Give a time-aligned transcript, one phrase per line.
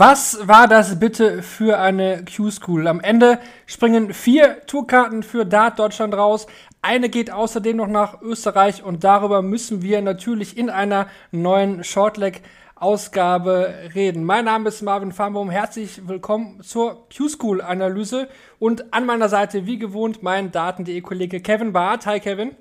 [0.00, 2.86] Was war das bitte für eine Q-School?
[2.86, 6.46] Am Ende springen vier Tourkarten für Dart Deutschland raus.
[6.82, 12.42] Eine geht außerdem noch nach Österreich und darüber müssen wir natürlich in einer neuen Shortleg
[12.76, 14.22] Ausgabe reden.
[14.22, 15.50] Mein Name ist Marvin Farnbaum.
[15.50, 18.28] Herzlich willkommen zur Q-School Analyse
[18.60, 22.06] und an meiner Seite wie gewohnt mein Daten.de Kollege Kevin Barth.
[22.06, 22.54] Hi Kevin.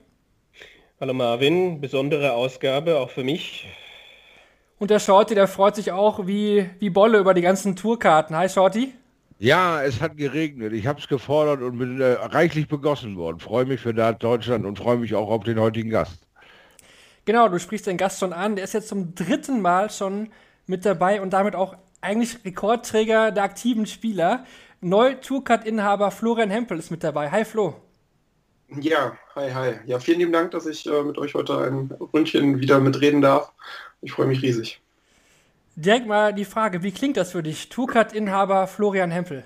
[0.99, 3.67] Hallo Marvin, besondere Ausgabe auch für mich.
[4.79, 8.35] Und der Shorty, der freut sich auch wie, wie Bolle über die ganzen Tourkarten.
[8.35, 8.93] Hi Shorty.
[9.39, 10.73] Ja, es hat geregnet.
[10.73, 13.39] Ich habe es gefordert und bin äh, reichlich begossen worden.
[13.39, 16.19] Freue mich für Dart Deutschland und freue mich auch auf den heutigen Gast.
[17.25, 18.55] Genau, du sprichst den Gast schon an.
[18.55, 20.29] Der ist jetzt zum dritten Mal schon
[20.65, 24.45] mit dabei und damit auch eigentlich Rekordträger der aktiven Spieler.
[24.81, 27.31] Neu Tourcard-Inhaber Florian Hempel ist mit dabei.
[27.31, 27.75] Hi Flo.
[28.69, 29.73] Ja, hi, hi.
[29.85, 33.53] Ja, vielen lieben Dank, dass ich äh, mit euch heute ein Ründchen wieder mitreden darf.
[34.07, 34.79] Ich freue mich riesig.
[35.75, 37.67] Direkt mal die Frage, wie klingt das für dich?
[37.67, 39.43] Tourcard-Inhaber Florian Hempel.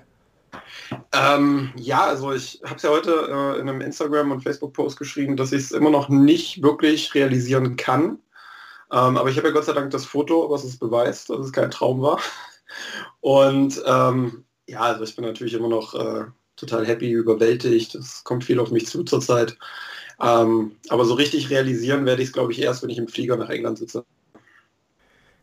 [1.11, 5.35] Ähm, ja, also ich habe es ja heute äh, in einem Instagram- und Facebook-Post geschrieben,
[5.35, 8.19] dass ich es immer noch nicht wirklich realisieren kann.
[8.91, 11.51] Ähm, aber ich habe ja Gott sei Dank das Foto, was es beweist, dass es
[11.51, 12.19] kein Traum war.
[13.19, 17.95] Und ähm, ja, also ich bin natürlich immer noch äh, total happy, überwältigt.
[17.95, 19.57] Es kommt viel auf mich zu zurzeit.
[20.21, 23.37] Ähm, aber so richtig realisieren werde ich es, glaube ich, erst, wenn ich im Flieger
[23.37, 24.05] nach England sitze.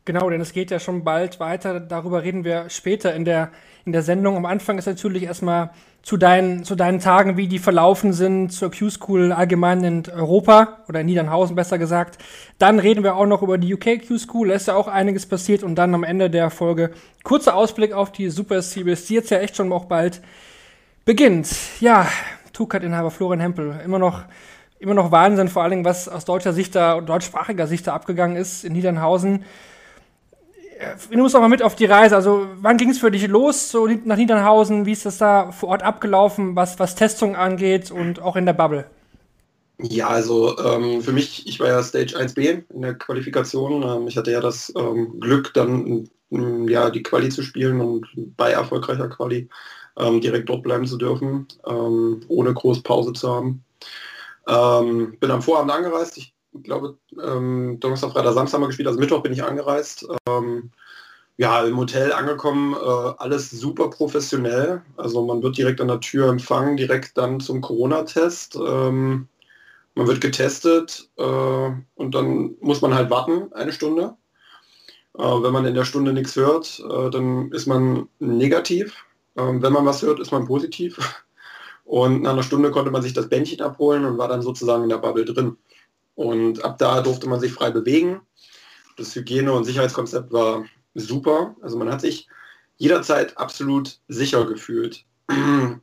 [0.08, 1.80] Genau, denn es geht ja schon bald weiter.
[1.80, 3.50] Darüber reden wir später in der,
[3.84, 4.38] in der Sendung.
[4.38, 5.68] Am Anfang ist natürlich erstmal
[6.00, 11.00] zu deinen, zu deinen Tagen, wie die verlaufen sind, zur Q-School allgemein in Europa oder
[11.00, 12.16] in Niedernhausen besser gesagt.
[12.56, 14.48] Dann reden wir auch noch über die UK Q-School.
[14.48, 15.62] Da ist ja auch einiges passiert.
[15.62, 16.92] Und dann am Ende der Folge
[17.22, 20.22] kurzer Ausblick auf die Super Series, die jetzt ja echt schon auch bald
[21.04, 21.54] beginnt.
[21.80, 22.06] Ja,
[22.54, 23.78] Tukat-Inhaber Florian Hempel.
[23.84, 24.22] Immer noch,
[24.78, 28.64] immer noch Wahnsinn, vor Dingen, was aus deutscher Sicht da, deutschsprachiger Sicht da abgegangen ist
[28.64, 29.44] in Niedernhausen
[31.10, 32.16] du musst auch mal mit auf die Reise.
[32.16, 34.86] Also, wann ging es für dich los, so nach Niedernhausen?
[34.86, 38.52] Wie ist das da vor Ort abgelaufen, was, was Testung angeht und auch in der
[38.52, 38.86] Bubble?
[39.80, 43.82] Ja, also ähm, für mich, ich war ja Stage 1b in der Qualifikation.
[43.82, 48.06] Ähm, ich hatte ja das ähm, Glück, dann ähm, ja, die Quali zu spielen und
[48.36, 49.48] bei erfolgreicher Quali
[49.96, 53.64] ähm, direkt dort bleiben zu dürfen, ähm, ohne groß Pause zu haben.
[55.20, 56.18] bin am Vorabend angereist.
[56.18, 60.06] Ich glaube, ähm, Donnerstag, Freitag, Samstag haben wir gespielt, also Mittwoch bin ich angereist.
[60.28, 60.70] Ähm,
[61.36, 64.82] ja, im Hotel angekommen, äh, alles super professionell.
[64.96, 68.56] Also man wird direkt an der Tür empfangen, direkt dann zum Corona-Test.
[68.56, 69.28] Ähm,
[69.94, 74.16] man wird getestet äh, und dann muss man halt warten, eine Stunde.
[75.16, 78.96] Äh, wenn man in der Stunde nichts hört, äh, dann ist man negativ.
[79.36, 80.98] Ähm, wenn man was hört, ist man positiv.
[81.84, 84.90] Und nach einer Stunde konnte man sich das Bändchen abholen und war dann sozusagen in
[84.90, 85.56] der Bubble drin.
[86.18, 88.20] Und ab da durfte man sich frei bewegen.
[88.96, 90.64] Das Hygiene- und Sicherheitskonzept war
[90.94, 91.54] super.
[91.62, 92.26] Also man hat sich
[92.76, 95.04] jederzeit absolut sicher gefühlt.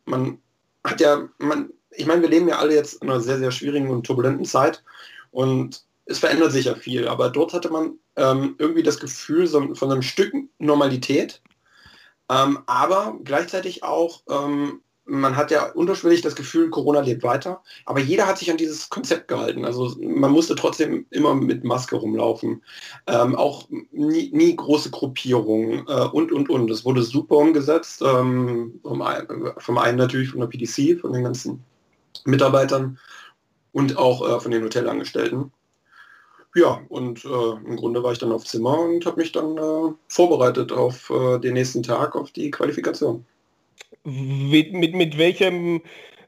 [0.06, 0.40] man
[0.84, 3.90] hat ja, man, ich meine, wir leben ja alle jetzt in einer sehr, sehr schwierigen
[3.90, 4.84] und turbulenten Zeit
[5.32, 9.74] und es verändert sich ja viel, aber dort hatte man ähm, irgendwie das Gefühl so,
[9.74, 11.42] von einem Stück Normalität,
[12.30, 18.00] ähm, aber gleichzeitig auch ähm, man hat ja unterschwellig das Gefühl, Corona lebt weiter, aber
[18.00, 19.64] jeder hat sich an dieses Konzept gehalten.
[19.64, 22.64] Also man musste trotzdem immer mit Maske rumlaufen,
[23.08, 26.68] ähm, auch nie, nie, große Gruppierungen äh, und, und, und.
[26.68, 29.04] Das wurde super umgesetzt, ähm, vom,
[29.58, 31.64] vom, einen natürlich von der PDC, von den ganzen
[32.26, 32.98] Mitarbeitern
[33.72, 35.52] und auch äh, von den Hotelangestellten.
[36.56, 39.94] Ja, und äh, im Grunde war ich dann auf Zimmer und habe mich dann äh,
[40.08, 43.26] vorbereitet auf äh, den nächsten Tag, auf die Qualifikation.
[44.04, 45.82] Mit, mit, mit welchem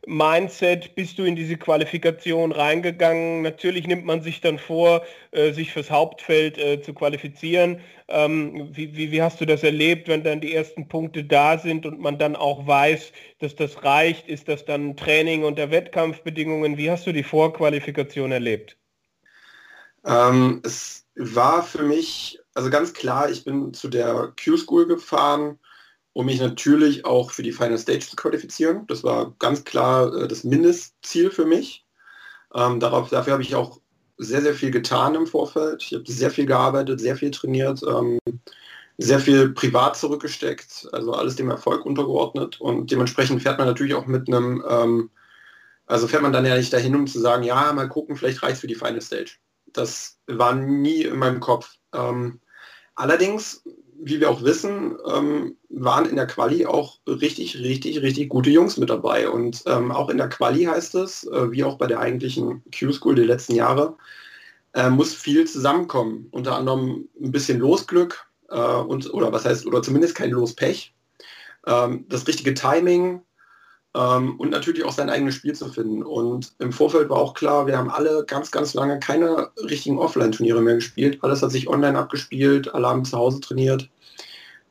[0.08, 3.42] Mindset bist du in diese Qualifikation reingegangen?
[3.42, 7.82] Natürlich nimmt man sich dann vor, äh, sich fürs Hauptfeld äh, zu qualifizieren.
[8.08, 11.86] Ähm, wie, wie, wie, hast du das erlebt, wenn dann die ersten Punkte da sind
[11.86, 14.30] und man dann auch weiß, dass das reicht?
[14.30, 16.78] Ist das dann Training unter Wettkampfbedingungen?
[16.78, 18.78] Wie hast du die Vorqualifikation erlebt?
[20.06, 25.60] Ähm, es war für mich, also ganz klar, ich bin zu der Q-School gefahren
[26.18, 28.88] um mich natürlich auch für die Final Stage zu qualifizieren.
[28.88, 31.86] Das war ganz klar äh, das Mindestziel für mich.
[32.56, 33.80] Ähm, darauf, dafür habe ich auch
[34.18, 35.84] sehr, sehr viel getan im Vorfeld.
[35.84, 38.18] Ich habe sehr viel gearbeitet, sehr viel trainiert, ähm,
[38.98, 42.60] sehr viel privat zurückgesteckt, also alles dem Erfolg untergeordnet.
[42.60, 45.12] Und dementsprechend fährt man natürlich auch mit einem ähm,
[45.86, 48.60] Also fährt man dann ja nicht dahin, um zu sagen, ja, mal gucken, vielleicht reicht
[48.62, 49.38] für die Final Stage.
[49.68, 51.76] Das war nie in meinem Kopf.
[51.94, 52.42] Ähm,
[52.96, 53.64] allerdings,
[54.00, 58.78] wie wir auch wissen, ähm, waren in der Quali auch richtig, richtig, richtig gute Jungs
[58.78, 59.30] mit dabei.
[59.30, 63.16] Und ähm, auch in der Quali heißt es, äh, wie auch bei der eigentlichen Q-School
[63.16, 63.98] der letzten Jahre,
[64.74, 66.28] äh, muss viel zusammenkommen.
[66.32, 70.94] Unter anderem ein bisschen Losglück äh, und oder was heißt, oder zumindest kein Lospech.
[71.66, 73.22] Ähm, das richtige Timing,
[73.98, 76.04] ähm, und natürlich auch sein eigenes Spiel zu finden.
[76.04, 80.62] Und im Vorfeld war auch klar, wir haben alle ganz, ganz lange keine richtigen Offline-Turniere
[80.62, 81.20] mehr gespielt.
[81.22, 83.90] Alles hat sich online abgespielt, alle haben zu Hause trainiert.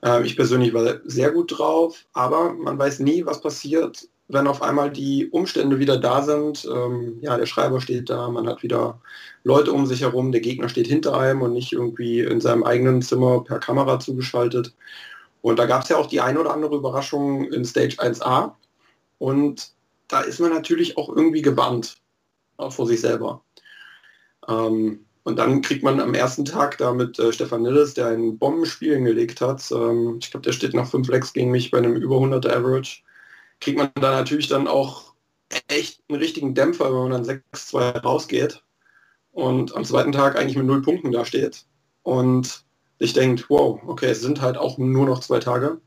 [0.02, 4.62] Ähm, ich persönlich war sehr gut drauf, aber man weiß nie, was passiert, wenn auf
[4.62, 6.68] einmal die Umstände wieder da sind.
[6.72, 9.00] Ähm, ja, der Schreiber steht da, man hat wieder
[9.42, 13.02] Leute um sich herum, der Gegner steht hinter einem und nicht irgendwie in seinem eigenen
[13.02, 14.72] Zimmer per Kamera zugeschaltet.
[15.42, 18.52] Und da gab es ja auch die eine oder andere Überraschung in Stage 1a,
[19.18, 19.72] und
[20.08, 21.96] da ist man natürlich auch irgendwie gebannt,
[22.56, 23.42] auch vor sich selber.
[24.48, 28.38] Ähm, und dann kriegt man am ersten Tag da mit äh, Stefan Nilles, der ein
[28.38, 31.96] Bombenspiel hingelegt hat, ähm, ich glaube, der steht nach 5 Lecks gegen mich bei einem
[31.96, 33.02] über 100er Average,
[33.60, 35.14] kriegt man da natürlich dann auch
[35.68, 38.62] echt einen richtigen Dämpfer, wenn man dann 6-2 rausgeht
[39.32, 41.66] und am zweiten Tag eigentlich mit null Punkten da steht.
[42.02, 42.64] Und
[42.98, 45.80] ich denke, wow, okay, es sind halt auch nur noch zwei Tage.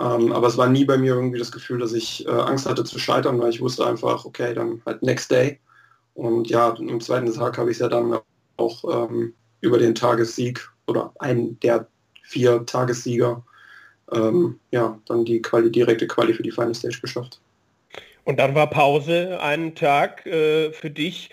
[0.00, 2.84] Ähm, aber es war nie bei mir irgendwie das Gefühl, dass ich äh, Angst hatte
[2.84, 5.58] zu scheitern, weil ich wusste einfach, okay, dann halt next day.
[6.14, 8.18] Und ja, am zweiten Tag habe ich es ja dann
[8.56, 11.86] auch ähm, über den Tagessieg oder einen der
[12.22, 13.42] vier Tagessieger
[14.12, 17.40] ähm, ja, dann die Quali, direkte Quali für die Final Stage geschafft.
[18.24, 21.30] Und dann war Pause einen Tag äh, für dich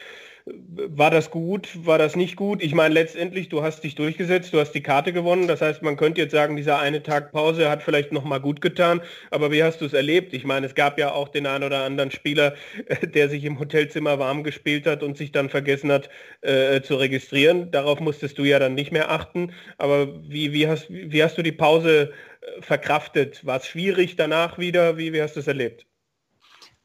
[0.72, 2.62] war das gut, war das nicht gut?
[2.62, 5.48] Ich meine, letztendlich, du hast dich durchgesetzt, du hast die Karte gewonnen.
[5.48, 9.02] Das heißt, man könnte jetzt sagen, dieser eine Tag Pause hat vielleicht nochmal gut getan.
[9.32, 10.34] Aber wie hast du es erlebt?
[10.34, 12.56] Ich meine, es gab ja auch den einen oder anderen Spieler,
[13.02, 16.10] der sich im Hotelzimmer warm gespielt hat und sich dann vergessen hat
[16.42, 17.72] äh, zu registrieren.
[17.72, 19.54] Darauf musstest du ja dann nicht mehr achten.
[19.78, 22.12] Aber wie, wie, hast, wie hast du die Pause
[22.42, 23.46] äh, verkraftet?
[23.46, 24.98] War es schwierig danach wieder?
[24.98, 25.86] Wie, wie hast du es erlebt?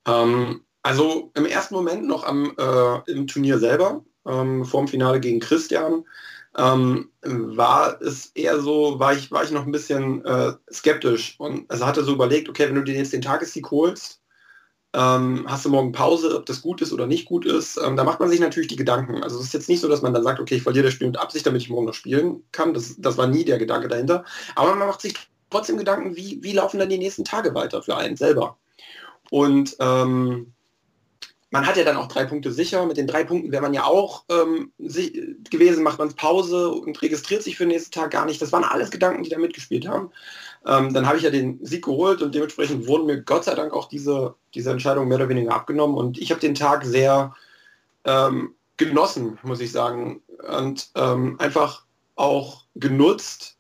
[0.07, 5.19] Ähm, also im ersten Moment noch am, äh, im Turnier selber, ähm, vor dem Finale
[5.19, 6.05] gegen Christian,
[6.57, 11.69] ähm, war es eher so, war ich, war ich noch ein bisschen äh, skeptisch und
[11.71, 14.21] also hatte so überlegt, okay, wenn du dir jetzt den Tagessieg holst,
[14.93, 18.05] ähm, hast du morgen Pause, ob das gut ist oder nicht gut ist, ähm, da
[18.05, 19.23] macht man sich natürlich die Gedanken.
[19.23, 21.07] Also es ist jetzt nicht so, dass man dann sagt, okay, ich verliere das Spiel
[21.07, 22.75] mit Absicht, damit ich morgen noch spielen kann.
[22.75, 24.25] Das, das war nie der Gedanke dahinter.
[24.55, 25.15] Aber man macht sich
[25.49, 28.59] trotzdem Gedanken, wie, wie laufen dann die nächsten Tage weiter für einen selber.
[29.31, 30.54] Und ähm,
[31.55, 32.85] man hat ja dann auch drei Punkte sicher.
[32.85, 37.45] Mit den drei Punkten wäre man ja auch ähm, gewesen, macht man Pause und registriert
[37.45, 38.43] sich für den nächsten Tag gar nicht.
[38.43, 40.11] Das waren alles Gedanken, die da mitgespielt haben.
[40.67, 43.73] Ähm, dann habe ich ja den Sieg geholt und dementsprechend wurden mir Gott sei Dank
[43.73, 45.97] auch diese, diese Entscheidung mehr oder weniger abgenommen.
[45.97, 47.33] Und ich habe den Tag sehr
[48.05, 50.23] ähm, genossen, muss ich sagen.
[50.59, 51.85] Und ähm, einfach
[52.17, 53.59] auch genutzt,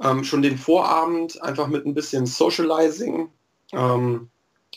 [0.00, 3.28] ähm, schon den Vorabend einfach mit ein bisschen Socializing,
[3.74, 4.30] ähm,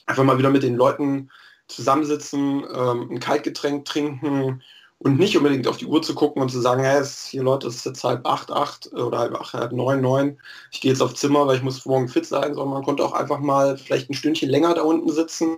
[0.06, 1.30] einfach mal wieder mit den Leuten
[1.68, 4.62] zusammensitzen, ähm, ein Kaltgetränk trinken
[5.00, 7.68] und nicht unbedingt auf die Uhr zu gucken und zu sagen, hey, es, hier Leute,
[7.68, 10.38] es ist jetzt halb acht, acht oder halb acht, halb neun, neun.
[10.72, 13.14] Ich gehe jetzt auf Zimmer, weil ich muss morgen fit sein, sondern man konnte auch
[13.14, 15.58] einfach mal vielleicht ein Stündchen länger da unten sitzen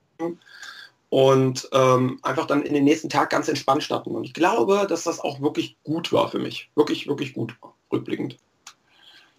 [1.10, 4.12] und ähm, einfach dann in den nächsten Tag ganz entspannt starten.
[4.12, 6.70] Und ich glaube, dass das auch wirklich gut war für mich.
[6.76, 7.56] Wirklich, wirklich gut,
[7.92, 8.38] rückblickend.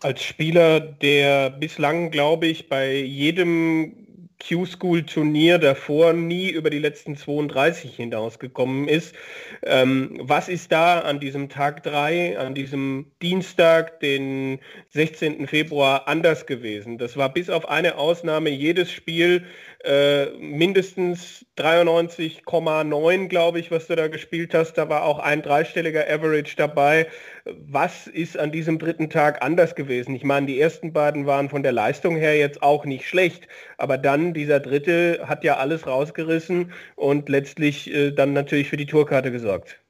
[0.02, 4.06] Als Spieler, der bislang, glaube ich, bei jedem
[4.40, 9.14] Q-School-Turnier davor nie über die letzten 32 hinausgekommen ist.
[9.62, 15.46] Ähm, was ist da an diesem Tag 3, an diesem Dienstag, den 16.
[15.46, 16.98] Februar anders gewesen?
[16.98, 19.44] Das war bis auf eine Ausnahme jedes Spiel
[19.84, 24.74] äh, mindestens 93,9, glaube ich, was du da gespielt hast.
[24.74, 27.08] Da war auch ein dreistelliger Average dabei.
[27.46, 30.14] Was ist an diesem dritten Tag anders gewesen?
[30.14, 33.96] Ich meine, die ersten beiden waren von der Leistung her jetzt auch nicht schlecht, aber
[33.96, 39.32] dann dieser dritte hat ja alles rausgerissen und letztlich äh, dann natürlich für die Tourkarte
[39.32, 39.80] gesorgt.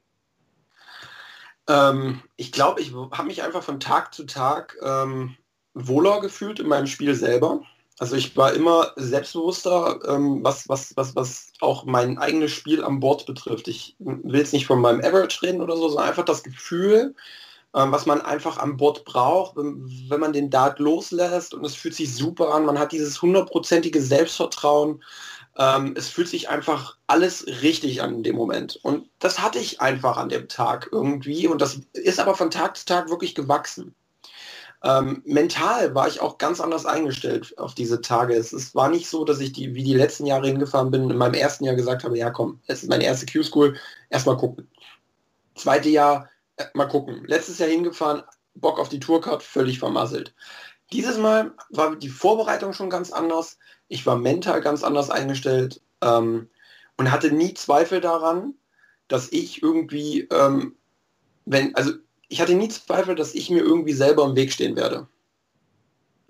[1.67, 5.35] Ähm, ich glaube, ich habe mich einfach von Tag zu Tag ähm,
[5.73, 7.61] wohler gefühlt in meinem Spiel selber.
[8.01, 12.99] Also ich war immer selbstbewusster, ähm, was, was, was, was auch mein eigenes Spiel am
[12.99, 13.67] Board betrifft.
[13.67, 17.13] Ich will jetzt nicht von meinem Average reden oder so, sondern einfach das Gefühl,
[17.75, 21.75] ähm, was man einfach am Board braucht, wenn, wenn, man den Dart loslässt und es
[21.75, 22.65] fühlt sich super an.
[22.65, 25.03] Man hat dieses hundertprozentige Selbstvertrauen.
[25.59, 28.79] Ähm, es fühlt sich einfach alles richtig an in dem Moment.
[28.81, 31.47] Und das hatte ich einfach an dem Tag irgendwie.
[31.47, 33.93] Und das ist aber von Tag zu Tag wirklich gewachsen.
[34.83, 38.33] Ähm, mental war ich auch ganz anders eingestellt auf diese Tage.
[38.33, 41.17] Es, es war nicht so, dass ich die, wie die letzten Jahre hingefahren bin, in
[41.17, 43.77] meinem ersten Jahr gesagt habe, ja komm, es ist meine erste Q-School,
[44.09, 44.67] erstmal gucken.
[45.55, 47.23] Zweite Jahr, äh, mal gucken.
[47.25, 48.23] Letztes Jahr hingefahren,
[48.55, 50.33] Bock auf die Tourcard, völlig vermasselt.
[50.91, 53.57] Dieses Mal war die Vorbereitung schon ganz anders.
[53.87, 56.49] Ich war mental ganz anders eingestellt ähm,
[56.97, 58.55] und hatte nie Zweifel daran,
[59.07, 60.75] dass ich irgendwie, ähm,
[61.45, 61.93] wenn, also
[62.31, 65.07] ich hatte nie Zweifel, dass ich mir irgendwie selber im Weg stehen werde.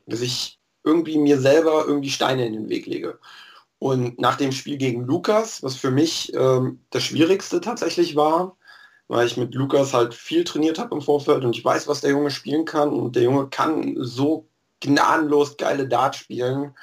[0.08, 3.20] Dass ich irgendwie mir selber irgendwie Steine in den Weg lege.
[3.78, 8.58] Und nach dem Spiel gegen Lukas, was für mich ähm, das Schwierigste tatsächlich war,
[9.10, 12.12] weil ich mit Lukas halt viel trainiert habe im Vorfeld und ich weiß, was der
[12.12, 14.48] Junge spielen kann und der Junge kann so
[14.80, 16.74] gnadenlos geile Dart spielen,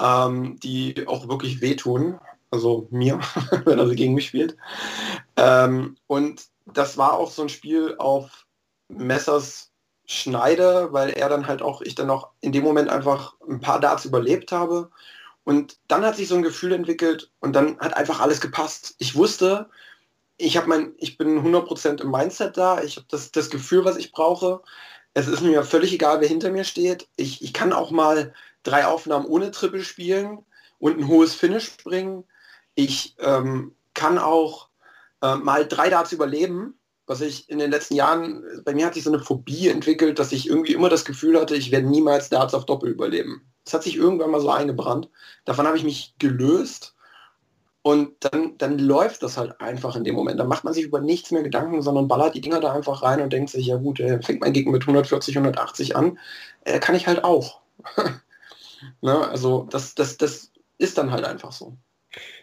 [0.00, 2.18] ähm, die auch wirklich wehtun.
[2.50, 3.20] Also mir,
[3.64, 4.56] wenn er sie gegen mich spielt.
[5.36, 8.46] Ähm, und das war auch so ein Spiel auf
[8.88, 9.72] Messers
[10.04, 13.80] Schneide, weil er dann halt auch, ich dann auch in dem Moment einfach ein paar
[13.80, 14.90] Darts überlebt habe.
[15.44, 18.94] Und dann hat sich so ein Gefühl entwickelt und dann hat einfach alles gepasst.
[18.98, 19.68] Ich wusste,
[20.36, 24.12] ich mein, ich bin 100% im Mindset da, ich habe das, das Gefühl, was ich
[24.12, 24.60] brauche.
[25.14, 27.08] Es ist mir völlig egal, wer hinter mir steht.
[27.16, 30.44] Ich, ich kann auch mal drei Aufnahmen ohne Triple spielen
[30.78, 32.24] und ein hohes Finish bringen.
[32.74, 34.68] Ich ähm, kann auch
[35.22, 36.74] äh, mal drei Darts überleben,
[37.06, 40.32] was ich in den letzten Jahren, bei mir hat sich so eine Phobie entwickelt, dass
[40.32, 43.42] ich irgendwie immer das Gefühl hatte, ich werde niemals Darts auf Doppel überleben.
[43.64, 45.08] Das hat sich irgendwann mal so eingebrannt.
[45.44, 46.94] Davon habe ich mich gelöst
[47.82, 50.38] und dann, dann läuft das halt einfach in dem Moment.
[50.38, 53.20] Dann macht man sich über nichts mehr Gedanken, sondern ballert die Dinger da einfach rein
[53.20, 56.18] und denkt sich, ja gut, äh, fängt mein Gegner mit 140, 180 an,
[56.64, 57.60] äh, kann ich halt auch.
[59.00, 59.28] ne?
[59.28, 61.76] Also das, das, das ist dann halt einfach so.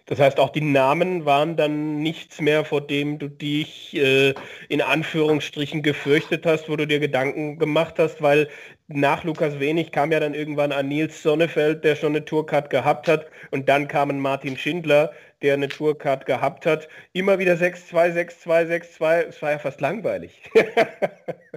[0.05, 4.33] Das heißt, auch die Namen waren dann nichts mehr, vor dem du dich äh,
[4.67, 8.49] in Anführungsstrichen gefürchtet hast, wo du dir Gedanken gemacht hast, weil
[8.87, 13.07] nach Lukas Wenig kam ja dann irgendwann an Nils Sonnefeld, der schon eine Tourcard gehabt
[13.07, 15.11] hat und dann kam ein Martin Schindler,
[15.43, 16.87] der eine Tourcard gehabt hat.
[17.13, 19.21] Immer wieder 6-2, 6-2, 6-2.
[19.27, 20.41] Es war ja fast langweilig.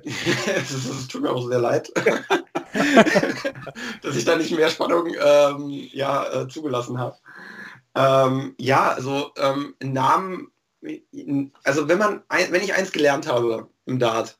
[0.04, 1.92] Es tut mir auch sehr leid,
[4.02, 7.16] dass ich da nicht mehr Spannung ähm, ja, äh, zugelassen habe.
[7.94, 10.50] Ähm, ja, also ähm, Namen,
[11.64, 14.38] also wenn man, wenn ich eins gelernt habe im Dart,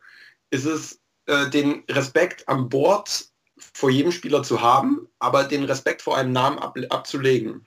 [0.50, 3.26] ist es äh, den Respekt am Board
[3.74, 7.66] vor jedem Spieler zu haben, aber den Respekt vor einem Namen ab, abzulegen.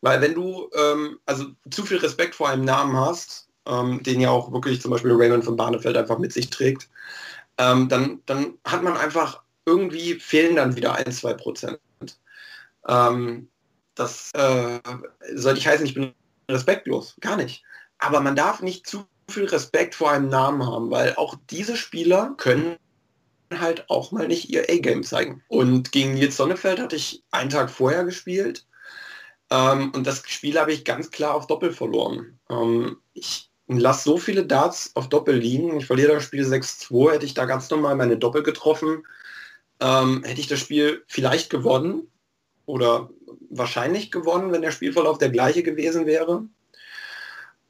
[0.00, 4.30] Weil wenn du ähm, also zu viel Respekt vor einem Namen hast, ähm, den ja
[4.30, 6.88] auch wirklich zum Beispiel Raymond von Barnefeld einfach mit sich trägt,
[7.58, 11.78] ähm, dann, dann hat man einfach irgendwie fehlen dann wieder ein, zwei Prozent.
[12.88, 13.48] Ähm,
[14.02, 14.80] das äh,
[15.34, 16.12] soll nicht heißen, ich bin
[16.48, 17.16] respektlos.
[17.20, 17.64] Gar nicht.
[17.98, 22.34] Aber man darf nicht zu viel Respekt vor einem Namen haben, weil auch diese Spieler
[22.36, 22.76] können
[23.54, 25.42] halt auch mal nicht ihr A-Game zeigen.
[25.48, 28.66] Und gegen Nils Sonnefeld hatte ich einen Tag vorher gespielt.
[29.50, 32.38] Ähm, und das Spiel habe ich ganz klar auf Doppel verloren.
[32.50, 35.78] Ähm, ich lasse so viele Darts auf Doppel liegen.
[35.78, 37.12] Ich verliere das Spiel 6-2.
[37.12, 39.04] Hätte ich da ganz normal meine Doppel getroffen,
[39.80, 42.08] ähm, hätte ich das Spiel vielleicht gewonnen
[42.72, 43.10] oder
[43.50, 46.46] wahrscheinlich gewonnen, wenn der Spielverlauf der gleiche gewesen wäre.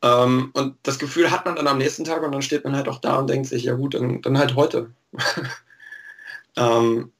[0.00, 2.86] Ähm, und das Gefühl hat man dann am nächsten Tag und dann steht man halt
[2.86, 4.92] auch da und denkt sich, ja gut, dann, dann halt heute.
[6.56, 7.10] ähm,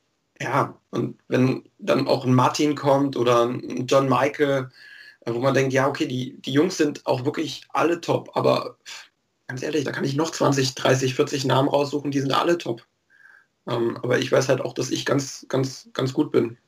[0.41, 4.71] ja, und wenn dann auch ein Martin kommt oder ein John Michael,
[5.23, 8.77] äh, wo man denkt, ja, okay, die, die Jungs sind auch wirklich alle top, aber
[9.49, 12.87] ganz ehrlich, da kann ich noch 20, 30, 40 Namen raussuchen, die sind alle top.
[13.67, 16.59] Ähm, aber ich weiß halt auch, dass ich ganz, ganz, ganz gut bin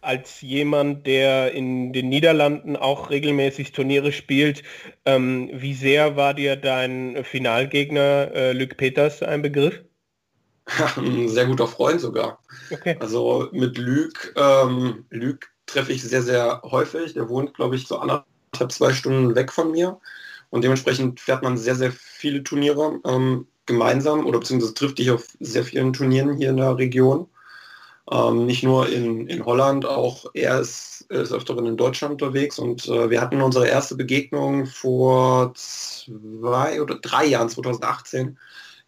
[0.00, 4.62] als jemand, der in den Niederlanden auch regelmäßig Turniere spielt,
[5.04, 9.82] ähm, wie sehr war dir dein Finalgegner äh, Luc Peters ein Begriff?
[10.96, 12.38] Ein sehr guter Freund sogar.
[12.70, 12.96] Okay.
[13.00, 17.14] Also mit Luc, ähm, Luc treffe ich sehr, sehr häufig.
[17.14, 20.00] Der wohnt, glaube ich, so anderthalb, zwei Stunden weg von mir.
[20.50, 25.28] Und dementsprechend fährt man sehr, sehr viele Turniere ähm, gemeinsam oder beziehungsweise trifft dich auf
[25.38, 27.28] sehr vielen Turnieren hier in der Region.
[28.10, 32.88] Ähm, nicht nur in, in Holland, auch er ist, ist öfteren in Deutschland unterwegs und
[32.88, 38.36] äh, wir hatten unsere erste Begegnung vor zwei oder drei Jahren, 2018,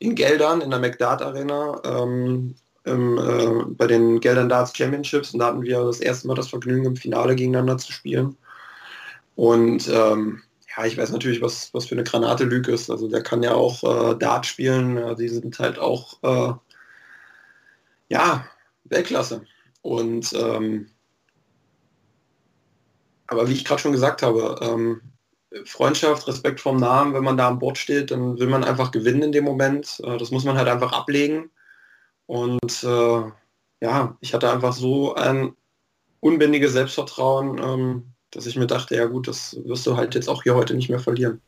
[0.01, 5.39] in Geldern in der McDart Arena ähm, im, äh, bei den Geldern Darts Championships und
[5.39, 8.37] da hatten wir das erste Mal das Vergnügen, im Finale gegeneinander zu spielen.
[9.37, 10.43] Und ähm,
[10.77, 12.91] ja, ich weiß natürlich, was, was für eine Granate Lüge ist.
[12.91, 15.17] Also der kann ja auch äh, Dart spielen.
[15.17, 16.55] Die sind halt auch äh,
[18.09, 18.45] ja,
[18.85, 19.45] Weltklasse.
[19.83, 20.89] Und ähm,
[23.27, 25.01] aber wie ich gerade schon gesagt habe, ähm,
[25.65, 29.23] Freundschaft, Respekt vom Namen, wenn man da an Bord steht, dann will man einfach gewinnen
[29.23, 30.01] in dem Moment.
[30.05, 31.51] Äh, das muss man halt einfach ablegen.
[32.27, 33.23] Und äh,
[33.81, 35.55] ja, ich hatte einfach so ein
[36.21, 40.43] unbändiges Selbstvertrauen, ähm, dass ich mir dachte, ja gut, das wirst du halt jetzt auch
[40.43, 41.41] hier heute nicht mehr verlieren.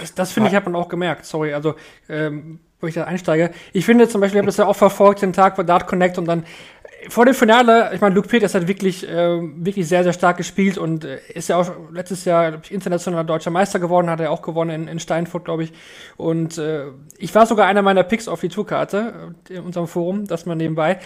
[0.00, 1.76] Das, das finde ich, hat man auch gemerkt, sorry, also
[2.08, 3.52] ähm, wo ich da einsteige.
[3.72, 6.18] Ich finde zum Beispiel, ich habe das ja auch verfolgt, den Tag bei Dart Connect
[6.18, 6.44] und dann
[7.08, 10.78] vor dem Finale, ich meine, Luke Peters hat wirklich, äh, wirklich sehr, sehr stark gespielt
[10.78, 14.42] und äh, ist ja auch letztes Jahr ich, internationaler deutscher Meister geworden, hat er auch
[14.42, 15.72] gewonnen in, in Steinfurt, glaube ich.
[16.16, 16.86] Und äh,
[17.18, 20.54] ich war sogar einer meiner Picks auf die Tourkarte äh, in unserem Forum, das mal
[20.54, 20.98] nebenbei.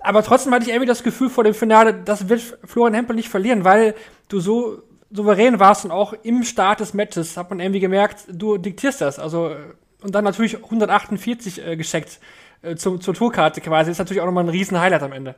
[0.00, 3.28] Aber trotzdem hatte ich irgendwie das Gefühl vor dem Finale, das wird Florian Hempel nicht
[3.28, 3.94] verlieren, weil
[4.28, 8.58] du so souverän warst und auch im Start des Matches hat man irgendwie gemerkt, du
[8.58, 9.18] diktierst das.
[9.18, 9.56] Also,
[10.02, 12.20] und dann natürlich 148 äh, gescheckt
[12.62, 13.90] äh, zum, zur Tourkarte quasi.
[13.90, 15.34] Ist natürlich auch nochmal ein riesen Highlight am Ende.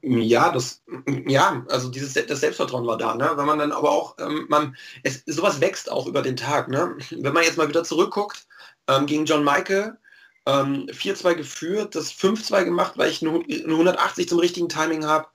[0.00, 0.82] Ja, das,
[1.26, 3.32] ja, also dieses das Selbstvertrauen war da, ne?
[3.34, 6.96] Wenn man dann aber auch, ähm, man, es, sowas wächst auch über den Tag, ne?
[7.10, 8.46] Wenn man jetzt mal wieder zurückguckt,
[8.86, 9.98] ähm, gegen John Michael,
[10.46, 15.26] ähm, 4-2 geführt, das 5-2 gemacht, weil ich eine 180 zum richtigen Timing habe,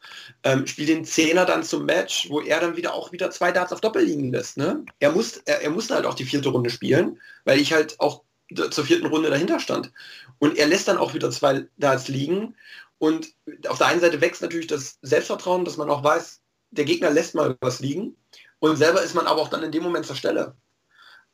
[0.43, 3.73] ähm, spiel den Zehner dann zum Match, wo er dann wieder auch wieder zwei Darts
[3.73, 4.83] auf Doppel liegen lässt, ne?
[4.99, 8.22] Er, muss, er, er musste halt auch die vierte Runde spielen, weil ich halt auch
[8.71, 9.91] zur vierten Runde dahinter stand.
[10.39, 12.55] Und er lässt dann auch wieder zwei Darts liegen.
[12.97, 13.33] Und
[13.67, 17.35] auf der einen Seite wächst natürlich das Selbstvertrauen, dass man auch weiß, der Gegner lässt
[17.35, 18.15] mal was liegen.
[18.59, 20.55] Und selber ist man aber auch dann in dem Moment zur Stelle.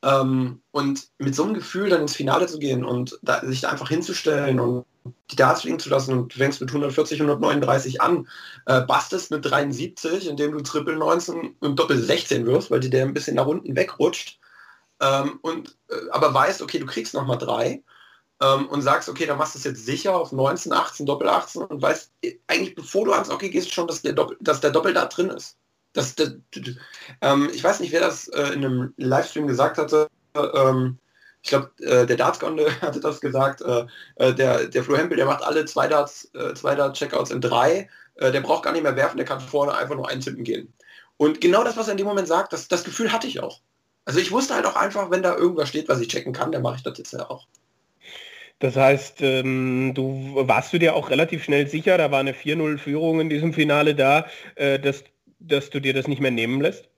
[0.01, 3.69] Ähm, und mit so einem Gefühl dann ins Finale zu gehen und da, sich da
[3.69, 4.85] einfach hinzustellen und
[5.31, 8.27] die Darts fliegen zu lassen und du fängst mit 140, 139 an,
[8.65, 13.05] äh, bastest mit 73, indem du Triple 19 und Doppel 16 wirst, weil dir der
[13.05, 14.38] ein bisschen nach unten wegrutscht
[15.01, 17.83] ähm, und äh, aber weißt, okay, du kriegst noch mal drei
[18.41, 21.63] ähm, und sagst, okay, dann machst du es jetzt sicher auf 19, 18, Doppel 18
[21.63, 24.71] und weißt äh, eigentlich, bevor du ans Okay gehst, schon, dass der Doppel, dass der
[24.71, 25.57] Doppel da drin ist.
[25.93, 26.33] Das, das,
[27.21, 30.07] ähm, ich weiß nicht, wer das äh, in einem Livestream gesagt hatte.
[30.35, 30.99] Ähm,
[31.41, 33.61] ich glaube, äh, der Dartsgonde hatte das gesagt.
[33.61, 37.89] Äh, äh, der, der Flo Hempel, der macht alle zwei Darts, zwei Dart-Checkouts in drei.
[38.19, 40.73] der braucht gar nicht mehr werfen, der kann vorne einfach nur eintippen gehen.
[41.17, 43.61] Und genau das, was er in dem Moment sagt, das, das Gefühl hatte ich auch.
[44.09, 46.63] Also ich wusste halt auch einfach, wenn da irgendwas steht, was ich checken kann, dann
[46.63, 47.45] mache ich das jetzt ja auch.
[48.57, 53.19] Das heißt, ähm, du warst du dir auch relativ schnell sicher, da war eine 4-0-Führung
[53.19, 55.03] in diesem Finale da, äh, dass,
[55.37, 56.89] dass du dir das nicht mehr nehmen lässt?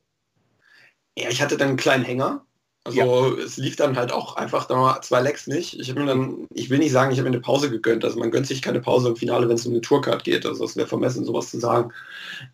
[1.18, 2.46] Ja, ich hatte dann einen kleinen Hänger,
[2.84, 3.00] also
[3.38, 3.44] ja.
[3.44, 5.80] es lief dann halt auch einfach da zwei Lecks nicht.
[5.80, 8.04] Ich habe mir dann, ich will nicht sagen, ich habe mir eine Pause gegönnt.
[8.04, 10.48] Also man gönnt sich keine Pause im Finale, wenn es um eine Tourcard geht.
[10.48, 11.94] Also es wäre vermessen, sowas zu sagen.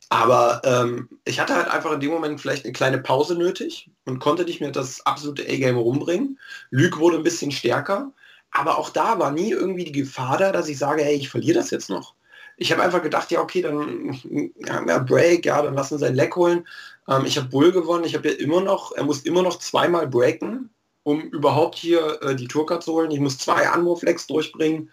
[0.09, 4.19] Aber ähm, ich hatte halt einfach in dem Moment vielleicht eine kleine Pause nötig und
[4.19, 6.37] konnte nicht mehr das absolute A-Game rumbringen.
[6.71, 8.11] Lüg wurde ein bisschen stärker.
[8.51, 11.59] Aber auch da war nie irgendwie die Gefahr da, dass ich sage, hey, ich verliere
[11.59, 12.15] das jetzt noch.
[12.57, 14.19] Ich habe einfach gedacht, ja, okay, dann
[14.57, 16.67] ja, Break, ja, dann lassen sie ein Leck holen.
[17.07, 18.05] Ähm, ich habe Bull gewonnen.
[18.05, 20.69] Ich habe ja immer noch, er muss immer noch zweimal breaken,
[21.03, 23.11] um überhaupt hier äh, die Tourcard zu holen.
[23.11, 24.91] Ich muss zwei Anwurflex durchbringen.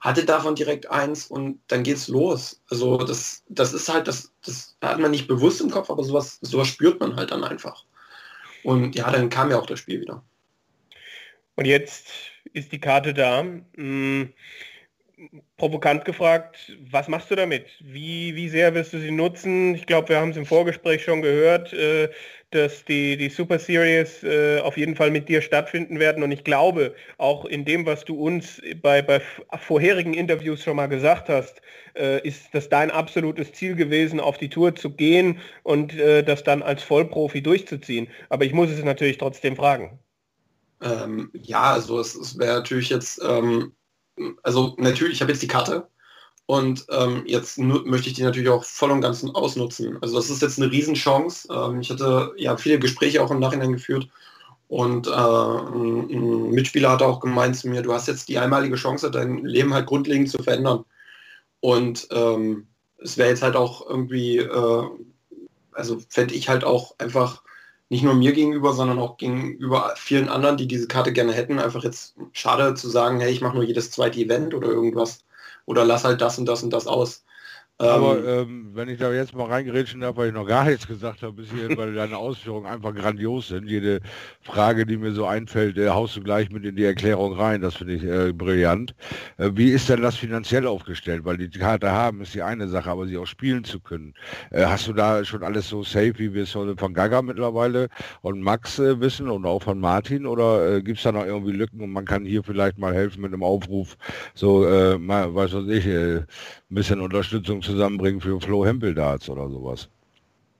[0.00, 2.60] Hatte davon direkt eins und dann geht's los.
[2.68, 6.38] Also das, das ist halt, das, das hat man nicht bewusst im Kopf, aber sowas,
[6.42, 7.84] sowas spürt man halt dann einfach.
[8.64, 10.22] Und ja, dann kam ja auch das Spiel wieder.
[11.56, 12.08] Und jetzt
[12.52, 13.44] ist die Karte da.
[13.76, 14.34] Hm
[15.56, 17.66] provokant gefragt, was machst du damit?
[17.80, 19.74] Wie, wie sehr wirst du sie nutzen?
[19.74, 22.08] Ich glaube, wir haben es im Vorgespräch schon gehört, äh,
[22.50, 26.22] dass die, die Super Series äh, auf jeden Fall mit dir stattfinden werden.
[26.22, 29.20] Und ich glaube, auch in dem, was du uns bei, bei
[29.58, 31.60] vorherigen Interviews schon mal gesagt hast,
[31.96, 36.44] äh, ist das dein absolutes Ziel gewesen, auf die Tour zu gehen und äh, das
[36.44, 38.08] dann als Vollprofi durchzuziehen.
[38.28, 39.98] Aber ich muss es natürlich trotzdem fragen.
[40.80, 43.20] Ähm, ja, also es, es wäre natürlich jetzt...
[43.26, 43.72] Ähm
[44.42, 45.88] also natürlich, ich habe jetzt die Karte
[46.46, 49.98] und ähm, jetzt möchte ich die natürlich auch voll und ganz ausnutzen.
[50.02, 51.48] Also das ist jetzt eine Riesenchance.
[51.50, 54.08] Ähm, ich hatte ja viele Gespräche auch im Nachhinein geführt
[54.74, 58.74] und äh, ein, ein Mitspieler hat auch gemeint zu mir, du hast jetzt die einmalige
[58.74, 60.84] Chance, dein Leben halt grundlegend zu verändern.
[61.60, 62.66] Und ähm,
[62.98, 64.84] es wäre jetzt halt auch irgendwie, äh,
[65.70, 67.43] also fände ich halt auch einfach
[67.94, 71.84] nicht nur mir gegenüber, sondern auch gegenüber vielen anderen, die diese Karte gerne hätten, einfach
[71.84, 75.20] jetzt schade zu sagen, hey, ich mache nur jedes zweite Event oder irgendwas
[75.64, 77.24] oder lass halt das und das und das aus.
[77.78, 80.86] Aber ähm, ähm, wenn ich da jetzt mal reingerätschen darf, weil ich noch gar nichts
[80.86, 83.66] gesagt habe bis hierhin, weil deine Ausführungen einfach grandios sind.
[83.68, 84.00] Jede
[84.42, 87.62] Frage, die mir so einfällt, äh, haust du gleich mit in die Erklärung rein.
[87.62, 88.94] Das finde ich äh, brillant.
[89.38, 91.24] Äh, wie ist denn das finanziell aufgestellt?
[91.24, 94.14] Weil die Karte haben ist die eine Sache, aber sie auch spielen zu können.
[94.52, 97.88] Äh, hast du da schon alles so safe, wie wir es von Gaga mittlerweile
[98.22, 100.26] und Max äh, wissen und auch von Martin?
[100.26, 103.22] Oder äh, gibt es da noch irgendwie Lücken und man kann hier vielleicht mal helfen
[103.22, 103.96] mit einem Aufruf,
[104.34, 104.60] so,
[104.98, 106.26] mal, weiß was ich, ein
[106.70, 109.88] bisschen Unterstützung zusammenbringen für Flo Hempel Darts oder sowas?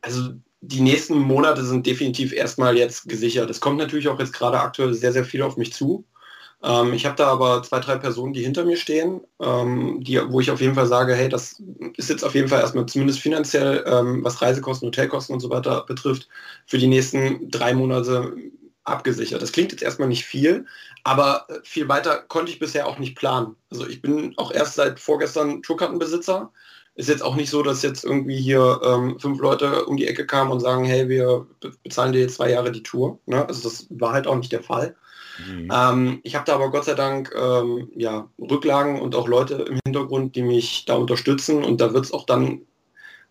[0.01, 3.51] Also die nächsten Monate sind definitiv erstmal jetzt gesichert.
[3.51, 6.05] Es kommt natürlich auch jetzt gerade aktuell sehr, sehr viel auf mich zu.
[6.63, 10.41] Ähm, ich habe da aber zwei, drei Personen, die hinter mir stehen, ähm, die, wo
[10.41, 11.63] ich auf jeden Fall sage, hey, das
[11.97, 15.85] ist jetzt auf jeden Fall erstmal zumindest finanziell, ähm, was Reisekosten, Hotelkosten und so weiter
[15.87, 16.29] betrifft,
[16.67, 18.35] für die nächsten drei Monate
[18.85, 19.43] abgesichert.
[19.43, 20.67] Das klingt jetzt erstmal nicht viel,
[21.05, 23.57] aber äh, viel weiter konnte ich bisher auch nicht planen.
[23.71, 26.51] Also ich bin auch erst seit vorgestern Tourkartenbesitzer.
[26.97, 30.27] Ist jetzt auch nicht so, dass jetzt irgendwie hier ähm, fünf Leute um die Ecke
[30.27, 31.47] kamen und sagen, hey, wir
[31.83, 33.19] bezahlen dir jetzt zwei Jahre die Tour.
[33.27, 33.47] Ne?
[33.47, 34.95] Also das war halt auch nicht der Fall.
[35.45, 35.71] Mhm.
[35.73, 39.81] Ähm, ich habe da aber Gott sei Dank ähm, ja, Rücklagen und auch Leute im
[39.85, 42.63] Hintergrund, die mich da unterstützen und da wird es auch dann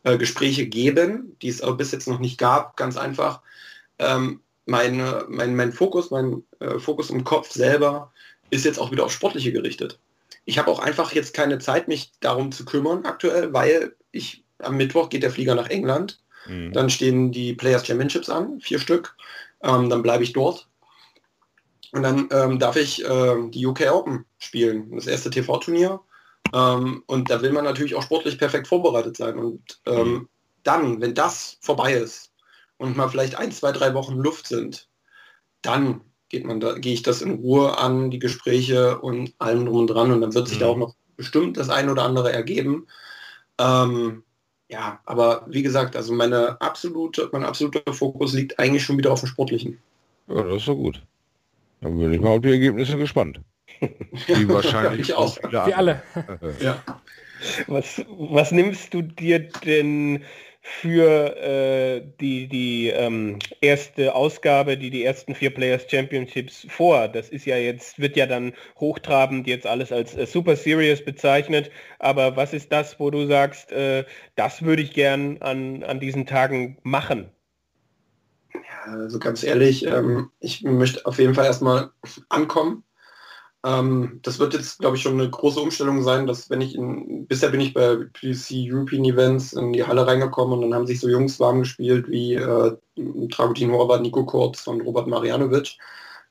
[0.04, 3.42] äh, Gespräche geben, die es aber bis jetzt noch nicht gab, ganz einfach.
[4.00, 8.12] Ähm, meine, mein, mein Fokus, mein äh, Fokus im Kopf selber
[8.50, 10.00] ist jetzt auch wieder auf Sportliche gerichtet.
[10.46, 14.78] Ich habe auch einfach jetzt keine Zeit, mich darum zu kümmern aktuell, weil ich am
[14.78, 16.20] Mittwoch geht der Flieger nach England.
[16.48, 16.74] Mhm.
[16.74, 19.16] Dann stehen die Players Championships an, vier Stück.
[19.62, 20.68] Ähm, dann bleibe ich dort.
[21.92, 26.02] Und dann ähm, darf ich äh, die UK Open spielen, das erste TV-Turnier.
[26.54, 29.38] Ähm, und da will man natürlich auch sportlich perfekt vorbereitet sein.
[29.38, 30.30] Und ähm, mhm.
[30.64, 32.34] dann, wenn das vorbei ist,
[32.78, 34.90] und mal vielleicht ein, zwei, drei Wochen Luft sind,
[35.62, 36.02] dann
[36.34, 39.88] geht man da, gehe ich das in Ruhe an, die Gespräche und allem drum und
[39.88, 40.62] dran und dann wird sich mhm.
[40.62, 42.88] da auch noch bestimmt das ein oder andere ergeben.
[43.60, 44.24] Ähm,
[44.68, 49.20] ja, aber wie gesagt, also meine absolute, mein absoluter Fokus liegt eigentlich schon wieder auf
[49.20, 49.78] dem Sportlichen.
[50.28, 51.04] Ja, das ist so gut.
[51.82, 53.40] Dann bin ich mal auf die Ergebnisse gespannt.
[53.82, 55.38] Die wahrscheinlich ja, auch.
[55.38, 56.02] Wie alle.
[56.60, 56.82] ja.
[57.68, 60.24] Was, was nimmst du dir denn
[60.66, 67.10] für äh, die, die ähm, erste Ausgabe, die die ersten vier Players Championships vor.
[67.10, 71.70] Das ist ja jetzt, wird ja dann hochtrabend jetzt alles als äh, Super Series bezeichnet.
[72.00, 76.26] Aber was ist das, wo du sagst, äh, das würde ich gern an, an diesen
[76.26, 77.30] Tagen machen?
[78.54, 81.90] Ja, also ganz ehrlich, ähm, ich möchte auf jeden Fall erstmal
[82.30, 82.86] ankommen
[83.66, 87.26] ähm, das wird jetzt, glaube ich, schon eine große Umstellung sein, dass wenn ich in,
[87.28, 91.00] bisher bin ich bei PC European Events in die Halle reingekommen und dann haben sich
[91.00, 95.78] so Jungs warm gespielt wie äh, Dragutin Horvath, Nico Kurz und Robert Marianovic.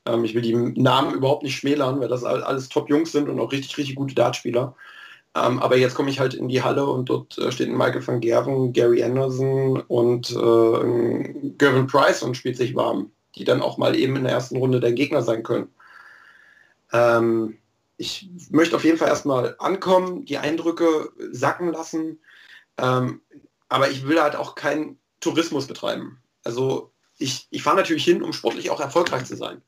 [0.05, 3.51] Ähm, ich will die Namen überhaupt nicht schmälern, weil das alles Top-Jungs sind und auch
[3.51, 4.75] richtig, richtig gute Dartspieler.
[5.35, 8.19] Ähm, aber jetzt komme ich halt in die Halle und dort äh, steht Michael van
[8.21, 13.95] Gerven, Gary Anderson und äh, Gervin Price und spielt sich warm, die dann auch mal
[13.95, 15.69] eben in der ersten Runde der Gegner sein können.
[16.93, 17.57] Ähm,
[17.97, 22.19] ich möchte auf jeden Fall erstmal ankommen, die Eindrücke sacken lassen,
[22.77, 23.21] ähm,
[23.69, 26.21] aber ich will halt auch keinen Tourismus betreiben.
[26.43, 29.61] Also ich, ich fahre natürlich hin, um sportlich auch erfolgreich zu sein.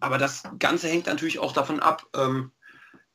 [0.00, 2.50] Aber das Ganze hängt natürlich auch davon ab, ähm,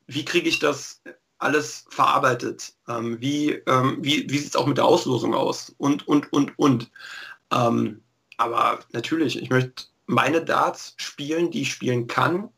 [0.08, 1.02] wie kriege ich das
[1.38, 2.74] alles verarbeitet?
[2.88, 5.74] Ähm, wie ähm, wie, wie sieht es auch mit der Auslosung aus?
[5.78, 6.92] Und, und, und, und.
[7.52, 8.02] Ähm,
[8.38, 12.50] aber natürlich, ich möchte meine Darts spielen, die ich spielen kann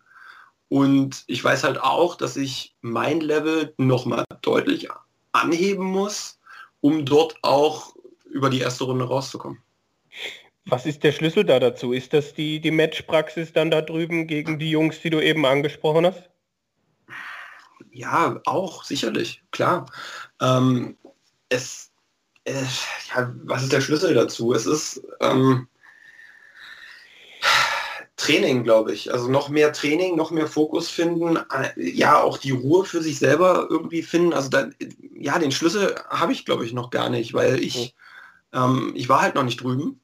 [0.71, 4.87] und ich weiß halt auch, dass ich mein Level nochmal deutlich
[5.33, 6.39] anheben muss,
[6.79, 9.61] um dort auch über die erste Runde rauszukommen.
[10.63, 11.91] Was ist der Schlüssel da dazu?
[11.91, 16.05] Ist das die, die Matchpraxis dann da drüben gegen die Jungs, die du eben angesprochen
[16.05, 16.29] hast?
[17.91, 19.87] Ja, auch, sicherlich, klar.
[20.39, 20.95] Ähm,
[21.49, 21.91] es,
[22.45, 22.63] äh,
[23.13, 24.53] ja, was ist der Schlüssel dazu?
[24.53, 25.67] Es ist, ähm,
[28.21, 29.11] Training, glaube ich.
[29.11, 33.17] Also noch mehr Training, noch mehr Fokus finden, äh, ja, auch die Ruhe für sich
[33.17, 34.33] selber irgendwie finden.
[34.33, 34.75] Also dann,
[35.15, 37.95] ja, den Schlüssel habe ich, glaube ich, noch gar nicht, weil ich,
[38.53, 39.99] ähm, ich war halt noch nicht drüben.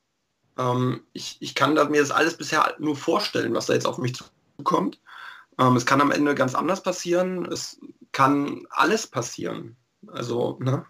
[0.57, 4.15] Ähm, ich, ich kann mir das alles bisher nur vorstellen, was da jetzt auf mich
[4.57, 4.99] zukommt.
[5.59, 7.45] Ähm, es kann am Ende ganz anders passieren.
[7.45, 7.79] Es
[8.13, 9.75] kann alles passieren.
[10.07, 10.85] Also, ne?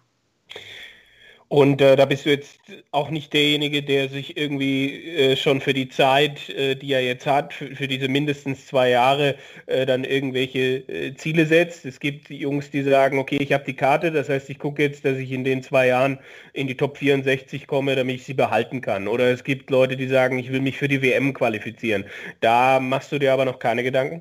[1.48, 5.72] Und äh, da bist du jetzt auch nicht derjenige, der sich irgendwie äh, schon für
[5.72, 9.34] die Zeit, äh, die er jetzt hat, für, für diese mindestens zwei Jahre,
[9.66, 11.86] äh, dann irgendwelche äh, Ziele setzt.
[11.86, 15.06] Es gibt Jungs, die sagen, okay, ich habe die Karte, das heißt, ich gucke jetzt,
[15.06, 16.18] dass ich in den zwei Jahren
[16.52, 19.08] in die Top 64 komme, damit ich sie behalten kann.
[19.08, 22.04] Oder es gibt Leute, die sagen, ich will mich für die WM qualifizieren.
[22.40, 24.20] Da machst du dir aber noch keine Gedanken?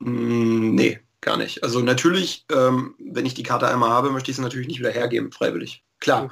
[0.00, 1.62] Mm, nee, Gar nicht.
[1.62, 4.90] Also natürlich, ähm, wenn ich die Karte einmal habe, möchte ich sie natürlich nicht wieder
[4.90, 5.84] hergeben, freiwillig.
[6.00, 6.24] Klar.
[6.24, 6.30] Mhm.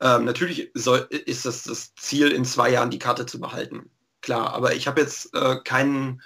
[0.00, 3.90] Ähm, natürlich soll, ist das das Ziel, in zwei Jahren die Karte zu behalten.
[4.22, 6.22] Klar, aber ich habe jetzt äh, kein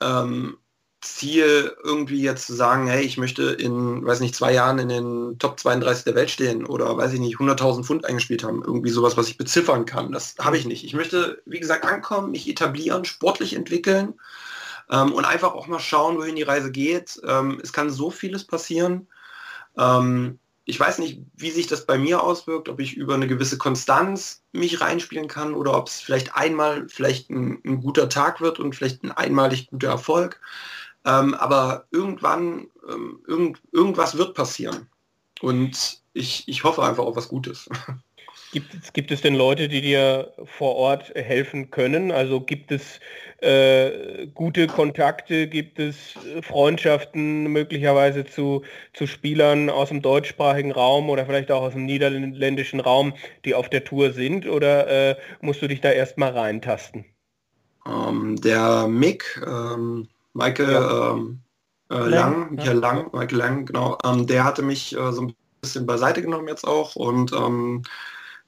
[0.00, 0.58] ähm,
[1.00, 5.38] Ziel, irgendwie jetzt zu sagen, hey, ich möchte in, weiß nicht, zwei Jahren in den
[5.40, 8.62] Top 32 der Welt stehen oder, weiß ich nicht, 100.000 Pfund eingespielt haben.
[8.62, 10.12] Irgendwie sowas, was ich beziffern kann.
[10.12, 10.84] Das habe ich nicht.
[10.84, 14.14] Ich möchte, wie gesagt, ankommen, mich etablieren, sportlich entwickeln
[14.90, 17.20] ähm, und einfach auch mal schauen, wohin die Reise geht.
[17.26, 19.08] Ähm, es kann so vieles passieren.
[19.76, 23.58] Ähm, ich weiß nicht, wie sich das bei mir auswirkt, ob ich über eine gewisse
[23.58, 28.58] Konstanz mich reinspielen kann oder ob es vielleicht einmal vielleicht ein, ein guter Tag wird
[28.58, 30.40] und vielleicht ein einmalig guter Erfolg.
[31.04, 34.88] Ähm, aber irgendwann, ähm, irgend, irgendwas wird passieren.
[35.42, 37.68] Und ich, ich hoffe einfach auf was Gutes.
[38.54, 42.12] Gibt es, gibt es denn Leute, die dir vor Ort helfen können?
[42.12, 43.00] Also gibt es
[43.38, 48.62] äh, gute Kontakte, gibt es äh, Freundschaften möglicherweise zu,
[48.92, 53.14] zu Spielern aus dem deutschsprachigen Raum oder vielleicht auch aus dem niederländischen Raum,
[53.44, 54.46] die auf der Tour sind?
[54.46, 57.04] Oder äh, musst du dich da erstmal reintasten?
[57.88, 61.10] Ähm, der Mick, ähm, Michael ja.
[61.10, 61.40] ähm,
[61.90, 62.72] äh, Lang, Lang, ja.
[62.72, 66.64] Lang, Michael Lang, genau, ähm, der hatte mich äh, so ein bisschen beiseite genommen jetzt
[66.64, 67.82] auch und ähm,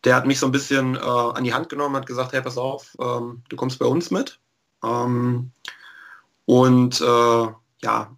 [0.07, 2.57] der hat mich so ein bisschen äh, an die Hand genommen, hat gesagt, hey, pass
[2.57, 4.39] auf, ähm, du kommst bei uns mit.
[4.85, 5.51] Ähm,
[6.45, 7.47] und äh,
[7.83, 8.17] ja,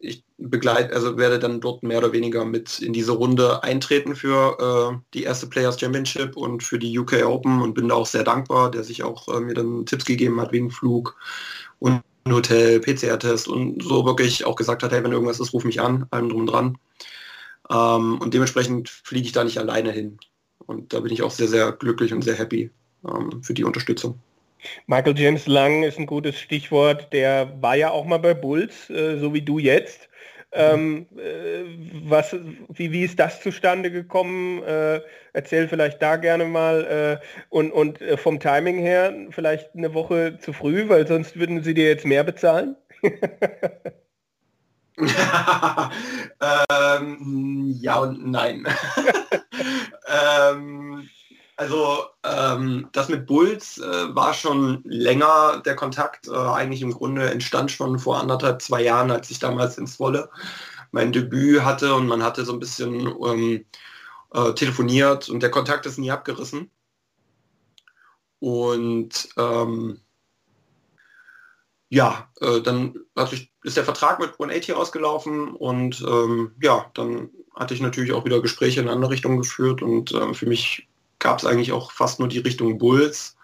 [0.00, 4.58] ich begleite, also werde dann dort mehr oder weniger mit in diese Runde eintreten für
[4.92, 8.24] äh, die erste Players Championship und für die UK Open und bin da auch sehr
[8.24, 11.16] dankbar, der sich auch äh, mir dann Tipps gegeben hat wegen Flug
[11.78, 15.80] und Hotel, PCR-Test und so wirklich auch gesagt hat, hey, wenn irgendwas ist, ruf mich
[15.80, 16.78] an, allem drum und dran.
[17.70, 20.18] Ähm, und dementsprechend fliege ich da nicht alleine hin.
[20.66, 22.70] Und da bin ich auch sehr, sehr glücklich und sehr happy
[23.06, 24.18] ähm, für die Unterstützung.
[24.86, 27.12] Michael James Lang ist ein gutes Stichwort.
[27.12, 30.08] Der war ja auch mal bei Bulls, äh, so wie du jetzt.
[30.56, 31.64] Ähm, äh,
[32.08, 32.34] was,
[32.68, 34.62] wie, wie ist das zustande gekommen?
[34.62, 35.00] Äh,
[35.32, 37.20] erzähl vielleicht da gerne mal.
[37.20, 41.62] Äh, und und äh, vom Timing her vielleicht eine Woche zu früh, weil sonst würden
[41.62, 42.76] sie dir jetzt mehr bezahlen?
[46.70, 48.66] ähm, ja und nein.
[50.06, 51.08] ähm,
[51.56, 56.28] also ähm, das mit Bulls äh, war schon länger der Kontakt.
[56.28, 60.30] Äh, eigentlich im Grunde entstand schon vor anderthalb, zwei Jahren, als ich damals ins Wolle
[60.92, 63.64] mein Debüt hatte und man hatte so ein bisschen ähm,
[64.32, 66.70] äh, telefoniert und der Kontakt ist nie abgerissen.
[68.40, 70.00] Und ähm,
[71.88, 72.94] ja, äh, dann
[73.32, 78.24] ich, ist der Vertrag mit 180 ausgelaufen und ähm, ja, dann hatte ich natürlich auch
[78.24, 80.86] wieder Gespräche in andere Richtungen geführt und äh, für mich
[81.18, 83.36] gab es eigentlich auch fast nur die Richtung Bulls,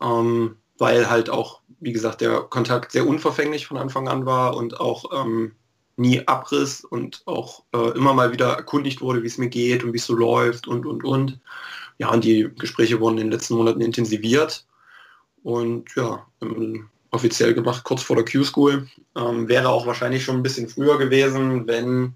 [0.00, 4.78] ähm, weil halt auch, wie gesagt, der Kontakt sehr unverfänglich von Anfang an war und
[4.78, 5.56] auch ähm,
[5.96, 9.92] nie abriss und auch äh, immer mal wieder erkundigt wurde, wie es mir geht und
[9.92, 11.40] wie es so läuft und, und, und.
[11.98, 14.66] Ja, und die Gespräche wurden in den letzten Monaten intensiviert
[15.42, 16.24] und ja,
[17.12, 18.88] offiziell gemacht, kurz vor der Q-School.
[19.16, 22.14] Ähm, wäre auch wahrscheinlich schon ein bisschen früher gewesen, wenn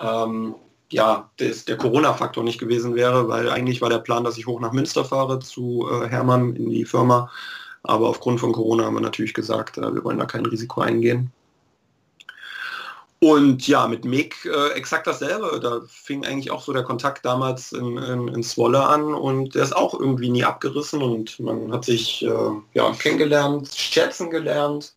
[0.00, 0.54] ähm,
[0.90, 4.60] ja, das, der Corona-Faktor nicht gewesen wäre, weil eigentlich war der Plan, dass ich hoch
[4.60, 7.30] nach Münster fahre zu äh, Hermann in die Firma.
[7.82, 11.32] Aber aufgrund von Corona haben wir natürlich gesagt, äh, wir wollen da kein Risiko eingehen.
[13.18, 15.58] Und ja, mit Mick äh, exakt dasselbe.
[15.60, 19.62] Da fing eigentlich auch so der Kontakt damals in, in, in Zwolle an und der
[19.62, 24.94] ist auch irgendwie nie abgerissen und man hat sich äh, ja, kennengelernt, schätzen gelernt,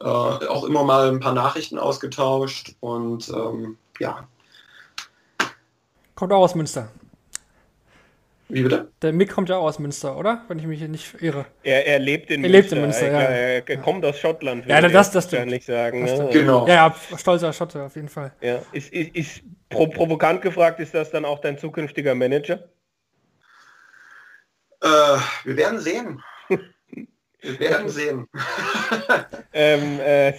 [0.00, 4.26] äh, auch immer mal ein paar Nachrichten ausgetauscht und ähm, ja,
[6.22, 6.88] Kommt auch aus Münster.
[8.52, 8.92] Wie bitte?
[9.00, 10.44] Der Mick kommt ja auch aus Münster, oder?
[10.48, 11.46] Wenn ich mich hier nicht irre.
[11.62, 12.58] Er, er lebt in er Münster.
[12.58, 13.20] Lebt in Münster er, ja.
[13.20, 14.66] er, er kommt aus Schottland.
[14.66, 15.46] Ja, das, das stimmt.
[15.46, 16.28] Nicht sagen, das ne?
[16.30, 16.68] Genau.
[16.68, 18.34] Ja, ja, stolzer Schotte auf jeden Fall.
[18.42, 18.60] Ja.
[18.72, 22.68] Ist, ist, ist pro, provokant gefragt, ist das dann auch dein zukünftiger Manager?
[24.82, 24.88] Äh,
[25.44, 26.22] wir werden sehen.
[26.48, 28.28] wir werden sehen.
[29.54, 30.34] ähm, äh,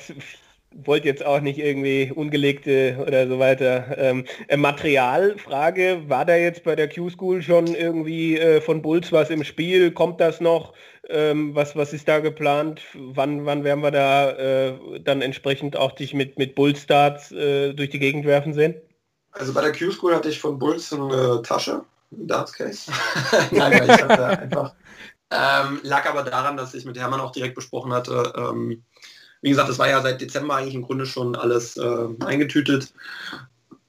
[0.75, 3.97] wollte jetzt auch nicht irgendwie ungelegte oder so weiter.
[3.97, 9.29] Ähm, äh, Materialfrage, war da jetzt bei der Q-School schon irgendwie äh, von Bulls was
[9.29, 9.91] im Spiel?
[9.91, 10.73] Kommt das noch?
[11.09, 12.81] Ähm, was, was ist da geplant?
[12.93, 17.89] Wann, wann werden wir da äh, dann entsprechend auch dich mit, mit Bullstarts äh, durch
[17.89, 18.75] die Gegend werfen sehen?
[19.31, 22.91] Also bei der Q-School hatte ich von Bulls eine Tasche, ein Darts-Case.
[23.51, 24.75] Nein, ich hatte einfach...
[25.35, 28.83] Ähm, lag aber daran, dass ich mit Hermann auch direkt besprochen hatte, ähm,
[29.43, 32.93] wie gesagt, es war ja seit Dezember eigentlich im Grunde schon alles äh, eingetütet.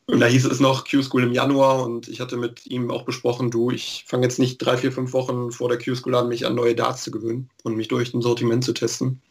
[0.07, 3.51] Und da hieß es noch Q-School im Januar und ich hatte mit ihm auch besprochen,
[3.51, 6.55] du, ich fange jetzt nicht drei, vier, fünf Wochen vor der Q-School an, mich an
[6.55, 9.23] neue Darts zu gewöhnen und mich durch ein Sortiment zu testen.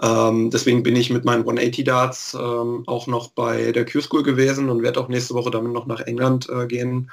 [0.00, 4.68] Ähm, deswegen bin ich mit meinen 180 Darts ähm, auch noch bei der Q-School gewesen
[4.68, 7.10] und werde auch nächste Woche damit noch nach England äh, gehen.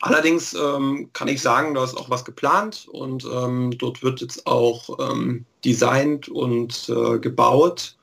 [0.00, 4.46] Allerdings ähm, kann ich sagen, da ist auch was geplant und ähm, dort wird jetzt
[4.46, 7.96] auch ähm, designt und äh, gebaut.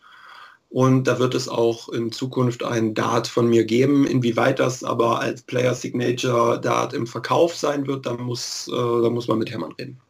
[0.70, 4.06] Und da wird es auch in Zukunft ein Dart von mir geben.
[4.06, 9.10] Inwieweit das aber als Player Signature Dart im Verkauf sein wird, da muss, äh, da
[9.10, 10.02] muss man mit Hermann reden.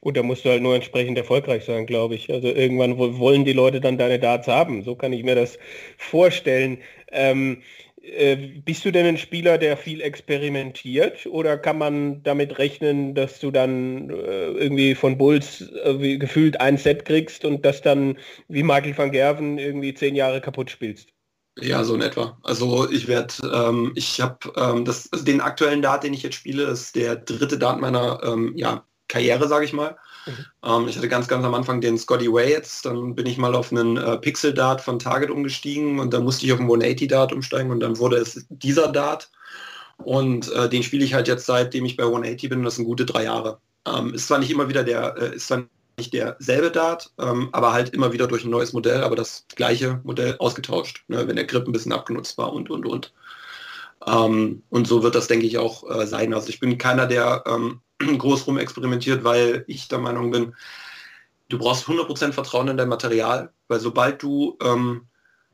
[0.00, 2.32] Gut, da musst du halt nur entsprechend erfolgreich sein, glaube ich.
[2.32, 4.82] Also irgendwann wollen die Leute dann deine Darts haben.
[4.82, 5.58] So kann ich mir das
[5.98, 6.78] vorstellen.
[7.10, 7.87] Ähm, äh,
[8.64, 13.50] bist du denn ein Spieler, der viel experimentiert oder kann man damit rechnen, dass du
[13.50, 18.16] dann äh, irgendwie von Bulls äh, gefühlt ein Set kriegst und das dann
[18.48, 21.08] wie Michael van Gerven irgendwie zehn Jahre kaputt spielst?
[21.60, 22.38] Ja, so in etwa.
[22.44, 26.36] Also ich werde, ähm, ich habe ähm, das, also den aktuellen Dart, den ich jetzt
[26.36, 29.96] spiele, ist der dritte Dart meiner ähm, ja, Karriere, sage ich mal.
[30.28, 30.46] Mhm.
[30.64, 33.54] Ähm, ich hatte ganz, ganz am Anfang den Scotty Way jetzt, dann bin ich mal
[33.54, 37.08] auf einen äh, Pixel Dart von Target umgestiegen und dann musste ich auf einen 180
[37.08, 39.30] Dart umsteigen und dann wurde es dieser Dart.
[39.98, 42.84] Und äh, den spiele ich halt jetzt seitdem ich bei 180 bin und das sind
[42.84, 43.58] gute drei Jahre.
[43.86, 45.64] Ähm, ist zwar nicht immer wieder der, äh, ist zwar
[45.96, 50.00] nicht derselbe Dart, ähm, aber halt immer wieder durch ein neues Modell, aber das gleiche
[50.04, 53.12] Modell ausgetauscht, ne, wenn der Grip ein bisschen abgenutzt war und, und, und.
[54.06, 56.32] Ähm, und so wird das, denke ich, auch äh, sein.
[56.32, 57.80] Also ich bin keiner, der ähm,
[58.18, 60.54] groß rum experimentiert, weil ich der Meinung bin,
[61.48, 65.06] du brauchst 100% Vertrauen in dein Material, weil sobald du ähm,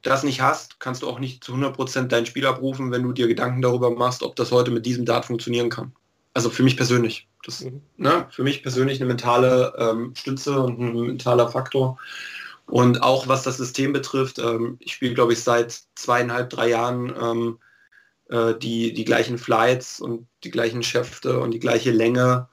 [0.02, 3.26] das nicht hast, kannst du auch nicht zu 100% dein Spiel abrufen, wenn du dir
[3.26, 5.92] Gedanken darüber machst, ob das heute mit diesem Dart funktionieren kann.
[6.34, 7.28] Also für mich persönlich.
[7.44, 7.80] Das, mhm.
[7.96, 11.98] ne, für mich persönlich eine mentale ähm, Stütze und ein mentaler Faktor.
[12.66, 17.14] Und auch was das System betrifft, ähm, ich spiele, glaube ich, seit zweieinhalb, drei Jahren
[17.20, 17.58] ähm,
[18.30, 22.48] äh, die, die gleichen Flights und die gleichen Schäfte und die gleiche Länge.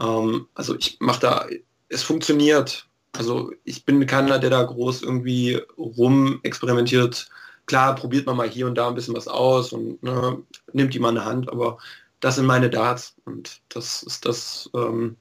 [0.00, 1.46] Ähm, also ich mache da,
[1.88, 2.86] es funktioniert.
[3.12, 7.28] Also ich bin keiner, der da groß irgendwie rum experimentiert.
[7.66, 10.98] Klar, probiert man mal hier und da ein bisschen was aus und ne, nimmt die
[10.98, 11.78] mal eine Hand, aber
[12.20, 15.16] das sind meine Darts und das ist das, ähm,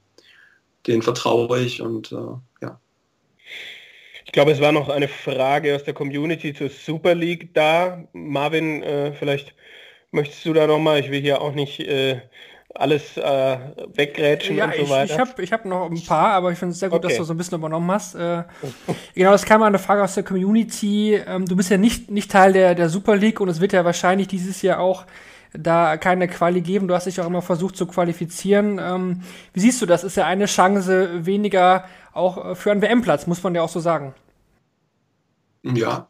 [0.88, 2.16] den vertraue ich und äh,
[2.62, 2.80] ja.
[4.26, 8.04] Ich glaube, es war noch eine Frage aus der Community zur Super League da.
[8.14, 9.56] Marvin, äh, vielleicht
[10.12, 12.22] möchtest du da noch mal, ich will hier auch nicht äh,
[12.76, 13.58] alles äh,
[13.94, 15.06] weggrätschen ja, und so weiter.
[15.06, 17.10] Ich, ich habe ich hab noch ein paar, aber ich finde es sehr gut, okay.
[17.10, 18.16] dass du so ein bisschen übernommen hast.
[18.16, 18.44] Äh,
[19.16, 21.16] genau, das kam mal eine Frage aus der Community.
[21.16, 23.86] Ähm, du bist ja nicht, nicht Teil der, der Super League und es wird ja
[23.86, 25.06] wahrscheinlich dieses Jahr auch
[25.54, 26.88] da keine Quali geben.
[26.88, 28.80] Du hast dich auch immer versucht zu qualifizieren.
[28.80, 30.04] Ähm, wie siehst du das?
[30.04, 34.14] Ist ja eine Chance weniger auch für einen WM-Platz, muss man ja auch so sagen.
[35.64, 36.10] Ja.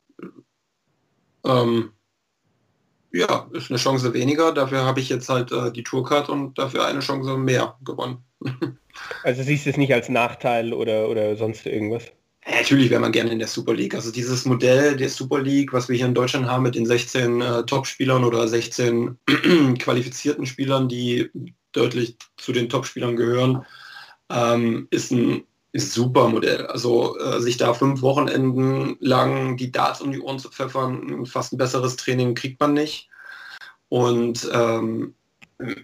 [1.45, 1.91] Ähm,
[3.11, 4.51] ja, ist eine Chance weniger.
[4.53, 8.23] Dafür habe ich jetzt halt äh, die Tourcard und dafür eine Chance mehr gewonnen.
[9.23, 12.11] also siehst du es nicht als Nachteil oder, oder sonst irgendwas?
[12.47, 13.95] natürlich wäre man gerne in der Super League.
[13.95, 17.41] Also dieses Modell der Super League, was wir hier in Deutschland haben mit den 16
[17.41, 19.17] äh, Top-Spielern oder 16
[19.79, 21.29] qualifizierten Spielern, die
[21.71, 23.65] deutlich zu den Top-Spielern gehören,
[24.31, 26.65] ähm, ist ein ist super Modell.
[26.67, 31.53] Also äh, sich da fünf Wochenenden lang die Darts um die Ohren zu pfeffern, fast
[31.53, 33.09] ein besseres Training kriegt man nicht.
[33.89, 35.13] Und ähm,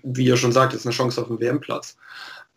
[0.03, 1.97] wie ihr schon sagt, ist eine Chance auf den WM-Platz.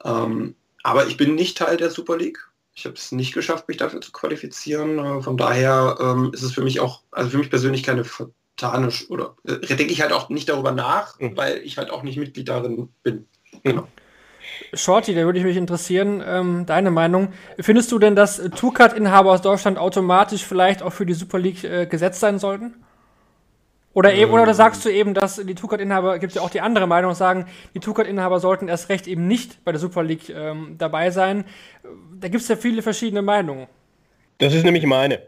[0.04, 2.38] Ähm, aber ich bin nicht Teil der Super League.
[2.74, 4.98] Ich habe es nicht geschafft, mich dafür zu qualifizieren.
[4.98, 8.90] Äh, von daher ähm, ist es für mich auch, also für mich persönlich keine vertane
[9.08, 11.36] oder äh, denke ich halt auch nicht darüber nach, mhm.
[11.36, 13.26] weil ich halt auch nicht Mitglied darin bin.
[13.64, 13.88] Genau.
[14.73, 17.29] Shorty, da würde ich mich interessieren, ähm, deine Meinung.
[17.59, 21.87] Findest du denn, dass Tourcard-Inhaber aus Deutschland automatisch vielleicht auch für die Super League äh,
[21.87, 22.75] gesetzt sein sollten?
[23.94, 26.87] Oder, eben, oder sagst du eben, dass die Tourcard-Inhaber, gibt es ja auch die andere
[26.87, 31.11] Meinung, sagen, die Tourcard-Inhaber sollten erst recht eben nicht bei der Super League ähm, dabei
[31.11, 31.44] sein.
[32.21, 33.66] Da gibt es ja viele verschiedene Meinungen.
[34.38, 35.21] Das ist nämlich meine.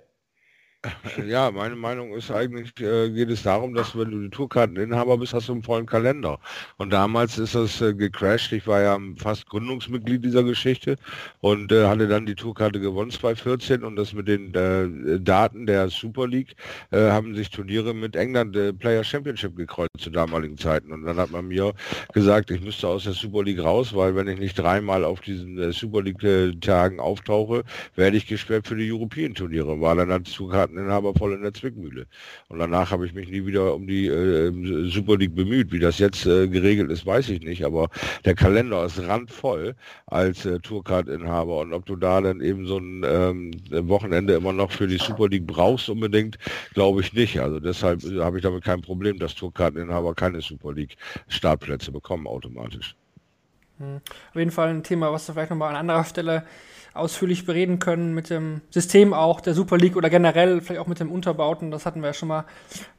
[1.26, 5.34] Ja, meine Meinung ist eigentlich, äh, geht es darum, dass wenn du die Tourkarteninhaber bist,
[5.34, 6.38] hast du einen vollen Kalender.
[6.78, 8.52] Und damals ist das äh, gecrashed.
[8.52, 10.96] Ich war ja fast Gründungsmitglied dieser Geschichte
[11.40, 15.90] und äh, hatte dann die Tourkarte gewonnen 2014 und das mit den äh, Daten der
[15.90, 16.54] Super League
[16.92, 20.92] äh, haben sich Turniere mit England äh, Player Championship gekreuzt zu damaligen Zeiten.
[20.92, 21.74] Und dann hat man mir
[22.14, 25.72] gesagt, ich müsste aus der Super League raus, weil wenn ich nicht dreimal auf diesen
[25.72, 26.20] Super League
[26.60, 27.64] Tagen auftauche,
[27.96, 29.80] werde ich gesperrt für die European Turniere.
[29.80, 32.06] War dann als Tourkarte Karteninhaber voll in der Zwickmühle.
[32.48, 35.72] Und danach habe ich mich nie wieder um die äh, Super League bemüht.
[35.72, 37.64] Wie das jetzt äh, geregelt ist, weiß ich nicht.
[37.64, 37.88] Aber
[38.24, 39.74] der Kalender ist randvoll
[40.06, 41.58] als äh, Tourcard-Inhaber.
[41.58, 43.50] Und ob du da dann eben so ein ähm,
[43.88, 46.38] Wochenende immer noch für die Super League brauchst unbedingt,
[46.74, 47.40] glaube ich nicht.
[47.40, 50.96] Also deshalb äh, habe ich damit kein Problem, dass Tourkarteninhaber keine Super League
[51.28, 52.94] Startplätze bekommen automatisch.
[53.80, 54.00] Hm.
[54.30, 56.44] Auf jeden Fall ein Thema, was du vielleicht nochmal an anderer Stelle
[56.92, 61.00] ausführlich bereden können mit dem System auch der Super League oder generell vielleicht auch mit
[61.00, 61.70] dem Unterbauten.
[61.70, 62.44] Das hatten wir ja schon mal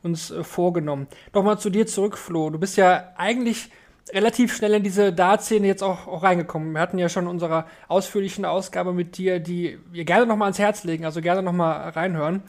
[0.01, 1.07] uns äh, vorgenommen.
[1.33, 2.49] Nochmal zu dir zurück, Flo.
[2.49, 3.69] Du bist ja eigentlich
[4.11, 6.73] relativ schnell in diese Dart-Szene jetzt auch, auch reingekommen.
[6.73, 10.59] Wir hatten ja schon in unserer ausführlichen Ausgabe mit dir, die wir gerne nochmal ans
[10.59, 12.41] Herz legen, also gerne nochmal reinhören,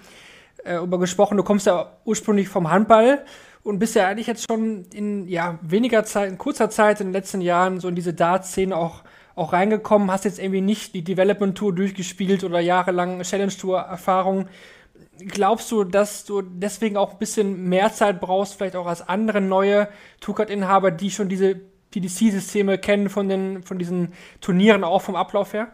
[0.64, 1.36] äh, über gesprochen.
[1.36, 3.24] Du kommst ja ursprünglich vom Handball
[3.64, 7.12] und bist ja eigentlich jetzt schon in ja, weniger Zeit, in kurzer Zeit in den
[7.12, 9.02] letzten Jahren so in diese Dart-Szene auch
[9.34, 14.48] auch reingekommen, hast jetzt irgendwie nicht die Development Tour durchgespielt oder jahrelang Challenge Tour Erfahrung.
[15.18, 19.40] glaubst du, dass du deswegen auch ein bisschen mehr Zeit brauchst, vielleicht auch als andere
[19.40, 19.88] neue
[20.20, 21.60] Tourcard-Inhaber, die schon diese
[21.90, 25.72] PDC-Systeme kennen von, den, von diesen Turnieren auch vom Ablauf her?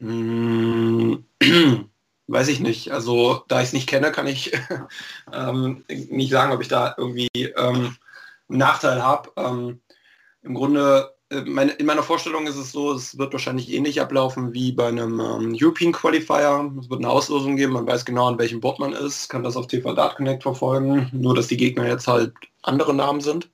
[2.28, 2.90] Weiß ich nicht.
[2.90, 4.52] Also da ich es nicht kenne, kann ich
[5.32, 7.96] ähm, nicht sagen, ob ich da irgendwie ähm,
[8.48, 9.30] einen Nachteil habe.
[9.36, 9.80] Ähm,
[10.42, 14.52] Im Grunde, äh, meine, in meiner Vorstellung ist es so, es wird wahrscheinlich ähnlich ablaufen
[14.54, 16.72] wie bei einem ähm, European Qualifier.
[16.80, 19.56] Es wird eine Auslosung geben, man weiß genau, an welchem Board man ist, kann das
[19.56, 23.50] auf TV Dart Connect verfolgen, nur dass die Gegner jetzt halt andere Namen sind.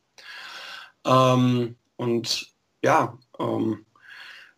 [1.04, 2.48] Ähm, und
[2.82, 3.84] ja, ähm,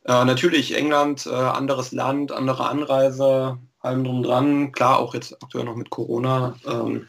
[0.04, 4.72] äh, natürlich England, äh, anderes Land, andere Anreise, allem drum dran.
[4.72, 7.08] Klar, auch jetzt aktuell noch mit Corona, ähm,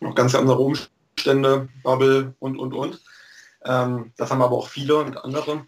[0.00, 3.00] noch ganz andere Umstände, Bubble und, und, und.
[3.64, 5.66] Ähm, das haben aber auch viele und andere.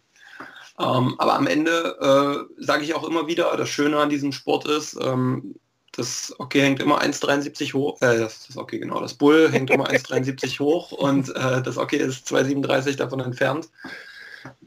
[0.78, 4.66] Ähm, aber am Ende äh, sage ich auch immer wieder, das Schöne an diesem Sport
[4.66, 5.54] ist, ähm,
[5.92, 9.90] das Okay hängt immer 1,73 hoch, äh, das, das Okay genau, das Bull hängt immer
[9.90, 13.68] 1,73 hoch und äh, das Okay ist 2,37 davon entfernt.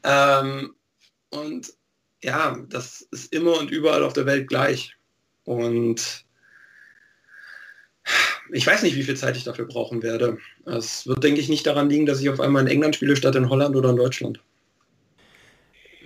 [0.04, 0.76] Ähm,
[1.32, 1.74] und
[2.22, 4.96] ja, das ist immer und überall auf der Welt gleich.
[5.46, 6.26] Und
[8.52, 10.38] ich weiß nicht, wie viel Zeit ich dafür brauchen werde.
[10.66, 13.36] Es wird, denke ich, nicht daran liegen, dass ich auf einmal in England spiele statt
[13.36, 14.40] in Holland oder in Deutschland.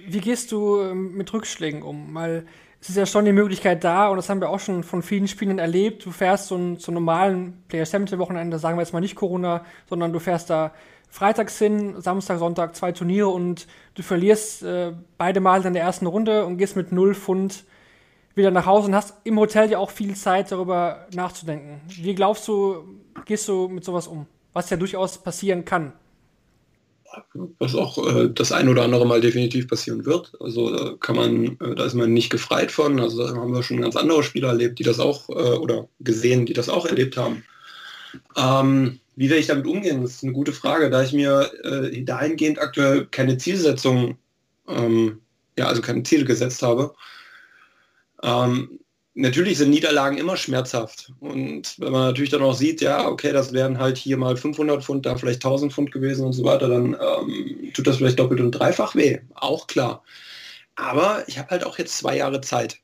[0.07, 2.13] Wie gehst du ähm, mit Rückschlägen um?
[2.15, 2.45] Weil
[2.81, 5.27] es ist ja schon die Möglichkeit da, und das haben wir auch schon von vielen
[5.27, 9.15] Spielern erlebt, du fährst so einen, so normalen Player Wochenende, sagen wir jetzt mal nicht
[9.15, 10.73] Corona, sondern du fährst da
[11.09, 16.05] freitags hin, Samstag, Sonntag zwei Turniere und du verlierst äh, beide Mal in der ersten
[16.05, 17.65] Runde und gehst mit null Pfund
[18.35, 21.81] wieder nach Hause und hast im Hotel ja auch viel Zeit darüber nachzudenken.
[21.87, 22.83] Wie glaubst du,
[23.25, 24.25] gehst du mit sowas um?
[24.53, 25.93] Was ja durchaus passieren kann.
[27.57, 30.31] Was auch äh, das ein oder andere Mal definitiv passieren wird.
[30.39, 32.99] Also da kann man, äh, da ist man nicht gefreit von.
[32.99, 36.45] Also da haben wir schon ganz andere Spieler erlebt, die das auch äh, oder gesehen,
[36.45, 37.43] die das auch erlebt haben.
[38.37, 40.01] Ähm, wie werde ich damit umgehen?
[40.01, 44.17] Das ist eine gute Frage, da ich mir äh, dahingehend aktuell keine Zielsetzung,
[44.67, 45.19] ähm,
[45.57, 46.93] ja, also keine Ziele gesetzt habe.
[48.23, 48.79] Ähm,
[49.13, 51.13] natürlich sind Niederlagen immer schmerzhaft.
[51.19, 54.83] Und wenn man natürlich dann auch sieht, ja, okay, das wären halt hier mal 500
[54.83, 58.39] Pfund, da vielleicht 1000 Pfund gewesen und so weiter, dann ähm, tut das vielleicht doppelt
[58.39, 59.19] und dreifach weh.
[59.35, 60.03] Auch klar.
[60.75, 62.79] Aber ich habe halt auch jetzt zwei Jahre Zeit.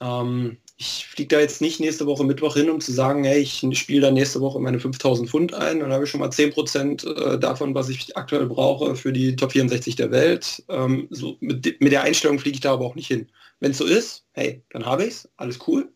[0.00, 3.66] Ähm, ich fliege da jetzt nicht nächste Woche Mittwoch hin, um zu sagen, hey, ich
[3.76, 5.80] spiele da nächste Woche meine 5000 Pfund ein.
[5.80, 9.50] Dann habe ich schon mal 10% äh, davon, was ich aktuell brauche für die Top
[9.50, 10.62] 64 der Welt.
[10.68, 13.28] Ähm, so mit, mit der Einstellung fliege ich da aber auch nicht hin.
[13.60, 15.92] Wenn es so ist, hey, dann habe ich es, alles cool.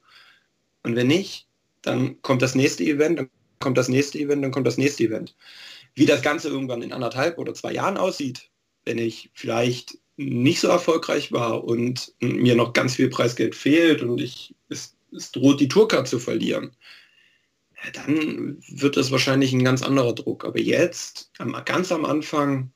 [0.83, 1.47] Und wenn nicht,
[1.83, 5.37] dann kommt das nächste Event, dann kommt das nächste Event, dann kommt das nächste Event.
[5.95, 8.51] Wie das Ganze irgendwann in anderthalb oder zwei Jahren aussieht,
[8.85, 14.21] wenn ich vielleicht nicht so erfolgreich war und mir noch ganz viel Preisgeld fehlt und
[14.21, 16.73] ich, es, es droht die Tourcard zu verlieren,
[17.93, 20.45] dann wird es wahrscheinlich ein ganz anderer Druck.
[20.45, 21.33] Aber jetzt,
[21.65, 22.73] ganz am Anfang,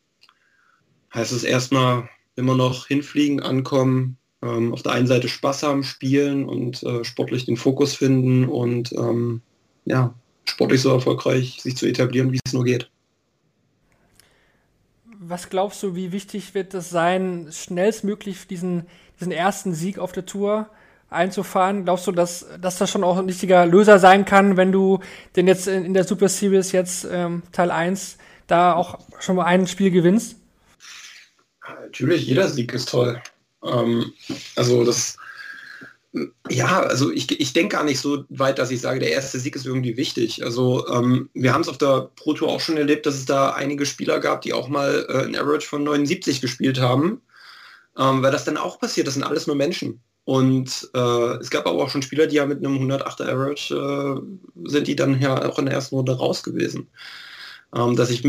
[1.14, 6.48] heißt es erstmal immer noch hinfliegen, ankommen, ähm, auf der einen Seite Spaß haben, spielen
[6.48, 9.42] und äh, sportlich den Fokus finden und ähm,
[9.84, 10.14] ja,
[10.44, 12.90] sportlich so erfolgreich sich zu etablieren, wie es nur geht
[15.28, 18.86] was glaubst du, wie wichtig wird es sein, schnellstmöglich diesen,
[19.18, 20.68] diesen ersten Sieg auf der Tour
[21.10, 21.84] einzufahren?
[21.84, 25.00] Glaubst du, dass, dass das schon auch ein richtiger Löser sein kann, wenn du
[25.34, 29.44] denn jetzt in, in der Super Series jetzt ähm, Teil 1 da auch schon mal
[29.44, 30.36] ein Spiel gewinnst?
[31.80, 33.20] Natürlich, jeder Sieg ist toll.
[33.66, 34.12] Ähm,
[34.56, 35.16] also das
[36.48, 39.56] ja, also ich, ich denke gar nicht so weit, dass ich sage, der erste Sieg
[39.56, 40.44] ist irgendwie wichtig.
[40.44, 43.50] Also ähm, wir haben es auf der Pro Tour auch schon erlebt, dass es da
[43.50, 47.20] einige Spieler gab, die auch mal äh, ein Average von 79 gespielt haben,
[47.98, 49.06] ähm, weil das dann auch passiert.
[49.06, 50.00] Das sind alles nur Menschen.
[50.24, 54.68] Und äh, es gab aber auch schon Spieler, die ja mit einem 108er Average äh,
[54.68, 56.88] sind, die dann ja auch in der ersten Runde raus gewesen.
[57.74, 58.22] Ähm, dass, ich,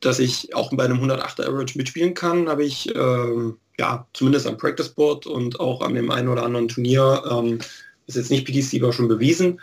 [0.00, 4.58] dass ich auch bei einem 108er Average mitspielen kann, habe ich ähm, ja, zumindest am
[4.58, 7.58] Practice Board und auch an dem einen oder anderen Turnier, ähm,
[8.06, 9.60] ist jetzt nicht PDC, war schon bewiesen.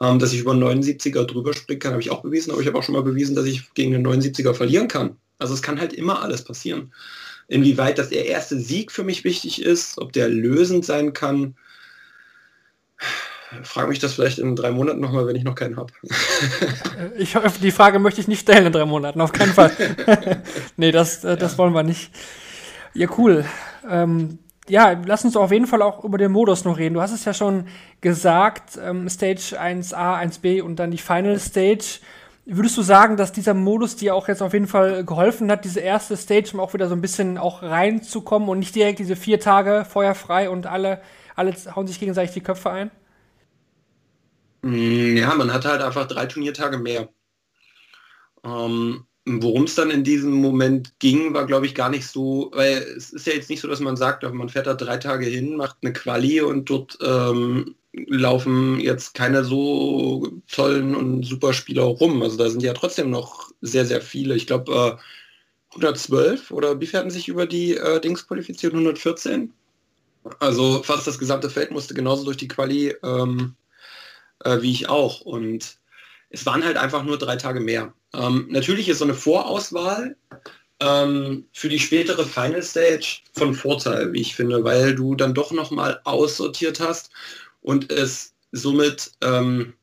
[0.00, 2.66] Ähm, dass ich über einen 79er drüber springen kann, habe ich auch bewiesen, aber ich
[2.66, 5.16] habe auch schon mal bewiesen, dass ich gegen einen 79er verlieren kann.
[5.38, 6.92] Also es kann halt immer alles passieren.
[7.46, 11.54] Inwieweit das der erste Sieg für mich wichtig ist, ob der lösend sein kann,
[13.62, 15.92] frage mich das vielleicht in drei Monaten nochmal, wenn ich noch keinen habe.
[17.18, 19.70] ich hoffe, die Frage möchte ich nicht stellen in drei Monaten, auf keinen Fall.
[20.76, 21.58] nee, das, äh, das ja.
[21.58, 22.10] wollen wir nicht.
[22.94, 23.44] Ja, cool.
[23.88, 24.38] Ähm,
[24.68, 26.94] ja, lass uns auf jeden Fall auch über den Modus noch reden.
[26.94, 27.66] Du hast es ja schon
[28.00, 32.00] gesagt, ähm, Stage 1a, 1b und dann die Final Stage.
[32.46, 35.80] Würdest du sagen, dass dieser Modus dir auch jetzt auf jeden Fall geholfen hat, diese
[35.80, 39.40] erste Stage, um auch wieder so ein bisschen auch reinzukommen und nicht direkt diese vier
[39.40, 41.00] Tage feuerfrei und alle,
[41.36, 42.90] alle hauen sich gegenseitig die Köpfe ein?
[44.64, 47.08] Ja, man hat halt einfach drei Turniertage mehr.
[48.44, 52.82] Ähm, Worum es dann in diesem Moment ging, war glaube ich gar nicht so, weil
[52.96, 55.56] es ist ja jetzt nicht so, dass man sagt, man fährt da drei Tage hin,
[55.56, 62.22] macht eine Quali und dort ähm, laufen jetzt keine so tollen und super Spieler rum.
[62.22, 64.34] Also da sind ja trotzdem noch sehr, sehr viele.
[64.36, 68.74] Ich glaube äh, 112 oder wie hatten sich über die äh, Dings qualifiziert?
[68.74, 69.52] 114?
[70.40, 73.54] Also fast das gesamte Feld musste genauso durch die Quali ähm,
[74.44, 75.20] äh, wie ich auch.
[75.20, 75.78] Und
[76.34, 77.94] es waren halt einfach nur drei Tage mehr.
[78.12, 80.16] Ähm, natürlich ist so eine Vorauswahl
[80.80, 85.52] ähm, für die spätere Final Stage von Vorteil, wie ich finde, weil du dann doch
[85.52, 87.10] nochmal aussortiert hast
[87.62, 89.74] und es somit, ähm,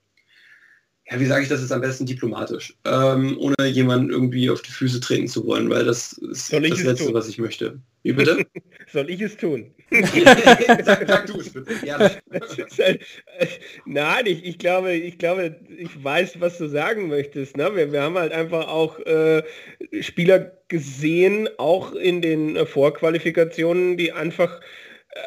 [1.12, 4.72] ja, wie sage ich das jetzt am besten diplomatisch, ähm, ohne jemanden irgendwie auf die
[4.72, 7.14] Füße treten zu wollen, weil das ist das Letzte, tun?
[7.14, 7.80] was ich möchte.
[8.03, 8.45] Wie bitte?
[8.93, 9.74] Soll ich es tun?
[9.91, 11.76] sag, sag du es bitte.
[11.86, 13.01] Halt,
[13.38, 13.47] äh,
[13.86, 17.57] nein, ich, ich, glaube, ich glaube, ich weiß, was du sagen möchtest.
[17.57, 17.76] Ne?
[17.76, 19.43] Wir, wir haben halt einfach auch äh,
[19.99, 24.62] Spieler gesehen, auch in den äh, Vorqualifikationen, die einfach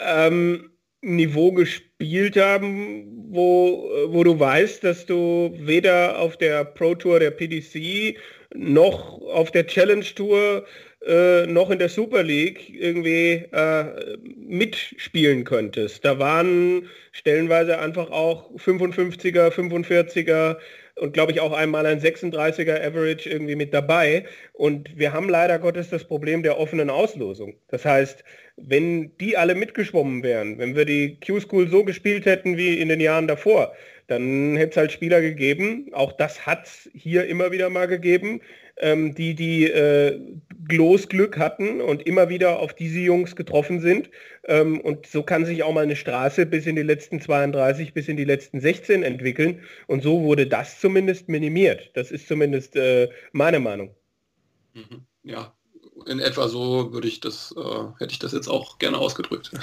[0.03, 0.70] ähm,
[1.05, 7.30] Niveau gespielt haben, wo, wo du weißt, dass du weder auf der Pro Tour der
[7.30, 8.16] PDC
[8.55, 10.64] noch auf der Challenge Tour
[11.07, 16.05] äh, noch in der Super League irgendwie äh, mitspielen könntest.
[16.05, 20.57] Da waren stellenweise einfach auch 55er, 45er
[20.96, 24.24] und glaube ich auch einmal ein 36er Average irgendwie mit dabei.
[24.52, 27.55] Und wir haben leider Gottes das Problem der offenen Auslosung.
[27.68, 28.24] Das heißt,
[28.57, 33.00] wenn die alle mitgeschwommen wären, wenn wir die Q-School so gespielt hätten wie in den
[33.00, 33.72] Jahren davor,
[34.07, 38.40] dann hätte es halt Spieler gegeben, auch das hat es hier immer wieder mal gegeben,
[38.76, 40.20] ähm, die die äh,
[40.66, 44.11] Glück hatten und immer wieder auf diese Jungs getroffen sind.
[44.46, 48.09] Ähm, und so kann sich auch mal eine Straße bis in die letzten 32, bis
[48.09, 49.61] in die letzten 16 entwickeln.
[49.86, 51.90] Und so wurde das zumindest minimiert.
[51.94, 53.94] Das ist zumindest äh, meine Meinung.
[54.74, 55.07] Mhm.
[55.22, 55.55] Ja,
[56.07, 59.50] in etwa so würde ich das, äh, hätte ich das jetzt auch gerne ausgedrückt.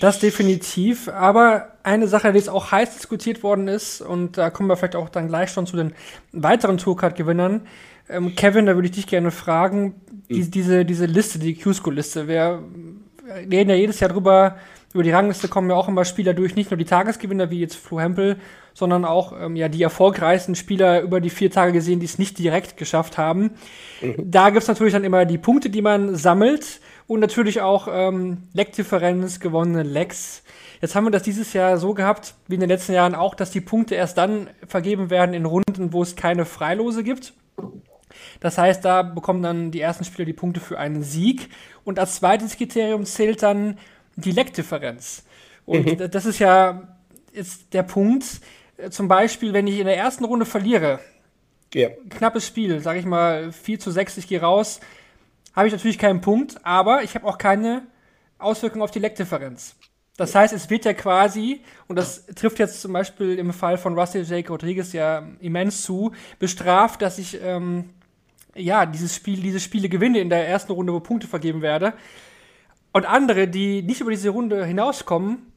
[0.00, 1.08] Das definitiv.
[1.08, 4.96] Aber eine Sache, die jetzt auch heiß diskutiert worden ist, und da kommen wir vielleicht
[4.96, 5.94] auch dann gleich schon zu den
[6.32, 7.66] weiteren Tourcard-Gewinnern.
[8.08, 9.94] Ähm, Kevin, da würde ich dich gerne fragen,
[10.28, 10.50] die, mhm.
[10.50, 12.62] diese, diese Liste, die Q-School-Liste, wir
[13.28, 14.56] reden ja jedes Jahr drüber,
[14.94, 17.76] über die Rangliste kommen ja auch immer Spieler durch, nicht nur die Tagesgewinner wie jetzt
[17.76, 18.36] Flo Hempel,
[18.72, 22.38] sondern auch ähm, ja die erfolgreichsten Spieler über die vier Tage gesehen, die es nicht
[22.38, 23.50] direkt geschafft haben.
[24.00, 24.14] Mhm.
[24.18, 29.40] Da gibt's natürlich dann immer die Punkte, die man sammelt und natürlich auch ähm, Leckdifferenz,
[29.40, 30.42] gewonnene Lecks.
[30.80, 33.50] Jetzt haben wir das dieses Jahr so gehabt, wie in den letzten Jahren auch, dass
[33.50, 37.34] die Punkte erst dann vergeben werden in Runden, wo es keine Freilose gibt.
[38.40, 41.48] Das heißt, da bekommen dann die ersten Spieler die Punkte für einen Sieg.
[41.84, 43.78] Und als zweites Kriterium zählt dann
[44.16, 45.24] die Leckdifferenz.
[45.66, 46.10] Und mhm.
[46.10, 46.96] das ist ja
[47.32, 48.24] jetzt der Punkt,
[48.90, 51.00] zum Beispiel, wenn ich in der ersten Runde verliere,
[51.74, 51.88] ja.
[52.10, 54.80] knappes Spiel, sage ich mal 4 zu 6, ich gehe raus,
[55.54, 57.82] habe ich natürlich keinen Punkt, aber ich habe auch keine
[58.38, 59.74] Auswirkung auf die Leckdifferenz.
[60.16, 63.96] Das heißt, es wird ja quasi, und das trifft jetzt zum Beispiel im Fall von
[63.98, 67.90] Russell Jake Rodriguez ja immens zu, bestraft, dass ich ähm,
[68.54, 71.94] ja dieses Spiel, diese Spiele gewinne in der ersten Runde, wo Punkte vergeben werde.
[72.92, 75.52] Und andere, die nicht über diese Runde hinauskommen,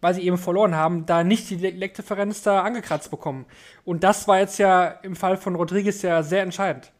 [0.00, 3.46] weil sie eben verloren haben, da nicht die Leckdifferenz da angekratzt bekommen.
[3.84, 6.92] Und das war jetzt ja im Fall von Rodriguez ja sehr entscheidend.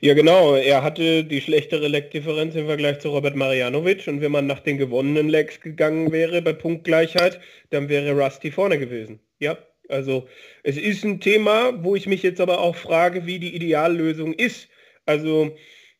[0.00, 0.54] Ja, genau.
[0.54, 4.06] Er hatte die schlechtere Leckdifferenz im Vergleich zu Robert Marianovic.
[4.06, 8.78] Und wenn man nach den gewonnenen Lecks gegangen wäre bei Punktgleichheit, dann wäre Rusty vorne
[8.78, 9.20] gewesen.
[9.40, 9.58] Ja,
[9.88, 10.28] also
[10.62, 14.68] es ist ein Thema, wo ich mich jetzt aber auch frage, wie die Ideallösung ist.
[15.06, 15.54] Also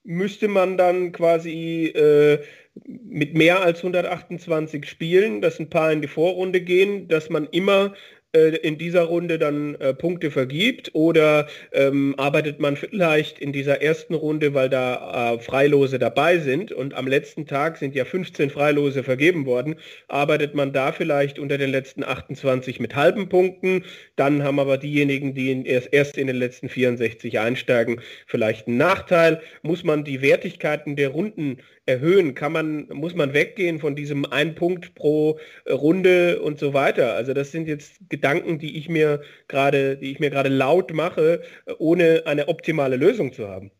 [0.04, 2.42] müsste man dann quasi äh,
[2.84, 7.94] mit mehr als 128 Spielen, dass ein paar in die Vorrunde gehen, dass man immer
[8.34, 14.14] in dieser Runde dann äh, Punkte vergibt oder ähm, arbeitet man vielleicht in dieser ersten
[14.14, 19.04] Runde, weil da äh, Freilose dabei sind und am letzten Tag sind ja 15 Freilose
[19.04, 19.76] vergeben worden,
[20.08, 23.84] arbeitet man da vielleicht unter den letzten 28 mit halben Punkten,
[24.16, 28.76] dann haben aber diejenigen, die in, erst, erst in den letzten 64 einsteigen, vielleicht einen
[28.76, 29.40] Nachteil.
[29.62, 32.34] Muss man die Wertigkeiten der Runden erhöhen?
[32.34, 37.14] Kann man, muss man weggehen von diesem ein Punkt pro äh, Runde und so weiter?
[37.14, 41.42] Also das sind jetzt Gedanken, die ich mir gerade, die ich mir gerade laut mache,
[41.78, 43.70] ohne eine optimale Lösung zu haben.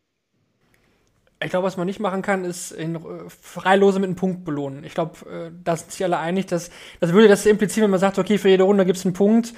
[1.43, 4.83] Ich glaube, was man nicht machen kann, ist in, äh, Freilose mit einem Punkt belohnen.
[4.85, 7.99] Ich glaube, äh, da sind sich alle einig, dass das würde das implizieren, wenn man
[7.99, 9.53] sagt, okay, für jede Runde gibt es einen Punkt.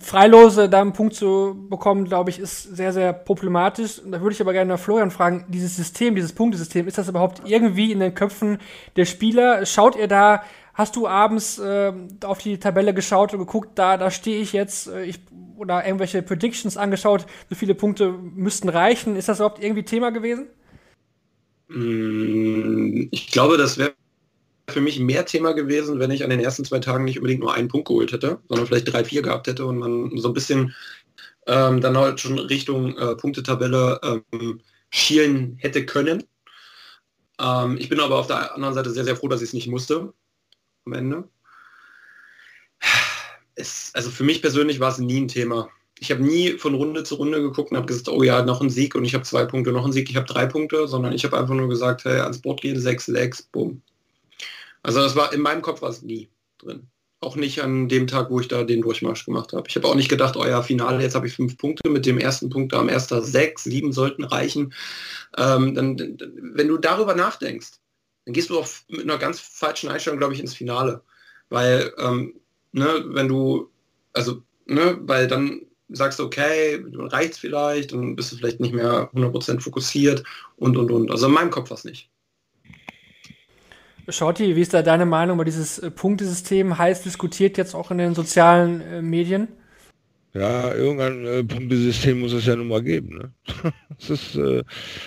[0.00, 3.98] Freilose da einen Punkt zu bekommen, glaube ich, ist sehr, sehr problematisch.
[3.98, 7.08] Und da würde ich aber gerne nach Florian fragen, dieses System, dieses Punktesystem, ist das
[7.08, 8.58] überhaupt irgendwie in den Köpfen
[8.96, 9.64] der Spieler?
[9.66, 10.42] Schaut ihr da
[10.80, 11.92] hast du abends äh,
[12.24, 15.20] auf die Tabelle geschaut und geguckt, da, da stehe ich jetzt, äh, ich,
[15.56, 19.14] oder irgendwelche Predictions angeschaut, wie viele Punkte müssten reichen?
[19.14, 20.46] Ist das überhaupt irgendwie Thema gewesen?
[21.68, 23.92] Mm, ich glaube, das wäre
[24.70, 27.54] für mich mehr Thema gewesen, wenn ich an den ersten zwei Tagen nicht unbedingt nur
[27.54, 30.74] einen Punkt geholt hätte, sondern vielleicht drei, vier gehabt hätte und man so ein bisschen
[31.46, 34.60] ähm, dann halt schon Richtung äh, Punktetabelle ähm,
[34.90, 36.24] schielen hätte können.
[37.40, 39.68] Ähm, ich bin aber auf der anderen Seite sehr, sehr froh, dass ich es nicht
[39.68, 40.12] musste
[40.86, 41.28] am Ende.
[43.54, 45.68] Es, also für mich persönlich war es nie ein Thema.
[45.98, 48.70] Ich habe nie von Runde zu Runde geguckt und habe gesagt, oh ja, noch ein
[48.70, 51.24] Sieg und ich habe zwei Punkte, noch ein Sieg, ich habe drei Punkte, sondern ich
[51.24, 53.82] habe einfach nur gesagt, hey, ans Board gehen, sechs Legs, bumm.
[54.82, 56.88] Also das war in meinem Kopf war es nie drin.
[57.22, 59.68] Auch nicht an dem Tag, wo ich da den Durchmarsch gemacht habe.
[59.68, 62.16] Ich habe auch nicht gedacht, euer oh Finale, jetzt habe ich fünf Punkte, mit dem
[62.16, 64.72] ersten Punkt am erster sechs, sieben sollten reichen.
[65.36, 67.72] Ähm, dann, wenn du darüber nachdenkst,
[68.24, 71.02] dann gehst du auch mit einer ganz falschen Einstellung, glaube ich, ins Finale.
[71.50, 72.40] Weil, ähm,
[72.72, 73.70] ne, wenn du,
[74.14, 79.10] also, ne, weil dann sagst du, okay, reicht vielleicht, dann bist du vielleicht nicht mehr
[79.12, 80.22] 100% fokussiert
[80.56, 81.10] und, und, und.
[81.10, 82.08] Also in meinem Kopf war es nicht.
[84.12, 86.78] Shorty, wie ist da deine Meinung über dieses äh, Punktesystem?
[86.78, 89.48] Heiß diskutiert jetzt auch in den sozialen äh, Medien?
[90.32, 93.18] Ja, irgendein äh, Punktesystem muss es ja nun mal geben.
[93.18, 93.32] Ne?
[93.98, 94.62] das ist, äh,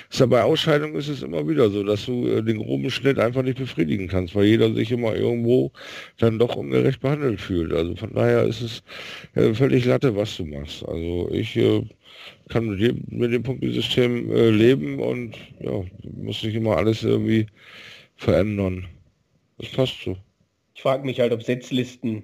[0.10, 3.20] ist ja bei Ausscheidungen ist es immer wieder so, dass du äh, den groben Schnitt
[3.20, 5.72] einfach nicht befriedigen kannst, weil jeder sich immer irgendwo
[6.18, 7.72] dann doch ungerecht behandelt fühlt.
[7.72, 8.84] Also von daher ist es
[9.36, 10.86] äh, völlig Latte, was du machst.
[10.86, 11.84] Also ich äh,
[12.50, 15.84] kann mit dem, mit dem Punktesystem äh, leben und ja,
[16.22, 17.48] muss nicht immer alles irgendwie
[18.18, 18.88] verändern.
[19.58, 20.18] Das passt so.
[20.76, 22.24] Ich frage mich halt, ob Setzlisten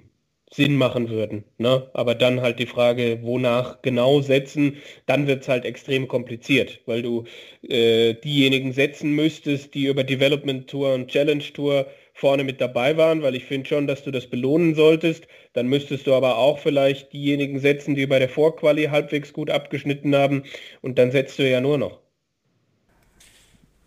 [0.52, 1.44] Sinn machen würden.
[1.58, 1.88] Ne?
[1.94, 7.02] Aber dann halt die Frage, wonach genau setzen, dann wird es halt extrem kompliziert, weil
[7.02, 7.24] du
[7.62, 13.22] äh, diejenigen setzen müsstest, die über Development Tour und Challenge Tour vorne mit dabei waren,
[13.22, 15.28] weil ich finde schon, dass du das belohnen solltest.
[15.52, 20.16] Dann müsstest du aber auch vielleicht diejenigen setzen, die bei der Vorquali halbwegs gut abgeschnitten
[20.16, 20.42] haben
[20.82, 22.00] und dann setzt du ja nur noch.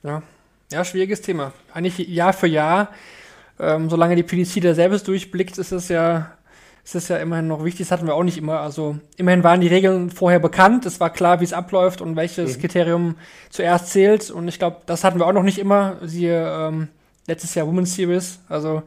[0.02, 0.24] Ja,
[0.72, 1.54] ja schwieriges Thema.
[1.74, 2.94] Eigentlich Jahr für Jahr,
[3.60, 6.32] ähm, solange die PDC da selbst durchblickt, ist es ja
[6.86, 8.60] es ist ja immerhin noch wichtig, das hatten wir auch nicht immer.
[8.60, 12.58] Also immerhin waren die Regeln vorher bekannt, es war klar, wie es abläuft und welches
[12.58, 12.62] mhm.
[12.62, 13.16] Kriterium
[13.50, 14.30] zuerst zählt.
[14.30, 15.96] Und ich glaube, das hatten wir auch noch nicht immer.
[16.02, 16.90] Siehe ähm,
[17.26, 18.40] letztes Jahr Women's Series.
[18.50, 18.84] Also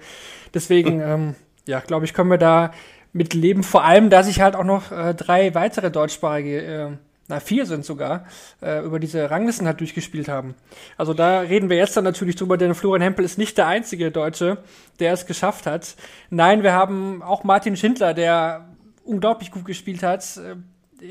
[0.52, 1.34] deswegen, ähm,
[1.66, 2.72] ja, glaube ich, können wir da
[3.14, 3.62] mit leben.
[3.62, 6.88] Vor allem, dass ich halt auch noch äh, drei weitere deutschsprachige äh,
[7.28, 8.26] na vier sind sogar,
[8.62, 10.54] äh, über diese Ranglisten halt durchgespielt haben.
[10.96, 14.10] Also da reden wir jetzt dann natürlich drüber, denn Florian Hempel ist nicht der einzige
[14.10, 14.58] Deutsche,
[15.00, 15.96] der es geschafft hat.
[16.30, 18.68] Nein, wir haben auch Martin Schindler, der
[19.04, 20.56] unglaublich gut gespielt hat, äh,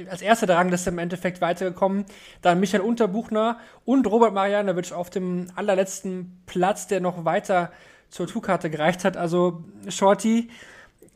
[0.10, 2.06] als erster der Rangliste im Endeffekt weitergekommen.
[2.42, 7.72] Dann Michael Unterbuchner und Robert Marianovic auf dem allerletzten Platz, der noch weiter
[8.10, 9.18] zur Tourkarte gereicht hat.
[9.18, 10.50] Also Shorty,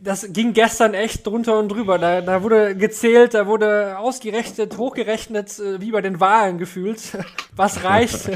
[0.02, 1.98] das ging gestern echt drunter und drüber.
[1.98, 7.02] Da, da wurde gezählt, da wurde ausgerechnet, hochgerechnet, äh, wie bei den Wahlen gefühlt,
[7.56, 8.30] was reicht.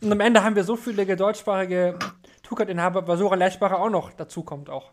[0.00, 1.98] und am Ende haben wir so viele deutschsprachige
[2.42, 4.90] Tukat-Inhaber, weil Sora Lerchbacher auch noch dazu kommt auch.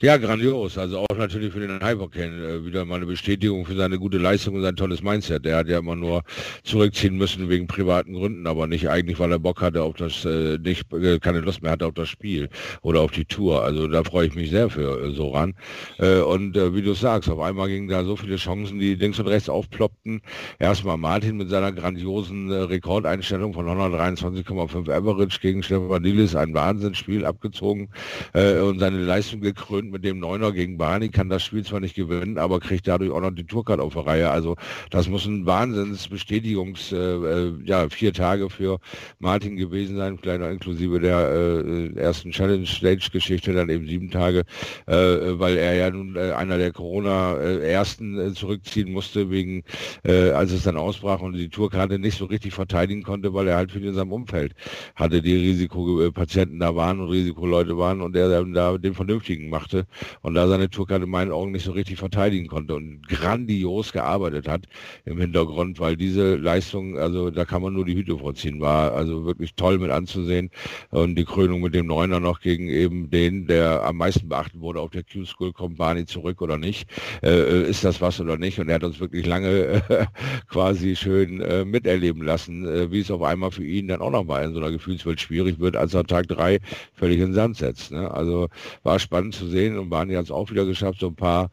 [0.00, 0.78] Ja, grandios.
[0.78, 4.56] Also auch natürlich für den Hypercan äh, wieder mal eine Bestätigung für seine gute Leistung
[4.56, 5.44] und sein tolles Mindset.
[5.44, 6.22] Der hat ja immer nur
[6.64, 10.58] zurückziehen müssen wegen privaten Gründen, aber nicht eigentlich, weil er Bock hatte auf das, äh,
[10.58, 12.48] nicht äh, keine Lust mehr hatte auf das Spiel
[12.82, 13.62] oder auf die Tour.
[13.62, 15.54] Also da freue ich mich sehr für Soran.
[15.98, 19.28] Äh, und wie du sagst, auf einmal gingen da so viele Chancen, die links und
[19.28, 20.20] rechts aufploppten.
[20.58, 27.90] Erstmal Martin mit seiner grandiosen Rekordeinstellung von 123,5 Average gegen Stefan Dillis, ein Wahnsinnsspiel abgezogen
[28.34, 32.38] und seine Leistung gekrönt mit dem Neuner gegen Barney, kann das Spiel zwar nicht gewinnen,
[32.38, 34.30] aber kriegt dadurch auch noch die Tourcard auf der Reihe.
[34.30, 34.56] Also
[34.90, 38.78] das muss ein Wahnsinnsbestätigungs, äh, äh, ja, vier Tage für
[39.18, 44.42] Martin gewesen sein, auch inklusive der äh, ersten Challenge-Stage-Geschichte, dann eben sieben Tage,
[44.86, 49.62] äh, weil er ja nun äh, einer der Corona-Ersten äh, zurückziehen musste, wegen,
[50.04, 53.70] als es dann ausbrach und die Tourkarte nicht so richtig verteidigen konnte, weil er halt
[53.70, 54.54] viel in seinem Umfeld
[54.96, 59.86] hatte, die Risikopatienten da waren und Risikoleute waren und er da den Vernünftigen machte
[60.22, 64.48] und da seine Tourkarte in meinen Augen nicht so richtig verteidigen konnte und grandios gearbeitet
[64.48, 64.62] hat
[65.04, 69.24] im Hintergrund, weil diese Leistung, also da kann man nur die Hüte vorziehen, war also
[69.24, 70.50] wirklich toll mit anzusehen
[70.90, 74.80] und die Krönung mit dem Neuner noch gegen eben den, der am meisten beachtet wurde
[74.80, 76.88] auf der Q-School, kommt Barney zurück oder nicht,
[77.22, 80.06] äh, ist das was oder nicht und er hat uns wirklich lange äh,
[80.48, 84.44] quasi schön äh, miterleben lassen, äh, wie es auf einmal für ihn dann auch nochmal
[84.44, 86.60] in so einer Gefühlswelt schwierig wird, als er Tag drei
[86.94, 87.92] völlig in den Sand setzt.
[87.92, 88.10] Ne?
[88.10, 88.48] Also
[88.82, 91.00] war spannend zu sehen und hat es auch wieder geschafft.
[91.00, 91.50] So ein paar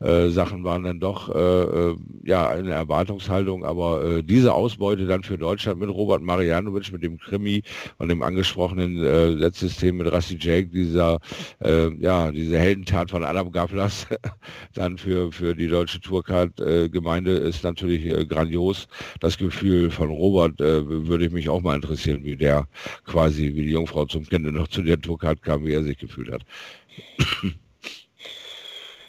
[0.00, 5.22] äh, Sachen waren dann doch äh, äh, ja eine Erwartungshaltung, aber äh, diese Ausbeute dann
[5.22, 7.62] für Deutschland mit Robert Marianovic, mit dem Krimi
[7.98, 11.18] und dem angesprochenen äh, Setzsystem mit Rassi Jake, dieser
[11.60, 14.06] äh, ja diese Heldentat von Adam Gavlas
[14.74, 18.88] dann für für die deutsche Tourcard-Gemeinde ist natürlich äh, grandios.
[19.20, 22.66] Das Gefühl von Robert äh, würde ich mich auch mal interessieren, wie der
[23.04, 26.32] quasi wie die Jungfrau zum Kind noch zu der Tourcard kam, wie er sich gefühlt
[26.32, 26.42] hat.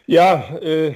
[0.05, 0.95] Ja, äh,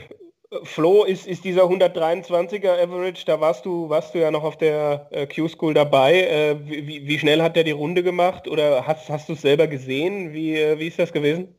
[0.63, 5.07] Flo ist, ist dieser 123er Average, da warst du, warst du ja noch auf der
[5.11, 6.23] äh, Q-School dabei.
[6.23, 9.67] Äh, wie, wie, schnell hat der die Runde gemacht oder hast, hast du es selber
[9.67, 10.33] gesehen?
[10.33, 11.55] Wie, äh, wie ist das gewesen?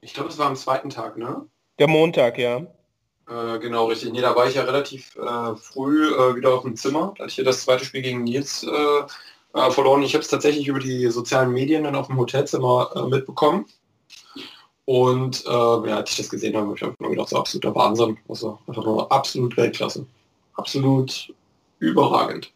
[0.00, 1.46] Ich glaube, es war am zweiten Tag, ne?
[1.78, 2.58] Der Montag, ja.
[3.28, 4.12] Äh, genau, richtig.
[4.12, 7.14] Nee, da war ich ja relativ äh, früh wieder auf dem Zimmer.
[7.16, 8.66] Da hatte ich hier das zweite Spiel gegen Nils
[9.52, 10.02] verloren.
[10.02, 13.64] Ich habe es tatsächlich über die sozialen Medien dann auf dem Hotelzimmer mitbekommen.
[14.86, 17.74] Und äh, ja, als ich das gesehen habe, habe ich einfach nur gedacht, so absoluter
[17.74, 18.16] Wahnsinn.
[18.28, 20.06] Also einfach nur absolut Weltklasse.
[20.54, 21.34] Absolut
[21.80, 22.52] überragend.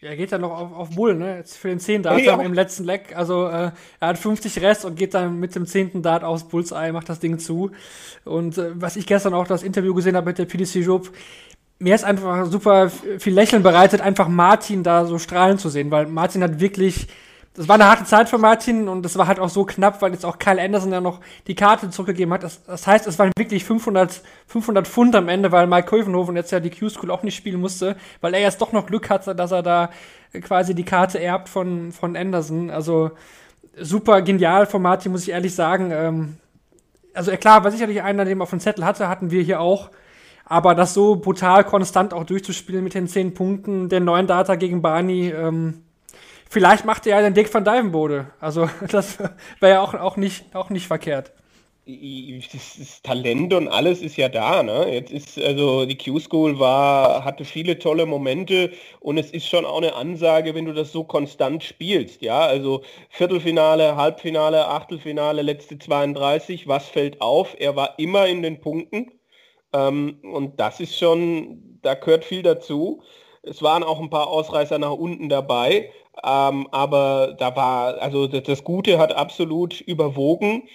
[0.00, 1.36] Ja, er geht dann noch auf, auf Bull, ne?
[1.36, 2.04] Jetzt für den 10.
[2.04, 2.40] Dart ja.
[2.40, 3.14] im letzten Leck.
[3.14, 6.00] Also äh, er hat 50 Rest und geht dann mit dem 10.
[6.00, 7.70] Dart aufs Bullseye, macht das Ding zu.
[8.24, 11.10] Und äh, was ich gestern auch das Interview gesehen habe mit der PDC Job,
[11.78, 16.06] mir ist einfach super viel Lächeln bereitet, einfach Martin da so strahlen zu sehen, weil
[16.06, 17.06] Martin hat wirklich
[17.54, 20.12] das war eine harte Zeit für Martin und das war halt auch so knapp, weil
[20.12, 22.44] jetzt auch Kyle Anderson ja noch die Karte zurückgegeben hat.
[22.44, 26.52] Das, das heißt, es waren wirklich 500, 500 Pfund am Ende, weil Mike Kövenhofen jetzt
[26.52, 29.50] ja die Q-School auch nicht spielen musste, weil er jetzt doch noch Glück hatte, dass
[29.50, 29.90] er da
[30.42, 32.70] quasi die Karte erbt von, von Anderson.
[32.70, 33.10] Also
[33.76, 35.90] super genial von Martin, muss ich ehrlich sagen.
[35.92, 36.36] Ähm,
[37.14, 39.90] also klar, war sicherlich einer, den man auf dem Zettel hatte, hatten wir hier auch.
[40.44, 44.82] Aber das so brutal konstant auch durchzuspielen mit den 10 Punkten, der neuen Data gegen
[44.82, 45.82] Barney, ähm,
[46.52, 48.26] Vielleicht macht er ja den Dick van Dijvenbode.
[48.40, 49.18] Also das
[49.60, 51.32] wäre ja auch, auch, nicht, auch nicht verkehrt.
[51.86, 54.64] Das, das, Talent und alles ist ja da.
[54.64, 54.92] Ne?
[54.92, 59.78] Jetzt ist also die Q-School war, hatte viele tolle Momente und es ist schon auch
[59.78, 62.20] eine Ansage, wenn du das so konstant spielst.
[62.20, 66.66] Ja, also Viertelfinale, Halbfinale, Achtelfinale, letzte 32.
[66.66, 67.54] Was fällt auf?
[67.60, 69.12] Er war immer in den Punkten
[69.72, 73.02] ähm, und das ist schon, da gehört viel dazu.
[73.42, 75.90] Es waren auch ein paar Ausreißer nach unten dabei.
[76.24, 80.68] Ähm, aber da war, also das, Gute hat absolut überwogen.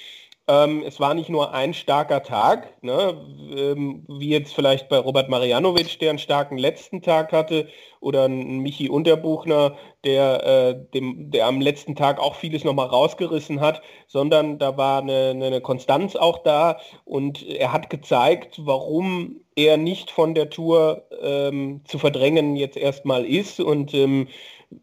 [0.47, 3.19] Ähm, es war nicht nur ein starker Tag, ne,
[3.55, 7.67] ähm, wie jetzt vielleicht bei Robert Marianovic, der einen starken letzten Tag hatte,
[8.05, 13.61] oder ein Michi Unterbuchner, der, äh, dem, der am letzten Tag auch vieles nochmal rausgerissen
[13.61, 16.77] hat, sondern da war eine, eine Konstanz auch da.
[17.03, 23.25] Und er hat gezeigt, warum er nicht von der Tour ähm, zu verdrängen jetzt erstmal
[23.25, 23.59] ist.
[23.59, 24.27] Und ähm,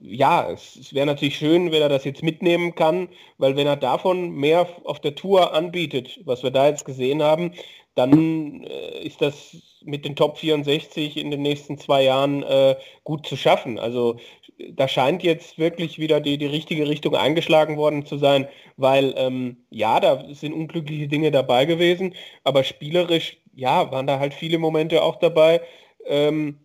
[0.01, 3.09] ja, es, wäre natürlich schön, wenn er das jetzt mitnehmen kann,
[3.39, 7.53] weil wenn er davon mehr auf der Tour anbietet, was wir da jetzt gesehen haben,
[7.95, 13.26] dann äh, ist das mit den Top 64 in den nächsten zwei Jahren äh, gut
[13.26, 13.78] zu schaffen.
[13.78, 14.18] Also
[14.70, 19.64] da scheint jetzt wirklich wieder die, die richtige Richtung eingeschlagen worden zu sein, weil ähm,
[19.70, 22.14] ja, da sind unglückliche Dinge dabei gewesen,
[22.45, 25.61] aber spielerisch, ja, waren da halt viele Momente auch dabei,
[26.07, 26.59] ähm,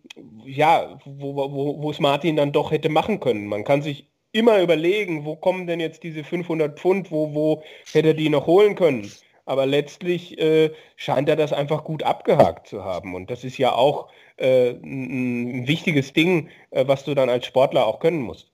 [0.44, 3.46] ja, wo, wo, wo es Martin dann doch hätte machen können.
[3.46, 7.62] Man kann sich immer überlegen, wo kommen denn jetzt diese 500 Pfund, wo, wo
[7.92, 9.10] hätte er die noch holen können.
[9.46, 13.14] Aber letztlich äh, scheint er das einfach gut abgehakt zu haben.
[13.14, 17.86] Und das ist ja auch äh, ein, wichtiges Ding, äh, was du dann als Sportler
[17.86, 18.52] auch können musst.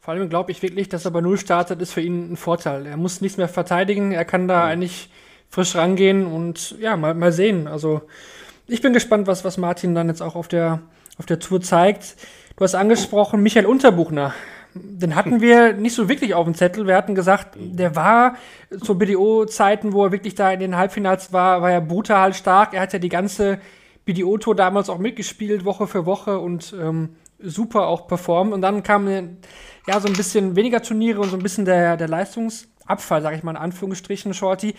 [0.00, 2.86] Vor allem glaube ich wirklich, dass er bei Null startet, ist für ihn ein Vorteil.
[2.86, 4.72] Er muss nichts mehr verteidigen, er kann da ja.
[4.72, 5.08] eigentlich
[5.48, 7.66] frisch rangehen und ja, mal, mal sehen.
[7.66, 8.02] Also
[8.66, 10.80] ich bin gespannt, was, was Martin dann jetzt auch auf der,
[11.18, 12.16] auf der Tour zeigt.
[12.56, 14.34] Du hast angesprochen, Michael Unterbuchner.
[14.74, 16.86] Den hatten wir nicht so wirklich auf dem Zettel.
[16.86, 18.36] Wir hatten gesagt, der war
[18.82, 22.74] zu BDO-Zeiten, wo er wirklich da in den Halbfinals war, war er brutal stark.
[22.74, 23.58] Er hat ja die ganze
[24.04, 28.52] BDO-Tour damals auch mitgespielt, Woche für Woche und ähm, super auch performt.
[28.52, 29.38] Und dann kamen
[29.86, 33.42] ja so ein bisschen weniger Turniere und so ein bisschen der, der Leistungsabfall, sag ich
[33.42, 34.74] mal in Anführungsstrichen, Shorty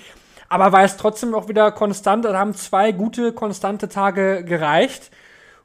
[0.50, 2.26] aber war es trotzdem auch wieder konstant.
[2.26, 5.12] Da haben zwei gute, konstante Tage gereicht.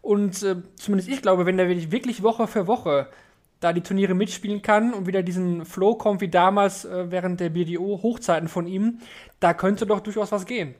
[0.01, 3.09] Und äh, zumindest ich glaube, wenn der wirklich Woche für Woche
[3.61, 7.51] da die Turniere mitspielen kann und wieder diesen Flow kommt wie damals äh, während der
[7.51, 8.99] BDO-Hochzeiten von ihm,
[9.39, 10.75] da könnte doch durchaus was gehen.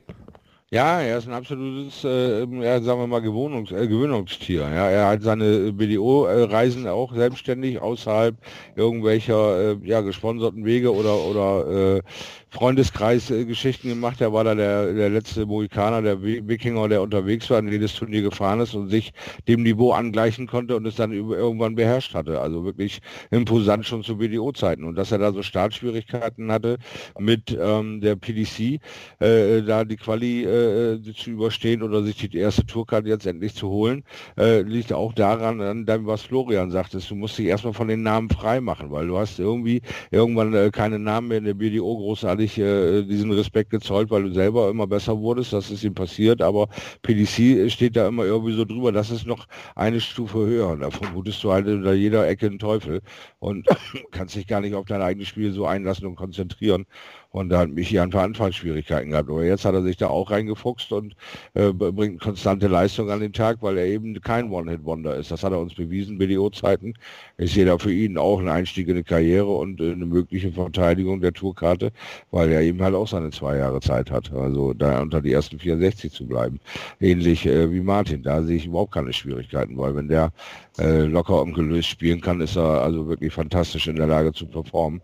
[0.73, 4.61] Ja, er ist ein absolutes, äh, ja, sagen wir mal, Gewohnungs äh, Gewöhnungstier.
[4.61, 8.35] Ja, er hat seine BDO-Reisen auch selbstständig außerhalb
[8.75, 12.01] irgendwelcher äh, ja, gesponserten Wege oder, oder äh,
[12.49, 14.19] Freundeskreis-Geschichten gemacht.
[14.21, 18.23] Er war da der, der letzte Mohikaner, der Wikinger, der unterwegs war, in jedes Turnier
[18.23, 19.11] gefahren ist und sich
[19.47, 22.41] dem Niveau angleichen konnte und es dann irgendwann beherrscht hatte.
[22.41, 22.99] Also wirklich
[23.29, 24.83] imposant schon zu BDO-Zeiten.
[24.85, 26.77] Und dass er da so Startschwierigkeiten hatte
[27.19, 28.79] mit ähm, der PDC,
[29.19, 33.69] äh, da die Quali äh, zu überstehen oder sich die erste Tourkarte jetzt endlich zu
[33.69, 34.03] holen,
[34.37, 36.99] äh, liegt auch daran, an dem, was Florian sagte.
[36.99, 40.71] Du musst dich erstmal von den Namen frei machen, weil du hast irgendwie irgendwann äh,
[40.71, 44.87] keine Namen mehr in der BDO großartig äh, diesen Respekt gezollt, weil du selber immer
[44.87, 45.53] besser wurdest.
[45.53, 46.67] Das ist ihm passiert, aber
[47.01, 48.91] PDC steht da immer irgendwie so drüber.
[48.91, 50.75] Das ist noch eine Stufe höher.
[50.77, 53.01] Da vermutest du halt in jeder Ecke einen Teufel
[53.39, 53.67] und
[54.11, 56.85] kannst dich gar nicht auf dein eigenes Spiel so einlassen und konzentrieren.
[57.33, 59.27] Und da hat Michi einfach Anfangsschwierigkeiten gehabt.
[59.27, 61.15] Aber jetzt hat er sich da auch reingefuchst und
[61.55, 65.31] äh, bringt konstante Leistung an den Tag, weil er eben kein One-Hit-Wonder ist.
[65.31, 66.93] Das hat er uns bewiesen, BDO-Zeiten.
[67.39, 71.21] Sehe da für ihn auch einen Einstieg in eine Karriere und äh, eine mögliche Verteidigung
[71.21, 71.91] der Tourkarte,
[72.29, 74.31] weil er eben halt auch seine zwei Jahre Zeit hat.
[74.31, 76.59] Also da unter die ersten 64 zu bleiben.
[77.01, 78.21] Ähnlich äh, wie Martin.
[78.21, 80.31] Da sehe ich überhaupt keine Schwierigkeiten, weil wenn der
[80.77, 84.45] äh, locker und gelöst spielen kann, ist er also wirklich fantastisch in der Lage zu
[84.45, 85.01] performen.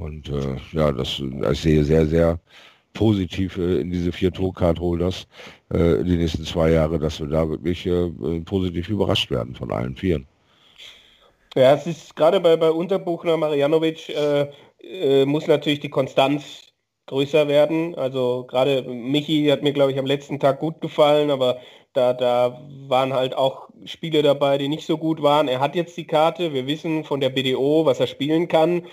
[0.00, 1.22] Und äh, ja, das
[1.52, 2.38] ich sehe sehr, sehr
[2.94, 5.26] positiv äh, in diese vier Tourcard-Holders
[5.68, 8.08] äh, die nächsten zwei Jahre, dass wir da wirklich äh,
[8.46, 10.26] positiv überrascht werden von allen vieren.
[11.54, 14.46] Ja, es ist gerade bei, bei Unterbuchner Marianovic äh,
[14.82, 16.72] äh, muss natürlich die Konstanz
[17.06, 17.94] größer werden.
[17.94, 21.58] Also gerade Michi hat mir, glaube ich, am letzten Tag gut gefallen, aber
[21.92, 25.46] da, da waren halt auch Spiele dabei, die nicht so gut waren.
[25.48, 28.84] Er hat jetzt die Karte, wir wissen von der BDO, was er spielen kann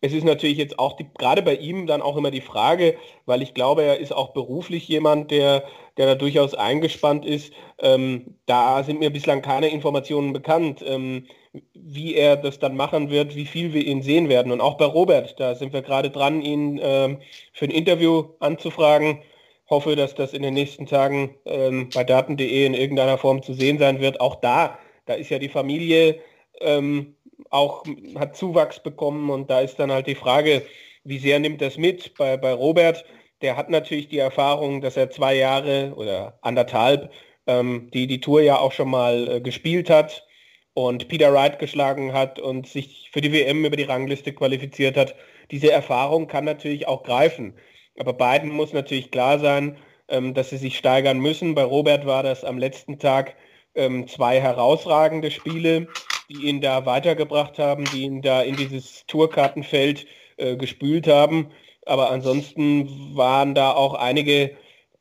[0.00, 2.96] es ist natürlich jetzt auch die, gerade bei ihm dann auch immer die Frage,
[3.26, 5.64] weil ich glaube, er ist auch beruflich jemand, der,
[5.98, 7.52] der da durchaus eingespannt ist.
[7.78, 11.26] Ähm, da sind mir bislang keine Informationen bekannt, ähm,
[11.74, 14.52] wie er das dann machen wird, wie viel wir ihn sehen werden.
[14.52, 17.18] Und auch bei Robert, da sind wir gerade dran, ihn ähm,
[17.52, 19.22] für ein Interview anzufragen.
[19.68, 23.78] Hoffe, dass das in den nächsten Tagen ähm, bei daten.de in irgendeiner Form zu sehen
[23.78, 24.20] sein wird.
[24.20, 26.20] Auch da, da ist ja die Familie
[26.60, 27.16] ähm,
[27.50, 27.84] auch
[28.16, 30.62] hat Zuwachs bekommen und da ist dann halt die Frage,
[31.04, 32.14] wie sehr nimmt das mit?
[32.16, 33.04] Bei, bei Robert,
[33.42, 37.10] der hat natürlich die Erfahrung, dass er zwei Jahre oder anderthalb
[37.50, 40.26] ähm, die die Tour ja auch schon mal äh, gespielt hat
[40.74, 45.14] und Peter Wright geschlagen hat und sich für die WM über die Rangliste qualifiziert hat.
[45.50, 47.54] Diese Erfahrung kann natürlich auch greifen.
[47.98, 49.76] Aber beiden muss natürlich klar sein,
[50.08, 51.54] ähm, dass sie sich steigern müssen.
[51.54, 53.34] Bei Robert war das am letzten Tag
[53.74, 55.88] ähm, zwei herausragende Spiele
[56.30, 60.06] die ihn da weitergebracht haben, die ihn da in dieses Tourkartenfeld
[60.36, 61.50] äh, gespült haben.
[61.86, 64.56] Aber ansonsten waren da auch einige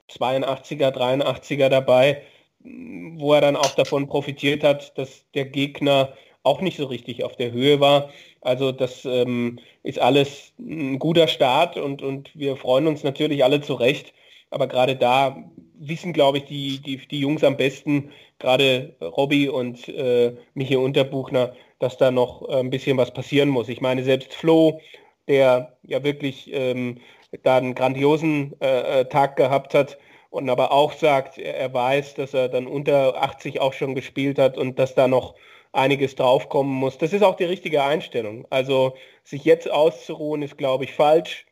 [0.09, 2.23] 82er, 83er dabei,
[2.61, 6.13] wo er dann auch davon profitiert hat, dass der Gegner
[6.43, 8.09] auch nicht so richtig auf der Höhe war.
[8.41, 13.61] Also das ähm, ist alles ein guter Start und, und wir freuen uns natürlich alle
[13.61, 14.13] zurecht.
[14.49, 15.43] Aber gerade da
[15.79, 21.53] wissen, glaube ich, die, die, die Jungs am besten, gerade Robby und äh, Michi Unterbuchner,
[21.79, 23.69] dass da noch äh, ein bisschen was passieren muss.
[23.69, 24.81] Ich meine, selbst Flo,
[25.27, 26.99] der ja wirklich ähm,
[27.43, 29.97] da einen grandiosen äh, äh Tag gehabt hat
[30.29, 34.39] und aber auch sagt, er, er, weiß, dass er dann unter 80 auch schon gespielt
[34.39, 35.35] hat und dass da noch
[35.71, 36.97] einiges draufkommen muss.
[36.97, 38.47] Das ist auch die richtige Einstellung.
[38.49, 41.45] Also sich jetzt auszuruhen, ist, glaube ich, falsch.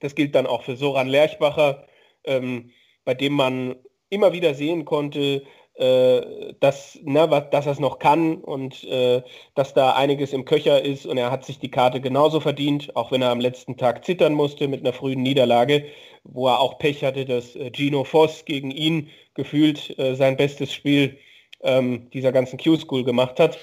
[0.00, 1.86] Das gilt dann auch für Soran Lerchbacher,
[2.24, 2.70] ähm,
[3.08, 3.74] bei dem man
[4.10, 5.42] immer wieder sehen konnte,
[5.76, 9.22] äh, dass, ne, was, dass er es noch kann und äh,
[9.54, 13.10] dass da einiges im Köcher ist und er hat sich die Karte genauso verdient, auch
[13.10, 15.86] wenn er am letzten Tag zittern musste mit einer frühen Niederlage,
[16.24, 20.74] wo er auch Pech hatte, dass äh, Gino Voss gegen ihn gefühlt äh, sein bestes
[20.74, 21.16] Spiel
[21.62, 23.56] ähm, dieser ganzen Q-School gemacht hat.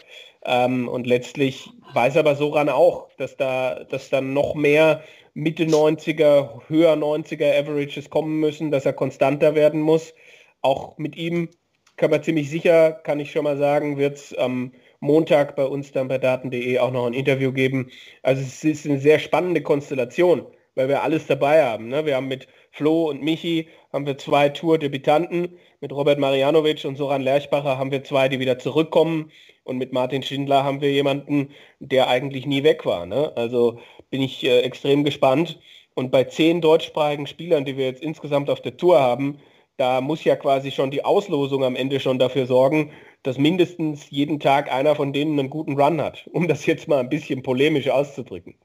[0.43, 5.03] Ähm, und letztlich weiß aber Soran auch, dass da dass dann noch mehr
[5.35, 10.13] Mitte 90er, höher 90er Averages kommen müssen, dass er konstanter werden muss.
[10.61, 11.49] Auch mit ihm
[11.97, 14.71] kann man ziemlich sicher, kann ich schon mal sagen, wird es am
[15.01, 17.91] Montag bei uns dann bei daten.de auch noch ein Interview geben.
[18.23, 21.89] Also es ist eine sehr spannende Konstellation, weil wir alles dabei haben.
[21.89, 22.05] Ne?
[22.05, 25.57] Wir haben mit Flo und Michi haben wir zwei Tour-Debütanten.
[25.79, 29.31] Mit Robert Marianovic und Soran Lerchbacher haben wir zwei, die wieder zurückkommen.
[29.63, 33.05] Und mit Martin Schindler haben wir jemanden, der eigentlich nie weg war.
[33.05, 33.31] Ne?
[33.37, 35.57] Also bin ich äh, extrem gespannt.
[35.93, 39.39] Und bei zehn deutschsprachigen Spielern, die wir jetzt insgesamt auf der Tour haben,
[39.77, 42.91] da muss ja quasi schon die Auslosung am Ende schon dafür sorgen,
[43.23, 46.99] dass mindestens jeden Tag einer von denen einen guten Run hat, um das jetzt mal
[46.99, 48.55] ein bisschen polemisch auszudrücken.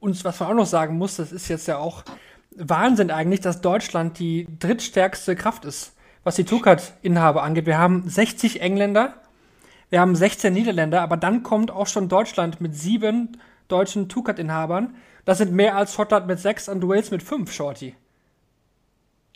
[0.00, 2.02] Und was man auch noch sagen muss, das ist jetzt ja auch
[2.56, 5.94] Wahnsinn eigentlich, dass Deutschland die drittstärkste Kraft ist,
[6.24, 7.66] was die Tukat-Inhaber angeht.
[7.66, 9.14] Wir haben 60 Engländer,
[9.88, 13.38] wir haben 16 Niederländer, aber dann kommt auch schon Deutschland mit sieben
[13.68, 14.94] deutschen Tukat-Inhabern.
[15.24, 17.94] Das sind mehr als Schottland mit sechs und Wales mit fünf, Shorty.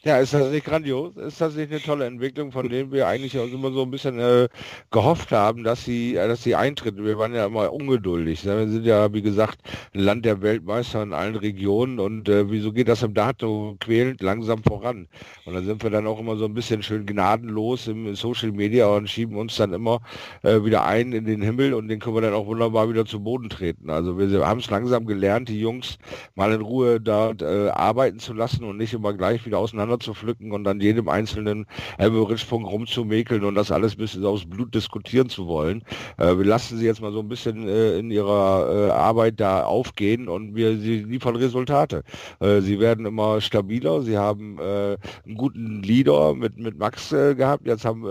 [0.06, 1.16] Ja, ist das nicht grandios?
[1.16, 4.18] Ist das nicht eine tolle Entwicklung, von denen wir eigentlich auch immer so ein bisschen
[4.18, 4.48] äh,
[4.90, 6.98] gehofft haben, dass sie, äh, dass sie eintritt?
[6.98, 8.44] Wir waren ja immer ungeduldig.
[8.44, 8.58] Ne?
[8.58, 9.60] Wir sind ja, wie gesagt,
[9.94, 13.76] ein Land der Weltmeister in allen Regionen und äh, wieso geht das im Dart so
[13.80, 15.08] quälend langsam voran?
[15.46, 18.86] Und dann sind wir dann auch immer so ein bisschen schön gnadenlos im Social Media
[18.88, 20.00] und schieben uns dann immer
[20.42, 23.20] äh, wieder ein in den Himmel und den können wir dann auch wunderbar wieder zu
[23.20, 23.88] Boden treten.
[23.88, 25.96] Also wir haben es langsam gelernt, die Jungs
[26.34, 29.98] mal in Ruhe da äh, arbeiten zu lassen und nicht immer gleich wieder auseinander auseinander
[29.98, 31.66] zu pflücken und an jedem einzelnen
[31.98, 35.82] Average-Punkt rumzumäkeln und das alles bis aufs Blut diskutieren zu wollen.
[36.18, 39.64] Äh, wir lassen sie jetzt mal so ein bisschen äh, in ihrer äh, Arbeit da
[39.64, 42.02] aufgehen und wir sie liefern Resultate.
[42.40, 47.34] Äh, sie werden immer stabiler, sie haben äh, einen guten Leader mit, mit Max äh,
[47.34, 48.04] gehabt, jetzt haben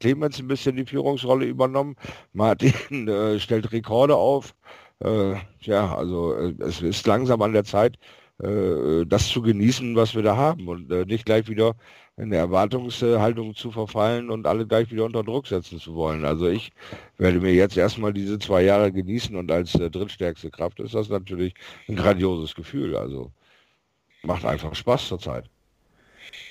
[0.00, 1.96] Clemens ein bisschen die Führungsrolle übernommen,
[2.32, 2.72] Martin
[3.38, 4.54] stellt Rekorde auf.
[5.60, 7.98] ja, also es ist langsam an der Zeit,
[8.42, 11.74] äh, das zu genießen, was wir da haben und äh, nicht gleich wieder
[12.16, 16.24] in der Erwartungshaltung zu verfallen und alle gleich wieder unter Druck setzen zu wollen.
[16.24, 16.72] Also ich
[17.18, 21.08] werde mir jetzt erstmal diese zwei Jahre genießen und als äh, drittstärkste Kraft ist das
[21.08, 21.54] natürlich
[21.88, 22.96] ein grandioses Gefühl.
[22.96, 23.32] Also
[24.22, 25.50] macht einfach Spaß zurzeit.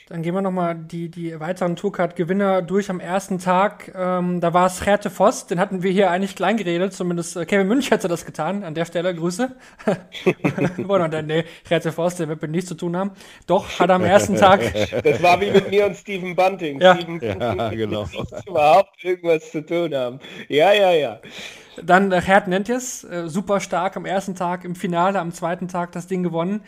[0.10, 3.94] Dann gehen wir nochmal die, die weiteren Tourcard-Gewinner durch am ersten Tag.
[3.96, 7.46] Ähm, da war es Gerte Voss, den hatten wir hier eigentlich klein geredet, zumindest äh,
[7.46, 8.66] Kevin Münch hätte das getan.
[8.66, 9.56] An der Stelle Grüße.
[10.78, 13.12] Wollen wir nee, Gerte Voss, der wird mit nichts zu tun haben.
[13.48, 14.62] Doch, hat am ersten Tag.
[15.04, 16.80] Das war wie mit mir und Steven Bunting.
[16.80, 18.06] Ja, Steven ja genau.
[18.46, 20.20] überhaupt irgendwas zu tun haben.
[20.50, 21.20] Ja, ja, ja.
[21.82, 26.08] Dann äh, Nentjes, äh, super stark am ersten Tag im Finale, am zweiten Tag das
[26.08, 26.62] Ding gewonnen.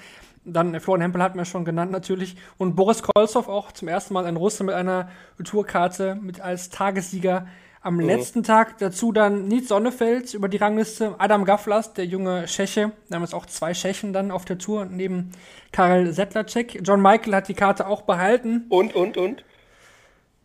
[0.46, 2.36] Dann Florian Hempel hat mir schon genannt natürlich.
[2.58, 5.10] Und Boris Kolzow auch zum ersten Mal ein Russe mit einer
[5.44, 7.48] Tourkarte mit als Tagessieger
[7.82, 8.06] am mhm.
[8.06, 8.78] letzten Tag.
[8.80, 11.16] Dazu dann Nietz Sonnefeld über die Rangliste.
[11.18, 12.92] Adam Gaflas, der junge Tscheche.
[13.10, 15.32] Da haben jetzt auch zwei Tschechen dann auf der Tour neben
[15.72, 16.80] Karel Sedlacek.
[16.84, 18.66] John Michael hat die Karte auch behalten.
[18.70, 19.44] Und, und, und?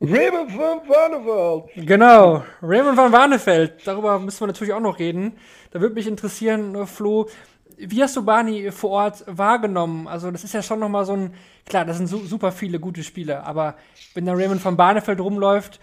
[0.03, 1.87] Raymond van Warneveld.
[1.87, 3.87] Genau, Raymond van Warneveld.
[3.87, 5.37] Darüber müssen wir natürlich auch noch reden.
[5.73, 7.29] Da würde mich interessieren, Flo,
[7.89, 10.07] wie hast du Barney vor Ort wahrgenommen?
[10.09, 11.35] Also, das ist ja schon nochmal so ein,
[11.66, 13.76] klar, das sind su super viele gute Spiele, aber
[14.14, 15.81] wenn der Raymond von Barnefeld rumläuft,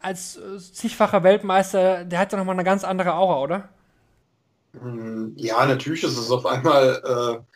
[0.00, 3.68] als äh, zigfacher Weltmeister, der hat ja nochmal eine ganz andere Aura, oder?
[4.72, 7.47] Hm, ja, natürlich ist es auf einmal äh,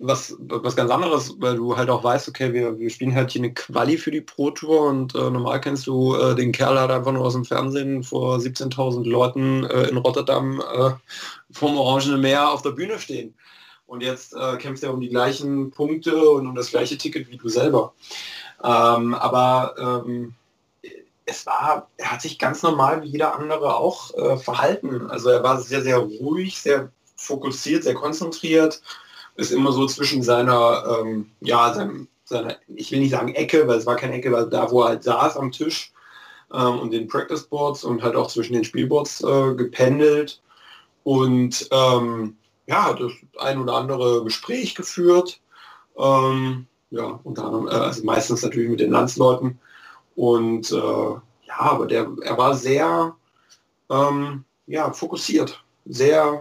[0.00, 3.42] was, was ganz anderes, weil du halt auch weißt, okay, wir, wir spielen halt hier
[3.42, 6.90] eine Quali für die Pro Tour und äh, normal kennst du äh, den Kerl halt
[6.90, 10.90] einfach nur aus dem Fernsehen vor 17.000 Leuten äh, in Rotterdam äh,
[11.50, 13.34] vom Orangenen Meer auf der Bühne stehen.
[13.86, 17.36] Und jetzt äh, kämpft er um die gleichen Punkte und um das gleiche Ticket wie
[17.36, 17.92] du selber.
[18.64, 20.34] Ähm, aber ähm,
[21.26, 25.10] es war, er hat sich ganz normal wie jeder andere auch äh, verhalten.
[25.10, 28.80] Also er war sehr, sehr ruhig, sehr fokussiert, sehr konzentriert
[29.36, 33.78] ist immer so zwischen seiner, ähm, ja, seinem, seiner, ich will nicht sagen Ecke, weil
[33.78, 35.92] es war keine Ecke, weil da, wo er halt saß am Tisch
[36.52, 40.40] ähm, und den Practice Boards und halt auch zwischen den Spielboards äh, gependelt
[41.04, 45.40] und ähm, ja, das ein oder andere Gespräch geführt.
[45.98, 49.58] Ähm, ja, unter anderem, äh, also meistens natürlich mit den Landsleuten.
[50.14, 53.16] Und äh, ja, aber der, er war sehr
[53.90, 56.40] ähm, ja, fokussiert, sehr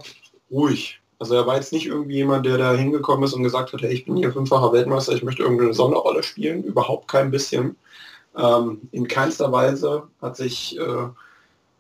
[0.52, 0.99] ruhig.
[1.20, 3.92] Also er war jetzt nicht irgendwie jemand, der da hingekommen ist und gesagt hat, hey,
[3.92, 6.64] ich bin hier fünffacher Weltmeister, ich möchte irgendeine Sonderrolle spielen.
[6.64, 7.76] Überhaupt kein bisschen.
[8.38, 11.08] Ähm, in keinster Weise hat sich, äh,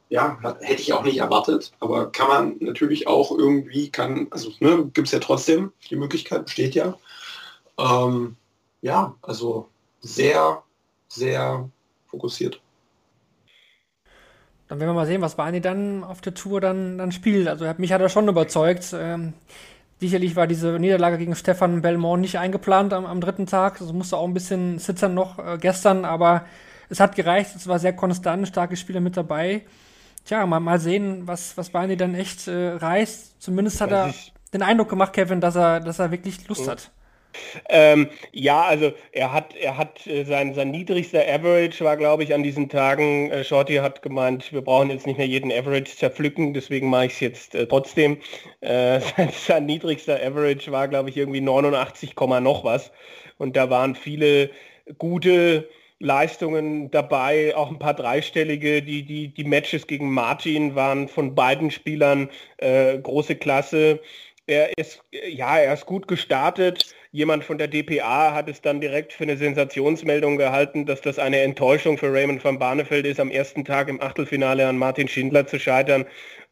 [0.10, 4.52] ja, hat, hätte ich auch nicht erwartet, aber kann man natürlich auch irgendwie, kann, also
[4.60, 6.98] ne, gibt es ja trotzdem, die Möglichkeit besteht ja.
[7.78, 8.36] Ähm,
[8.82, 9.70] ja, also
[10.02, 10.64] sehr,
[11.08, 11.70] sehr
[12.08, 12.60] fokussiert.
[14.70, 17.48] Dann werden wir mal sehen, was Barney dann auf der Tour dann, dann spielt.
[17.48, 18.96] Also mich hat er schon überzeugt.
[18.98, 19.34] Ähm,
[20.00, 23.82] sicherlich war diese Niederlage gegen Stefan Belmont nicht eingeplant am, am dritten Tag.
[23.82, 26.46] Also musste auch ein bisschen zittern noch äh, gestern, aber
[26.88, 27.56] es hat gereicht.
[27.56, 29.64] Es war sehr konstant, starke Spieler mit dabei.
[30.24, 33.42] Tja, mal, mal sehen, was, was Barney dann echt äh, reißt.
[33.42, 34.14] Zumindest hat er
[34.54, 36.72] den Eindruck gemacht, Kevin, dass er, dass er wirklich Lust mhm.
[36.72, 36.92] hat.
[37.70, 42.34] Ähm, ja, also er hat, er hat äh, sein, sein niedrigster Average war, glaube ich,
[42.34, 43.32] an diesen Tagen.
[43.32, 47.14] Äh, Shorty hat gemeint, wir brauchen jetzt nicht mehr jeden Average zerpflücken, deswegen mache ich
[47.14, 48.18] es jetzt äh, trotzdem.
[48.62, 52.92] Äh, sein, sein, niedrigster Average war, glaube ich, irgendwie 89, noch was.
[53.38, 54.50] Und da waren viele
[54.98, 55.70] gute
[56.00, 58.82] Leistungen dabei, auch ein paar dreistellige.
[58.82, 64.00] Die, die, die Matches gegen Martin waren von beiden Spielern äh, große Klasse.
[64.48, 66.96] er ist, ja, er ist gut gestartet.
[67.12, 71.39] Jemand von der DPA hat es dann direkt für eine Sensationsmeldung gehalten, dass das eine
[71.39, 75.60] Enttäuschung für Raymond van Barneveld ist, am ersten Tag im Achtelfinale an Martin Schindler zu
[75.60, 76.05] scheitern.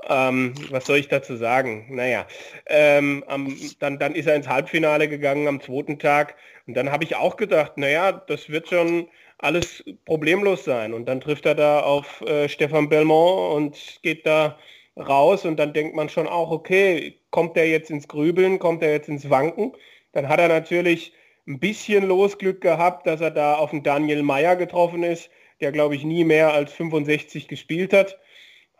[0.09, 1.85] Ähm, was soll ich dazu sagen?
[1.91, 2.25] Naja,
[2.65, 6.35] ähm, am, dann, dann ist er ins Halbfinale gegangen am zweiten Tag.
[6.65, 10.93] Und dann habe ich auch gedacht, naja, das wird schon alles problemlos sein.
[10.95, 14.57] Und dann trifft er da auf äh, Stefan Belmont und geht da
[14.97, 18.91] raus und dann denkt man schon auch, okay, kommt er jetzt ins Grübeln, kommt er
[18.91, 19.73] jetzt ins Wanken?
[20.17, 21.13] Dann hat er natürlich
[21.47, 25.29] ein bisschen Losglück gehabt, dass er da auf den Daniel Meyer getroffen ist,
[25.61, 28.17] der glaube ich nie mehr als 65 gespielt hat,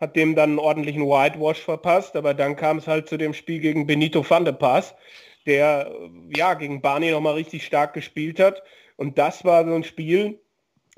[0.00, 3.60] hat dem dann einen ordentlichen Whitewash verpasst, aber dann kam es halt zu dem Spiel
[3.60, 4.96] gegen Benito van de Pass,
[5.46, 5.92] der
[6.36, 8.64] ja gegen Barney nochmal richtig stark gespielt hat
[8.96, 10.40] und das war so ein Spiel,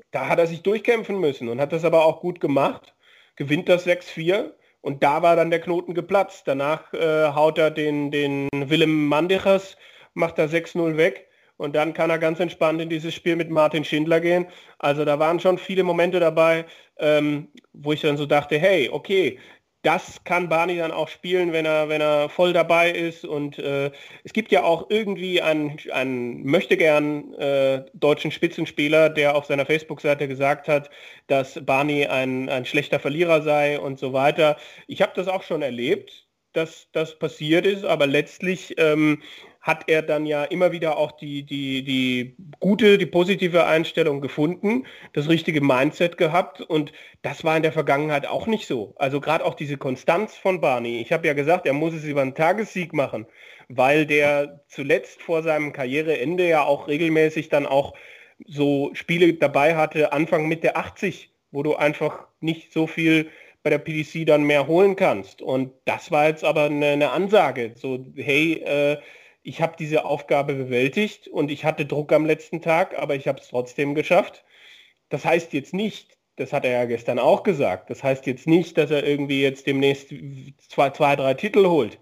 [0.09, 2.95] da hat er sich durchkämpfen müssen und hat das aber auch gut gemacht,
[3.35, 6.47] gewinnt das 6-4 und da war dann der Knoten geplatzt.
[6.47, 9.77] Danach äh, haut er den, den Willem Mandichers,
[10.13, 13.85] macht er 6-0 weg und dann kann er ganz entspannt in dieses Spiel mit Martin
[13.85, 14.47] Schindler gehen.
[14.79, 16.65] Also da waren schon viele Momente dabei,
[16.97, 19.37] ähm, wo ich dann so dachte, hey, okay,
[19.83, 23.25] das kann Barney dann auch spielen, wenn er, wenn er voll dabei ist.
[23.25, 23.91] Und äh,
[24.23, 29.65] es gibt ja auch irgendwie einen, einen möchte gern äh, deutschen Spitzenspieler, der auf seiner
[29.65, 30.89] Facebook-Seite gesagt hat,
[31.27, 34.57] dass Barney ein, ein schlechter Verlierer sei und so weiter.
[34.87, 39.21] Ich habe das auch schon erlebt, dass das passiert ist, aber letztlich ähm,
[39.61, 44.87] hat er dann ja immer wieder auch die, die, die gute, die positive Einstellung gefunden,
[45.13, 46.91] das richtige Mindset gehabt und
[47.21, 48.95] das war in der Vergangenheit auch nicht so.
[48.97, 50.99] Also gerade auch diese Konstanz von Barney.
[50.99, 53.27] Ich habe ja gesagt, er muss es über einen Tagessieg machen,
[53.69, 57.93] weil der zuletzt vor seinem Karriereende ja auch regelmäßig dann auch
[58.47, 63.29] so Spiele dabei hatte, Anfang Mitte 80, wo du einfach nicht so viel
[63.61, 65.43] bei der PDC dann mehr holen kannst.
[65.43, 67.73] Und das war jetzt aber eine, eine Ansage.
[67.75, 68.97] So, hey, äh,
[69.43, 73.39] ich habe diese Aufgabe bewältigt und ich hatte Druck am letzten Tag, aber ich habe
[73.39, 74.43] es trotzdem geschafft.
[75.09, 78.77] Das heißt jetzt nicht, das hat er ja gestern auch gesagt, das heißt jetzt nicht,
[78.77, 80.13] dass er irgendwie jetzt demnächst
[80.69, 81.99] zwei, zwei drei Titel holt.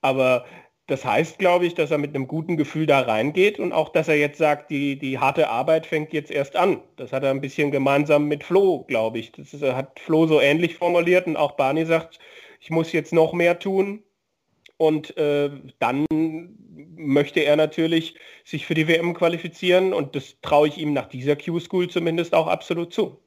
[0.00, 0.44] Aber
[0.86, 4.08] das heißt, glaube ich, dass er mit einem guten Gefühl da reingeht und auch, dass
[4.08, 6.82] er jetzt sagt, die, die harte Arbeit fängt jetzt erst an.
[6.96, 9.32] Das hat er ein bisschen gemeinsam mit Flo, glaube ich.
[9.32, 12.18] Das ist, hat Flo so ähnlich formuliert und auch Barney sagt,
[12.60, 14.02] ich muss jetzt noch mehr tun,
[14.82, 16.06] und äh, dann
[16.96, 21.36] möchte er natürlich sich für die WM qualifizieren und das traue ich ihm nach dieser
[21.36, 23.20] Q-School zumindest auch absolut zu.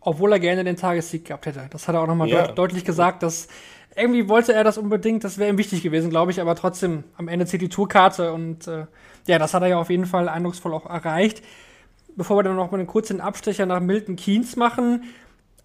[0.00, 1.68] Obwohl er gerne den Tagessieg gehabt hätte.
[1.70, 2.48] Das hat er auch nochmal ja.
[2.48, 3.46] deut deutlich gesagt, dass
[3.94, 7.28] irgendwie wollte er das unbedingt, das wäre ihm wichtig gewesen, glaube ich, aber trotzdem am
[7.28, 8.86] Ende zählt die Tourkarte und äh,
[9.28, 11.44] ja, das hat er ja auf jeden Fall eindrucksvoll auch erreicht.
[12.16, 15.04] Bevor wir dann noch mal einen kurzen Abstecher nach Milton Keynes machen,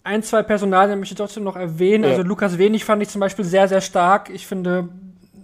[0.03, 2.03] ein, zwei Personalien möchte ich trotzdem noch erwähnen.
[2.03, 2.11] Ja.
[2.11, 4.29] Also Lukas Wenig fand ich zum Beispiel sehr, sehr stark.
[4.29, 4.89] Ich finde,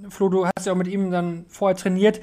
[0.09, 2.21] Flo, du hast ja auch mit ihm dann vorher trainiert.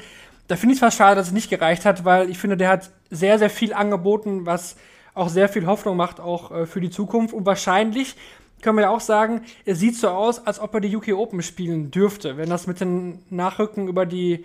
[0.48, 2.68] Da finde ich es fast schade, dass es nicht gereicht hat, weil ich finde, der
[2.68, 4.76] hat sehr, sehr viel angeboten, was
[5.14, 7.34] auch sehr viel Hoffnung macht, auch äh, für die Zukunft.
[7.34, 8.16] Und wahrscheinlich
[8.62, 11.42] können wir ja auch sagen, es sieht so aus, als ob er die UK Open
[11.42, 12.36] spielen dürfte.
[12.36, 14.44] Wenn das mit den Nachrücken über die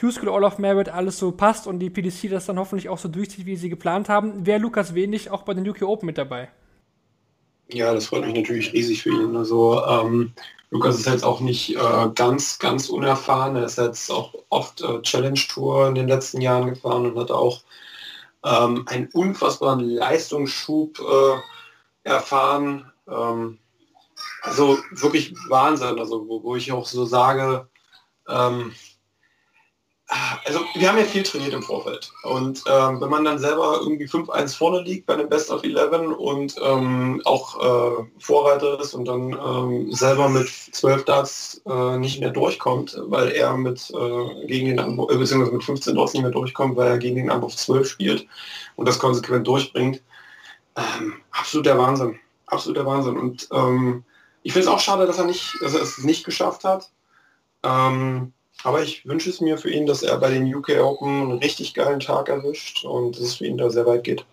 [0.00, 2.98] Hugh School All of Merit alles so passt und die PDC das dann hoffentlich auch
[2.98, 6.18] so durchzieht, wie sie geplant haben, wäre Lukas Wenig auch bei den UK Open mit
[6.18, 6.48] dabei.
[7.70, 9.36] Ja, das freut mich natürlich riesig für ihn.
[9.36, 10.32] Also ähm,
[10.70, 13.56] Lukas ist jetzt auch nicht äh, ganz, ganz unerfahren.
[13.56, 17.30] Er ist jetzt auch oft äh, Challenge Tour in den letzten Jahren gefahren und hat
[17.30, 17.62] auch
[18.44, 22.90] ähm, einen unfassbaren Leistungsschub äh, erfahren.
[23.06, 23.58] Ähm,
[24.42, 25.98] also wirklich Wahnsinn.
[25.98, 27.68] Also wo, wo ich auch so sage,
[28.28, 28.72] ähm,
[30.44, 32.10] also wir haben ja viel trainiert im Vorfeld.
[32.22, 36.16] Und ähm, wenn man dann selber irgendwie 5-1 vorne liegt bei einem Best of 11
[36.18, 42.20] und ähm, auch äh, Vorreiter ist und dann ähm, selber mit 12 Darts äh, nicht
[42.20, 46.22] mehr durchkommt, weil er mit äh, gegen den Anwurf, äh, beziehungsweise mit 15 Darts nicht
[46.22, 48.26] mehr durchkommt, weil er gegen den Anwurf 12 spielt
[48.76, 50.02] und das konsequent durchbringt,
[50.76, 53.18] ähm, absoluter Wahnsinn, absoluter Wahnsinn.
[53.18, 54.04] Und ähm,
[54.42, 56.90] ich finde es auch schade, dass er nicht, dass er es nicht geschafft hat.
[57.62, 58.32] Ähm,
[58.64, 61.74] aber ich wünsche es mir für ihn, dass er bei den UK Open einen richtig
[61.74, 64.24] geilen Tag erwischt und dass es für ihn da sehr weit geht.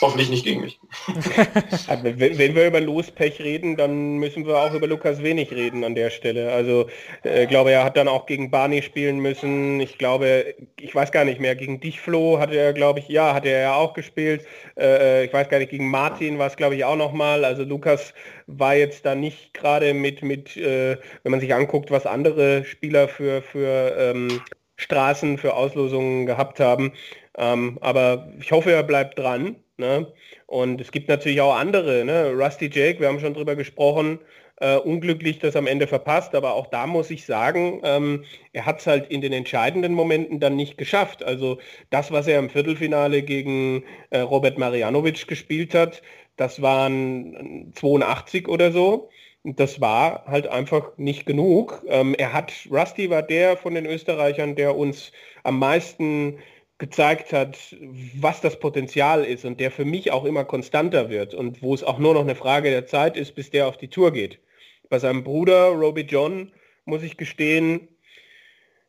[0.00, 0.80] Hoffentlich nicht gegen mich.
[2.02, 6.08] wenn, wir über Lospech reden, dann müssen wir auch über Lukas Wenig reden an der
[6.08, 6.52] Stelle.
[6.52, 6.88] Also
[7.22, 9.78] äh, glaube, er hat dann auch gegen Barney spielen müssen.
[9.80, 13.34] Ich glaube, ich weiß gar nicht mehr, gegen dich, Flo, hatte er, glaube ich, ja,
[13.34, 14.46] hat er ja auch gespielt.
[14.78, 17.44] Äh, ich weiß gar nicht, gegen Martin war es, glaube ich, auch nochmal.
[17.44, 18.14] Also Lukas
[18.46, 23.06] war jetzt da nicht gerade mit, mit äh, wenn man sich anguckt, was andere Spieler
[23.08, 24.40] für, für ähm,
[24.76, 26.92] Straßen, für Auslosungen gehabt haben.
[27.36, 29.56] Ähm, aber ich hoffe, er bleibt dran.
[29.80, 30.12] Ne?
[30.46, 32.32] Und es gibt natürlich auch andere, ne?
[32.32, 34.20] Rusty Jake, wir haben schon drüber gesprochen,
[34.62, 38.80] Äh, unglücklich das am Ende verpasst, aber auch da muss ich sagen, ähm, er hat
[38.80, 41.22] es halt in den entscheidenden Momenten dann nicht geschafft.
[41.22, 41.58] Also
[41.88, 46.02] das, was er im Viertelfinale gegen äh, Robert Marianovic gespielt hat,
[46.36, 49.08] das waren 82 oder so.
[49.44, 51.82] Das war halt einfach nicht genug.
[51.88, 55.10] Ähm, er hat, Rusty war der von den Österreichern, der uns
[55.42, 56.38] am meisten
[56.80, 57.76] gezeigt hat,
[58.16, 61.84] was das Potenzial ist und der für mich auch immer konstanter wird und wo es
[61.84, 64.40] auch nur noch eine Frage der Zeit ist, bis der auf die Tour geht.
[64.88, 66.50] Bei seinem Bruder Roby John
[66.86, 67.88] muss ich gestehen,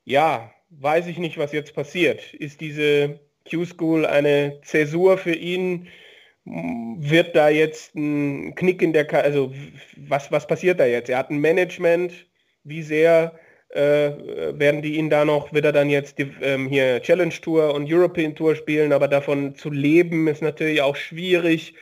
[0.05, 2.33] ja, weiß ich nicht, was jetzt passiert.
[2.33, 3.19] Ist diese
[3.49, 5.89] Q-School eine Zäsur für ihn?
[6.45, 9.53] Wird da jetzt ein Knick in der, Ka also
[9.97, 11.09] was, was passiert da jetzt?
[11.09, 12.25] Er hat ein Management,
[12.63, 13.37] wie sehr
[13.73, 14.11] äh,
[14.59, 17.91] werden die ihn da noch, wird er dann jetzt die, ähm, hier Challenge Tour und
[17.91, 21.73] European Tour spielen, aber davon zu leben ist natürlich auch schwierig.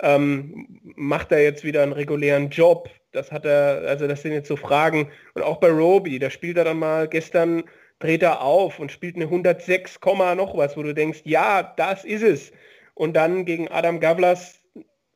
[0.00, 2.88] Ähm, macht er jetzt wieder einen regulären Job?
[3.12, 5.10] Das hat er, also das sind jetzt so Fragen.
[5.34, 7.64] Und auch bei Roby, da spielt er dann mal, gestern
[8.00, 10.00] dreht er auf und spielt eine 106,
[10.36, 12.52] noch was, wo du denkst, ja, das ist es.
[12.94, 14.60] Und dann gegen Adam Gavlas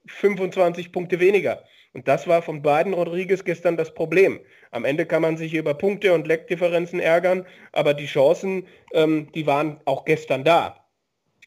[0.07, 1.65] 25 Punkte weniger.
[1.93, 4.41] Und das war von beiden Rodriguez gestern das Problem.
[4.71, 9.47] Am Ende kann man sich über Punkte und Leckdifferenzen ärgern, aber die Chancen, ähm, die
[9.47, 10.85] waren auch gestern da.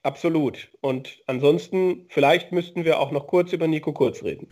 [0.04, 0.70] Absolut.
[0.82, 4.48] Und ansonsten, vielleicht müssten wir auch noch kurz über Nico Kurz reden.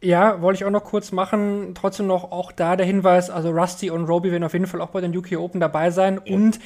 [0.00, 1.72] Ja, wollte ich auch noch kurz machen.
[1.74, 4.90] Trotzdem noch auch da der Hinweis, also Rusty und Roby werden auf jeden Fall auch
[4.90, 6.20] bei den UK Open dabei sein.
[6.24, 6.34] Ja.
[6.34, 6.60] Und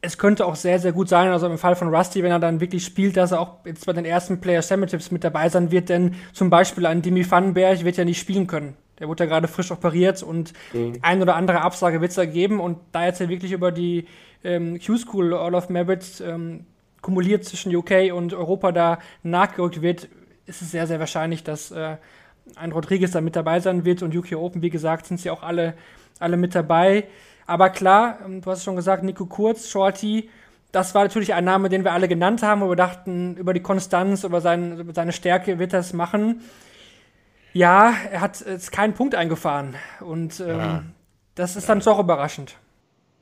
[0.00, 2.60] es könnte auch sehr, sehr gut sein, also im Fall von Rusty, wenn er dann
[2.60, 5.88] wirklich spielt, dass er auch jetzt bei den ersten Player Championships mit dabei sein wird,
[5.88, 8.76] denn zum Beispiel ein Demi Vandenberg wird ja nicht spielen können.
[9.00, 10.98] Der wurde ja gerade frisch operiert und mhm.
[11.02, 14.06] ein oder andere Absage wird es da geben und da jetzt ja wirklich über die
[14.44, 16.66] ähm, Q-School All of Merit ähm,
[17.00, 20.08] kumuliert zwischen UK und Europa da nachgerückt wird,
[20.46, 21.96] ist es sehr, sehr wahrscheinlich, dass äh,
[22.56, 25.42] ein Rodriguez da mit dabei sein wird und UK Open, wie gesagt, sind sie auch
[25.42, 25.74] alle,
[26.18, 27.04] alle mit dabei.
[27.46, 30.28] Aber klar, ähm, du hast es schon gesagt, Nico Kurz, Shorty,
[30.72, 33.60] das war natürlich ein Name, den wir alle genannt haben, wo wir dachten, über die
[33.60, 36.42] Konstanz, über, sein, über seine Stärke wird er es machen.
[37.52, 39.74] Ja, er hat jetzt keinen Punkt eingefahren.
[40.00, 40.84] Und ähm, ja.
[41.34, 42.56] das ist dann doch überraschend.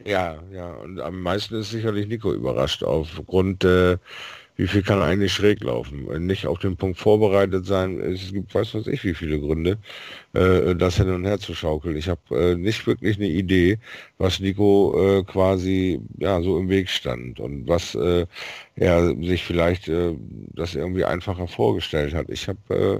[0.04, 3.98] Ja, ja, und am meisten ist sicherlich Nico überrascht aufgrund äh,
[4.58, 6.26] wie viel kann eigentlich schräg laufen?
[6.26, 8.00] Nicht auf den Punkt vorbereitet sein.
[8.00, 9.78] Es gibt, weiß was ich, wie viele Gründe,
[10.34, 11.96] äh, das hin und her zu schaukeln.
[11.96, 13.78] Ich habe äh, nicht wirklich eine Idee,
[14.18, 18.26] was Nico äh, quasi ja so im Weg stand und was äh,
[18.74, 20.14] er sich vielleicht äh,
[20.54, 22.28] das irgendwie einfacher vorgestellt hat.
[22.28, 22.98] Ich habe äh,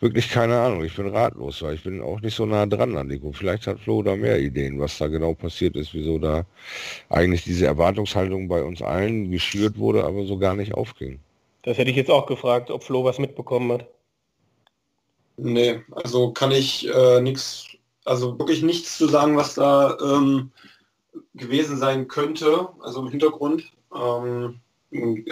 [0.00, 0.84] wirklich keine Ahnung.
[0.84, 3.32] Ich bin ratlos, weil ich bin auch nicht so nah dran an Nico.
[3.32, 6.44] Vielleicht hat Flo da mehr Ideen, was da genau passiert ist, wieso da
[7.08, 11.20] eigentlich diese Erwartungshaltung bei uns allen geschürt wurde, aber so gar nicht aufging.
[11.62, 13.88] Das hätte ich jetzt auch gefragt, ob Flo was mitbekommen hat.
[15.36, 17.66] Nee, also kann ich äh, nichts,
[18.04, 20.50] also wirklich nichts zu sagen, was da ähm,
[21.34, 23.72] gewesen sein könnte, also im Hintergrund.
[23.94, 24.60] Ähm,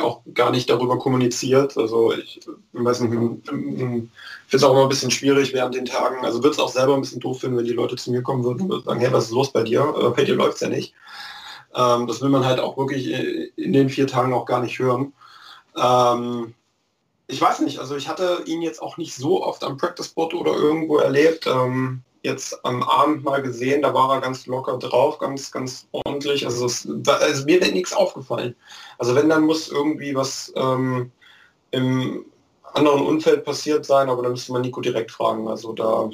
[0.00, 1.76] auch gar nicht darüber kommuniziert.
[1.76, 2.40] Also ich
[2.72, 4.10] weiß nicht, finde
[4.50, 6.24] es auch immer ein bisschen schwierig während den Tagen.
[6.24, 8.44] Also würde es auch selber ein bisschen doof finden, wenn die Leute zu mir kommen
[8.44, 9.94] würden und sagen, hey, was ist los bei dir?
[9.98, 10.94] Äh, bei dir läuft es ja nicht.
[11.74, 13.10] Ähm, das will man halt auch wirklich
[13.56, 15.12] in den vier Tagen auch gar nicht hören.
[15.76, 16.54] Ähm,
[17.26, 20.34] ich weiß nicht, also ich hatte ihn jetzt auch nicht so oft am Practice Board
[20.34, 21.46] oder irgendwo erlebt.
[21.46, 26.44] Ähm, jetzt am Abend mal gesehen, da war er ganz locker drauf, ganz, ganz ordentlich.
[26.44, 28.56] Also, es, also mir wäre nichts aufgefallen.
[28.98, 31.12] Also wenn, dann muss irgendwie was ähm,
[31.70, 32.24] im
[32.72, 35.46] anderen Umfeld passiert sein, aber da müsste man Nico direkt fragen.
[35.46, 36.10] Also da,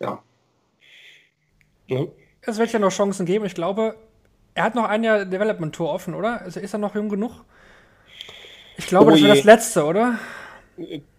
[0.00, 0.22] ja.
[2.42, 3.44] Es wird ja noch Chancen geben.
[3.46, 3.96] Ich glaube,
[4.54, 6.42] er hat noch ein Jahr Development Tour offen, oder?
[6.42, 7.44] Also ist er noch jung genug?
[8.76, 10.18] Ich glaube, oh das wäre das letzte, oder?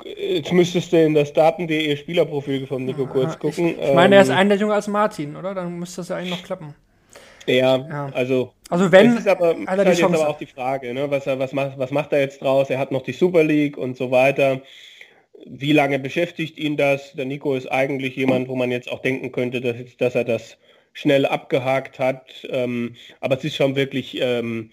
[0.03, 3.76] Jetzt müsstest du in das Daten.de Spielerprofil von Nico kurz gucken.
[3.80, 5.53] Ich, ich meine, er ist ähm, ein der jünger als Martin, oder?
[5.53, 6.76] Dann müsste das ja eigentlich noch klappen.
[7.48, 8.11] Ja, ja.
[8.14, 8.52] also.
[8.69, 9.11] Also wenn.
[9.11, 11.10] Das ist aber, ist halt aber auch die Frage, ne?
[11.10, 12.69] was, was, macht, was macht er jetzt draus?
[12.69, 14.61] Er hat noch die Super League und so weiter.
[15.45, 17.14] Wie lange beschäftigt ihn das?
[17.14, 20.57] Der Nico ist eigentlich jemand, wo man jetzt auch denken könnte, dass, dass er das
[20.94, 22.48] schnell abgehakt hat.
[22.49, 24.72] Ähm, aber es ist schon wirklich ähm,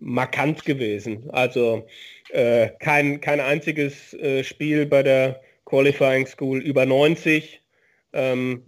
[0.00, 1.30] markant gewesen.
[1.30, 1.86] Also
[2.30, 7.60] äh, kein, kein einziges äh, Spiel bei der Qualifying School über 90.
[8.16, 8.62] Ähm,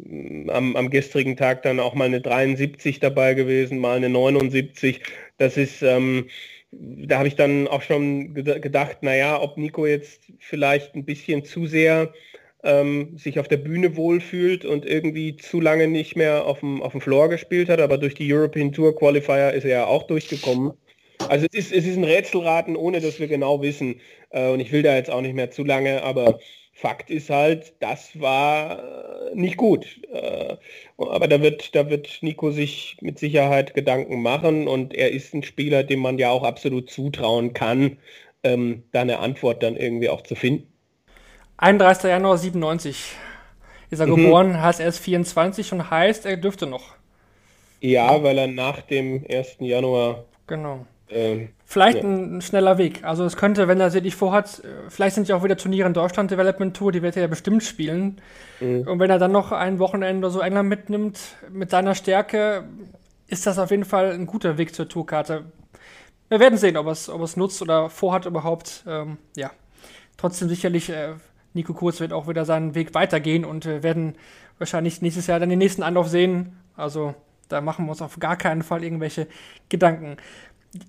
[0.51, 5.01] am, am, gestrigen Tag dann auch mal eine 73 dabei gewesen, mal eine 79.
[5.39, 6.29] Das ist, ähm,
[6.73, 11.67] da habe ich dann auch schon gedacht, naja, ob Nico jetzt vielleicht ein bisschen zu
[11.67, 12.13] sehr
[12.65, 16.93] ähm, sich auf der Bühne wohlfühlt und irgendwie zu lange nicht mehr auf dem, auf
[16.93, 20.73] dem Floor gespielt hat, aber durch die European Tour Qualifier ist er ja auch durchgekommen.
[21.29, 24.01] Also es ist, es ist ein Rätselraten, ohne dass wir genau wissen.
[24.31, 26.39] Äh, und ich will da jetzt auch nicht mehr zu lange, aber
[26.73, 28.79] Fakt ist halt, das war
[29.31, 29.99] äh, nicht gut.
[30.13, 30.57] Äh,
[30.99, 35.43] aber da wird, da wird Nico sich mit Sicherheit Gedanken machen und er ist ein
[35.43, 37.97] Spieler, dem man ja auch absolut zutrauen kann,
[38.43, 40.71] ähm, da eine Antwort dann irgendwie auch zu finden.
[41.57, 42.11] 31.
[42.11, 43.13] Januar 97
[43.89, 44.17] ist er mhm.
[44.17, 46.95] geboren, heißt er ist 24 und heißt, er dürfte noch.
[47.81, 49.57] Ja, weil er nach dem 1.
[49.61, 50.87] Januar genau.
[51.09, 52.05] Ähm, vielleicht ja.
[52.05, 53.05] ein, ein, schneller Weg.
[53.05, 55.87] Also es könnte, wenn er sie nicht vorhat, äh, vielleicht sind ja auch wieder Turniere
[55.87, 58.21] in Deutschland Development Tour, die wird er ja bestimmt spielen.
[58.61, 58.89] Mhm.
[58.89, 61.21] Und wenn er dann noch ein Wochenende oder so England mitnimmt,
[61.51, 62.65] mit seiner Stärke,
[63.29, 65.45] ist das auf jeden Fall ein guter Weg zur Tourkarte.
[66.29, 68.85] Wir werden sehen, ob es, ob es nutzt oder vorhat überhaupt.
[68.89, 69.53] Ähm, ja,
[70.17, 71.15] trotzdem sicherlich, äh,
[71.55, 74.17] Nico Kurz wird auch wieder seinen Weg weitergehen und wir werden
[74.59, 76.57] wahrscheinlich nächstes Jahr dann den nächsten Anlauf sehen.
[76.77, 77.15] Also
[77.49, 79.29] da machen wir uns auf gar keinen Fall irgendwelche
[79.69, 80.17] Gedanken.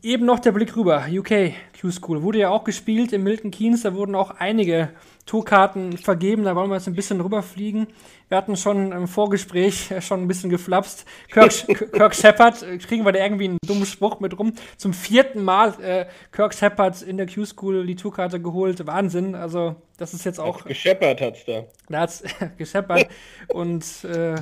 [0.01, 1.05] Eben noch der Blick rüber.
[1.09, 3.83] UK Q-School wurde ja auch gespielt in Milton Keynes.
[3.83, 4.89] Da wurden auch einige
[5.25, 6.43] Tourkarten vergeben.
[6.43, 7.87] Da wollen wir jetzt ein bisschen rüberfliegen.
[8.27, 11.05] Wir hatten schon im Vorgespräch schon ein bisschen geflapst.
[11.31, 11.51] Kirk,
[11.91, 14.53] Kirk Shepard, äh, kriegen wir da irgendwie einen dummen Spruch mit rum.
[14.77, 18.85] Zum vierten Mal äh, Kirk Shepard in der Q-School die Tourkarte geholt.
[18.87, 19.35] Wahnsinn.
[19.35, 20.65] Also, das ist jetzt auch.
[20.65, 21.63] Gescheppert hat's da.
[21.89, 22.23] Da hat's
[22.57, 23.07] gescheppert.
[23.49, 24.35] Und äh,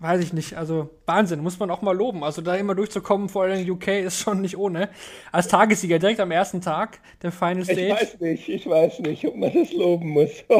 [0.00, 2.24] weiß ich nicht, also Wahnsinn, muss man auch mal loben.
[2.24, 4.88] Also da immer durchzukommen, vor allem UK, ist schon nicht ohne.
[5.30, 7.80] Als Tagessieger direkt am ersten Tag der Final Stage.
[7.82, 10.30] Ich weiß nicht, ich weiß nicht, ob man das loben muss.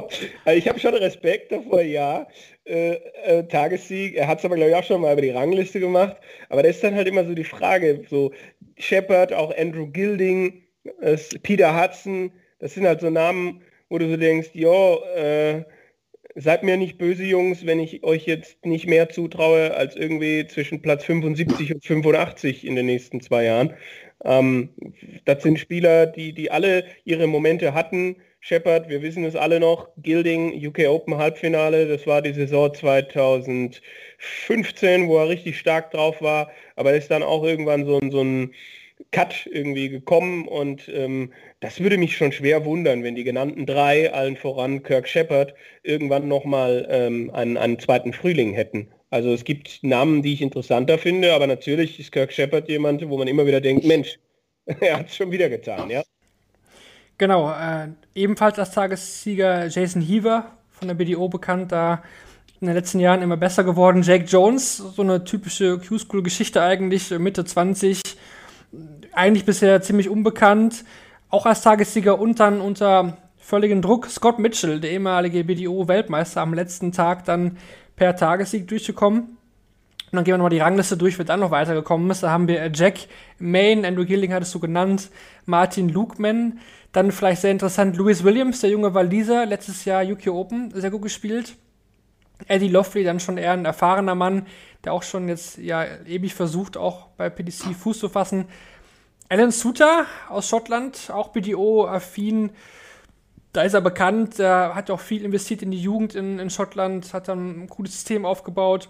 [0.45, 2.27] Also ich habe schon Respekt davor, ja.
[2.65, 5.81] Äh, äh, Tagessieg, er hat es aber glaube ich auch schon mal über die Rangliste
[5.81, 6.17] gemacht.
[6.51, 8.33] Aber das ist dann halt immer so die Frage, so
[8.77, 10.63] Shepard, auch Andrew Gilding,
[11.01, 15.65] äh, Peter Hudson, das sind halt so Namen, wo du so denkst, jo, äh,
[16.35, 20.83] seid mir nicht böse, Jungs, wenn ich euch jetzt nicht mehr zutraue als irgendwie zwischen
[20.83, 23.75] Platz 75 und 85 in den nächsten zwei Jahren.
[24.25, 24.71] Ähm,
[25.25, 28.17] das sind Spieler, die, die alle ihre Momente hatten.
[28.41, 35.09] Shepard, wir wissen es alle noch, Gilding, UK Open Halbfinale, das war die Saison 2015,
[35.09, 38.55] wo er richtig stark drauf war, aber ist dann auch irgendwann so, so ein
[39.11, 44.13] Cut irgendwie gekommen und ähm, das würde mich schon schwer wundern, wenn die genannten drei,
[44.13, 48.89] allen voran Kirk Shepard, irgendwann nochmal ähm, einen, einen zweiten Frühling hätten.
[49.11, 53.19] Also es gibt Namen, die ich interessanter finde, aber natürlich ist Kirk Shepard jemand, wo
[53.19, 54.19] man immer wieder denkt, Mensch,
[54.81, 56.03] er hat es schon wieder getan, ja.
[57.19, 62.03] Genau, äh, ebenfalls als Tagessieger Jason Heaver von der BDO bekannt, da
[62.61, 64.03] in den letzten Jahren immer besser geworden.
[64.03, 68.01] Jake Jones, so eine typische Q-School-Geschichte eigentlich, Mitte 20,
[69.13, 70.85] eigentlich bisher ziemlich unbekannt,
[71.29, 74.07] auch als Tagessieger und dann unter völligen Druck.
[74.07, 77.57] Scott Mitchell, der ehemalige BDO-Weltmeister, am letzten Tag dann
[77.97, 79.21] per Tagessieg durchgekommen.
[80.13, 82.23] Und dann gehen wir nochmal die Rangliste durch, wer dann noch weitergekommen ist.
[82.23, 82.99] Da haben wir Jack
[83.39, 85.11] Main, Andrew Gilling hattest du genannt,
[85.47, 86.59] Martin Lukeman.
[86.93, 91.03] Dann vielleicht sehr interessant Louis Williams, der junge Waliser, letztes Jahr UK Open, sehr gut
[91.03, 91.55] gespielt.
[92.47, 94.47] Eddie Loffley, dann schon eher ein erfahrener Mann,
[94.85, 98.47] der auch schon jetzt ja ewig versucht, auch bei PDC Fuß zu fassen.
[99.29, 102.51] Alan Suter aus Schottland, auch BDO-affin.
[103.53, 107.13] Da ist er bekannt, er hat auch viel investiert in die Jugend in, in Schottland,
[107.15, 108.89] hat dann ein cooles System aufgebaut.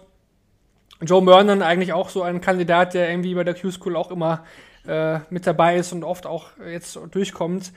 [1.01, 4.43] Joe Mernon eigentlich auch so ein Kandidat, der irgendwie bei der Q-School auch immer
[4.87, 7.71] äh, mit dabei ist und oft auch jetzt durchkommt.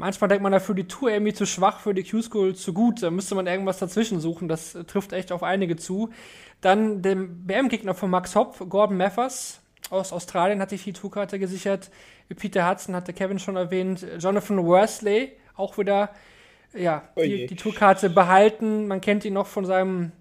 [0.00, 3.02] Manchmal denkt man dafür die Tour irgendwie zu schwach, für die Q-School zu gut.
[3.02, 4.48] Da müsste man irgendwas dazwischen suchen.
[4.48, 6.08] Das trifft echt auf einige zu.
[6.62, 9.60] Dann dem BM-Gegner von Max Hopp, Gordon Mathers
[9.90, 11.90] aus Australien, hat sich die Tourkarte gesichert.
[12.34, 14.06] Peter Hudson hatte Kevin schon erwähnt.
[14.18, 16.08] Jonathan Worsley, auch wieder
[16.72, 18.88] ja, die, die Tourkarte behalten.
[18.88, 20.12] Man kennt ihn noch von seinem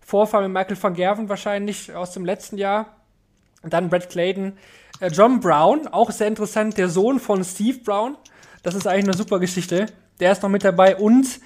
[0.00, 2.96] Vorfall mit Michael van Gerven wahrscheinlich aus dem letzten Jahr.
[3.62, 4.58] Und dann Brad Clayton.
[4.98, 8.16] Äh, John Brown, auch sehr interessant, der Sohn von Steve Brown.
[8.68, 9.86] Das ist eigentlich eine super Geschichte.
[10.20, 11.40] Der ist noch mit dabei und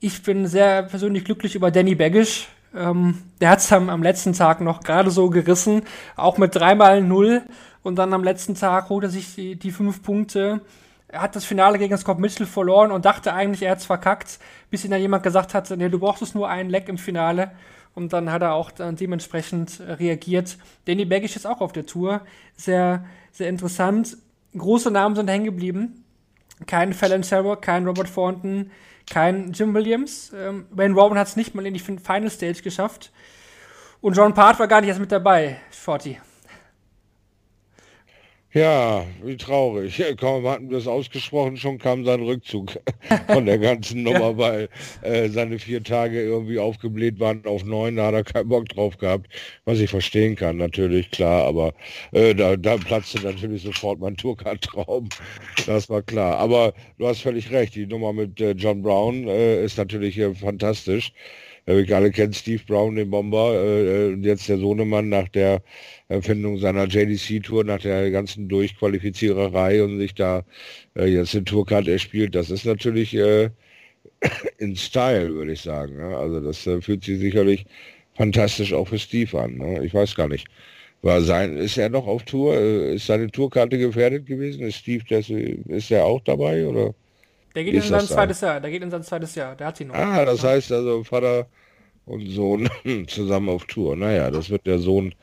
[0.00, 4.32] ich bin sehr persönlich glücklich über Danny Baggish, ähm, der hat es am, am, letzten
[4.32, 5.82] Tag noch gerade so gerissen,
[6.16, 7.42] auch mit dreimal null.
[7.84, 10.62] Und dann am letzten Tag holt er sich die, die fünf Punkte.
[11.06, 14.40] Er hat das Finale gegen Scott Mitchell verloren und dachte eigentlich, er hat es verkackt,
[14.68, 17.52] bis ihm dann jemand gesagt hat, nee, du brauchst nur einen Leck im Finale.
[17.94, 20.58] Und dann hat er auch dementsprechend reagiert.
[20.86, 22.22] Danny Baggish ist auch auf der Tour.
[22.56, 24.16] Sehr, sehr interessant.
[24.56, 26.04] Große Namen sind hängen geblieben.
[26.66, 28.70] Kein Fallon Sarah, kein Robert Thornton,
[29.08, 30.32] kein Jim Williams.
[30.36, 33.12] Ähm, Wayne Rowan hat es nicht mal in die Final Stage geschafft.
[34.00, 36.18] Und John Part war gar nicht erst mit dabei, Shorty.
[38.52, 40.02] Ja, wie traurig.
[40.18, 42.80] Kaum hatten wir es ausgesprochen, schon kam sein Rückzug
[43.28, 44.68] von der ganzen Nummer, weil
[45.02, 48.98] äh, seine vier Tage irgendwie aufgebläht waren auf neun, da hat er keinen Bock drauf
[48.98, 49.28] gehabt,
[49.66, 51.74] was ich verstehen kann, natürlich, klar, aber
[52.10, 55.08] äh, da, da platzte natürlich sofort mein Tourcard-Traum,
[55.66, 56.36] das war klar.
[56.38, 60.34] Aber du hast völlig recht, die Nummer mit äh, John Brown äh, ist natürlich äh,
[60.34, 61.12] fantastisch.
[61.66, 65.62] Äh, wir alle kennen Steve Brown, den Bomber, äh, jetzt der Sohnemann nach der
[66.08, 70.44] Erfindung seiner JDC-Tour, nach der ganzen Durchqualifiziererei und sich da
[70.96, 72.34] äh, jetzt eine Tourcard erspielt.
[72.34, 73.50] Das ist natürlich äh,
[74.58, 75.96] in Style, würde ich sagen.
[75.96, 76.16] Ne?
[76.16, 77.66] Also das äh, fühlt sich sicherlich
[78.14, 79.56] fantastisch auch für Steve an.
[79.56, 79.84] Ne?
[79.84, 80.46] Ich weiß gar nicht.
[81.02, 82.54] War sein, ist er noch auf Tour?
[82.54, 84.62] Äh, ist seine Tourkarte gefährdet gewesen?
[84.66, 85.04] Ist Steve,
[85.68, 86.66] ist er auch dabei?
[86.66, 86.94] Oder?
[87.54, 88.60] Der geht in sein zweites Jahr.
[88.60, 89.56] Der geht in sein zweites Jahr.
[89.56, 89.94] Der hat sie noch.
[89.94, 91.46] Ah, das heißt also Vater
[92.06, 92.68] und Sohn
[93.08, 93.96] zusammen auf Tour.
[93.96, 95.14] Naja, das wird der Sohn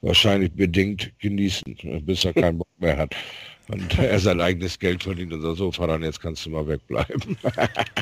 [0.00, 3.14] wahrscheinlich bedingt genießen, bis er keinen Bock mehr hat.
[3.68, 7.36] Und er sein eigenes Geld verdient und sagt, so, Vater, jetzt kannst du mal wegbleiben.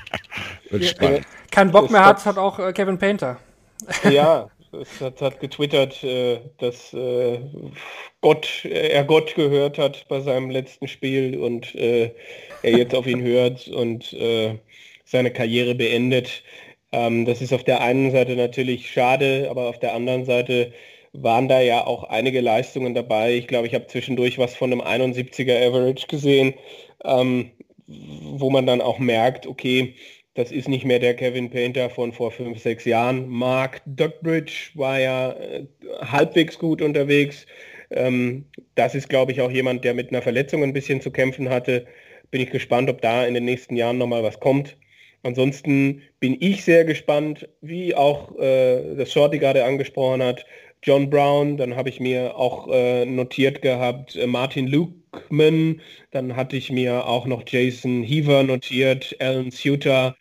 [0.71, 1.27] wird spannend.
[1.51, 3.39] Kein Bock mehr hat, hat auch äh, Kevin Painter.
[4.11, 7.39] ja, es hat, hat getwittert, äh, dass äh,
[8.21, 12.13] Gott, er Gott gehört hat bei seinem letzten Spiel und er
[12.63, 14.17] jetzt auf ihn hört und
[15.05, 16.43] seine Karriere beendet.
[16.93, 20.73] Ähm, das ist auf der einen Seite natürlich schade, aber auf der anderen Seite
[21.13, 23.35] waren da ja auch einige Leistungen dabei.
[23.35, 26.55] Ich glaube, ich habe zwischendurch was von einem 71er Average gesehen,
[27.05, 27.51] ähm,
[27.87, 29.95] wo man dann auch merkt, okay,
[30.39, 33.29] das ist nicht mehr der Kevin Painter von vor fünf, sechs Jahren.
[33.29, 35.67] Mark Duckbridge war ja äh,
[36.01, 37.45] halbwegs gut unterwegs.
[37.91, 38.45] Ähm,
[38.77, 41.87] das ist, glaube ich, auch jemand, der mit einer Verletzung ein bisschen zu kämpfen hatte.
[42.31, 44.77] Bin ich gespannt, ob da in den nächsten Jahren nochmal was kommt.
[45.25, 50.47] Ansonsten bin ich sehr gespannt, wie auch äh, das Shorty gerade angesprochen hat,
[50.85, 55.81] John Brown, dann habe ich mir auch äh, notiert gehabt äh, Martin Lukeman,
[56.13, 60.15] dann hatte ich mir auch noch Jason Heaver notiert, Alan Suter,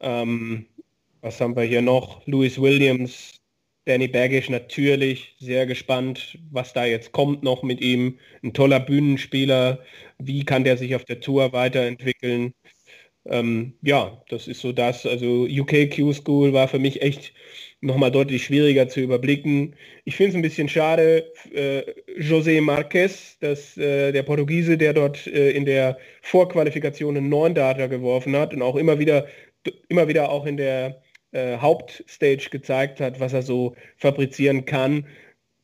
[0.00, 0.66] ähm,
[1.20, 2.26] was haben wir hier noch?
[2.26, 3.32] Louis Williams,
[3.86, 8.18] Danny Baggish natürlich, sehr gespannt, was da jetzt kommt noch mit ihm.
[8.42, 9.80] Ein toller Bühnenspieler,
[10.18, 12.54] wie kann der sich auf der Tour weiterentwickeln?
[13.26, 15.04] Ähm, ja, das ist so das.
[15.06, 17.34] Also UK Q School war für mich echt
[17.80, 19.76] nochmal deutlich schwieriger zu überblicken.
[20.04, 21.82] Ich finde es ein bisschen schade, äh,
[22.18, 27.86] José Marquez, dass, äh, der Portugiese, der dort äh, in der Vorqualifikation einen neuen Data
[27.86, 29.26] geworfen hat und auch immer wieder,
[29.88, 31.02] immer wieder auch in der
[31.32, 35.06] äh, Hauptstage gezeigt hat, was er so fabrizieren kann.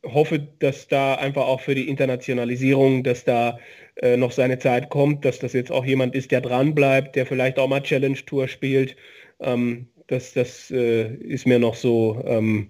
[0.05, 3.59] Hoffe, dass da einfach auch für die Internationalisierung, dass da
[3.97, 7.27] äh, noch seine Zeit kommt, dass das jetzt auch jemand ist, der dran bleibt, der
[7.27, 8.97] vielleicht auch mal Challenge Tour spielt.
[9.41, 12.69] Ähm, das, das äh, ist mir noch so ähm,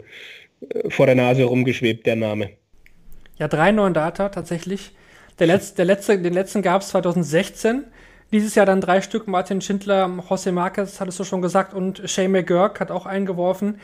[0.88, 2.50] vor der Nase rumgeschwebt, der Name.
[3.38, 4.92] Ja, drei neuen Data tatsächlich.
[5.38, 7.84] Der, Letz-, der letzte, den letzten gab es 2016.
[8.34, 9.28] Dieses Jahr dann drei Stück.
[9.28, 13.78] Martin Schindler, José Marquez, hattest du schon gesagt, und Shay McGurk hat auch eingeworfen.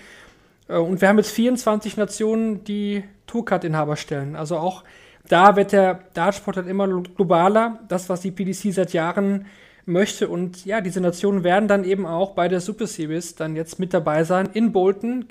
[0.69, 4.35] Äh, und wir haben jetzt 24 Nationen, die Tourcard-Inhaber stellen.
[4.35, 4.83] Also auch
[5.29, 7.79] da wird der Dartsport halt immer globaler.
[7.87, 9.47] Das, was die PDC seit Jahren
[9.87, 10.27] möchte.
[10.27, 13.95] Und ja, diese Nationen werden dann eben auch bei der Super Series dann jetzt mit
[13.95, 15.27] dabei sein in Bolton.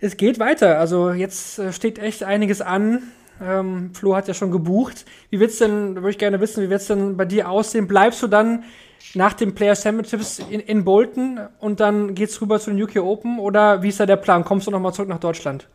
[0.00, 0.80] Es geht weiter.
[0.80, 3.12] Also jetzt äh, steht echt einiges an.
[3.40, 5.04] Ähm, Flo hat ja schon gebucht.
[5.30, 7.86] Wie wird's denn, würde ich gerne wissen, wie wird's denn bei dir aussehen?
[7.86, 8.64] Bleibst du dann
[9.14, 13.38] nach dem Player Championships in, in Bolton und dann geht's rüber zu den UK Open
[13.38, 14.44] oder wie ist da der Plan?
[14.44, 15.68] Kommst du nochmal zurück nach Deutschland?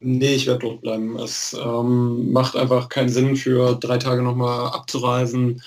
[0.00, 1.18] Nee, ich werde dort bleiben.
[1.18, 5.60] Es ähm, macht einfach keinen Sinn, für drei Tage nochmal abzureisen.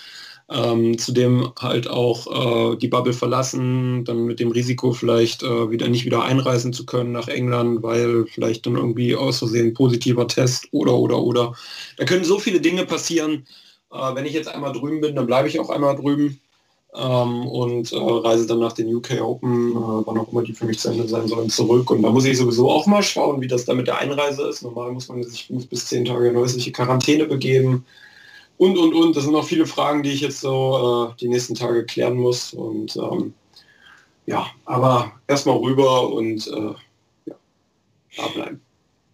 [0.54, 5.88] Ähm, zudem halt auch äh, die Bubble verlassen, dann mit dem Risiko vielleicht äh, wieder
[5.88, 10.68] nicht wieder einreisen zu können nach England, weil vielleicht dann irgendwie aus Versehen positiver Test
[10.72, 11.54] oder oder oder.
[11.96, 13.46] Da können so viele Dinge passieren.
[13.94, 16.42] Äh, wenn ich jetzt einmal drüben bin, dann bleibe ich auch einmal drüben
[16.96, 20.66] ähm, und äh, reise dann nach den UK Open, äh, wann auch immer die für
[20.66, 21.92] mich zu Ende sein sollen, zurück.
[21.92, 24.64] Und da muss ich sowieso auch mal schauen, wie das da mit der Einreise ist.
[24.64, 27.86] Normal muss man sich fünf bis zehn Tage in häusliche Quarantäne begeben
[28.62, 29.16] und, und, und.
[29.16, 32.54] Das sind noch viele Fragen, die ich jetzt so äh, die nächsten Tage klären muss.
[32.54, 33.34] Und ähm,
[34.28, 36.74] ja, aber erstmal rüber und äh,
[37.26, 37.36] ja,
[38.18, 38.62] da bleiben.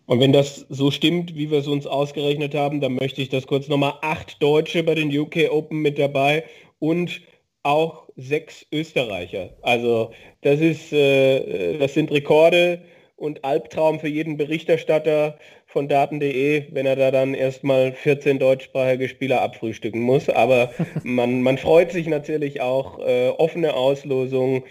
[0.06, 3.48] Und wenn das so stimmt, wie wir es uns ausgerechnet haben, dann möchte ich das
[3.48, 6.44] kurz nochmal acht Deutsche bei den UK Open mit dabei
[6.80, 7.22] und
[7.64, 9.52] auch sechs Österreicher.
[9.62, 10.12] Also
[10.42, 12.82] das ist, äh, das sind Rekorde
[13.16, 15.38] und Albtraum für jeden Berichterstatter
[15.68, 20.30] von daten.de, wenn er da dann erstmal 14 deutschsprachige Spieler abfrühstücken muss.
[20.30, 20.72] Aber
[21.04, 24.64] man, man freut sich natürlich auch, äh, offene Auslosung,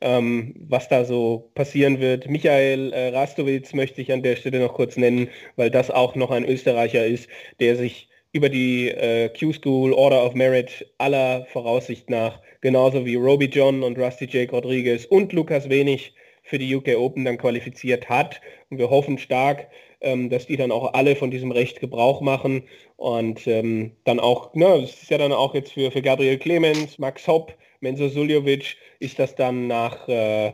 [0.00, 2.28] ähm, was da so passieren wird.
[2.28, 6.30] Michael äh, Rastowitz möchte ich an der Stelle noch kurz nennen, weil das auch noch
[6.30, 12.40] ein Österreicher ist, der sich über die äh, Q-School Order of Merit aller Voraussicht nach,
[12.60, 17.24] genauso wie Roby John und Rusty Jake Rodriguez und Lukas Wenig für die UK Open
[17.24, 18.40] dann qualifiziert hat.
[18.70, 19.68] Und wir hoffen stark,
[20.04, 22.64] ähm, dass die dann auch alle von diesem Recht Gebrauch machen
[22.96, 26.98] und ähm, dann auch, ne, das ist ja dann auch jetzt für, für Gabriel Clemens,
[26.98, 30.52] Max Hopp, Menzo Suljovic, ist das dann nach äh,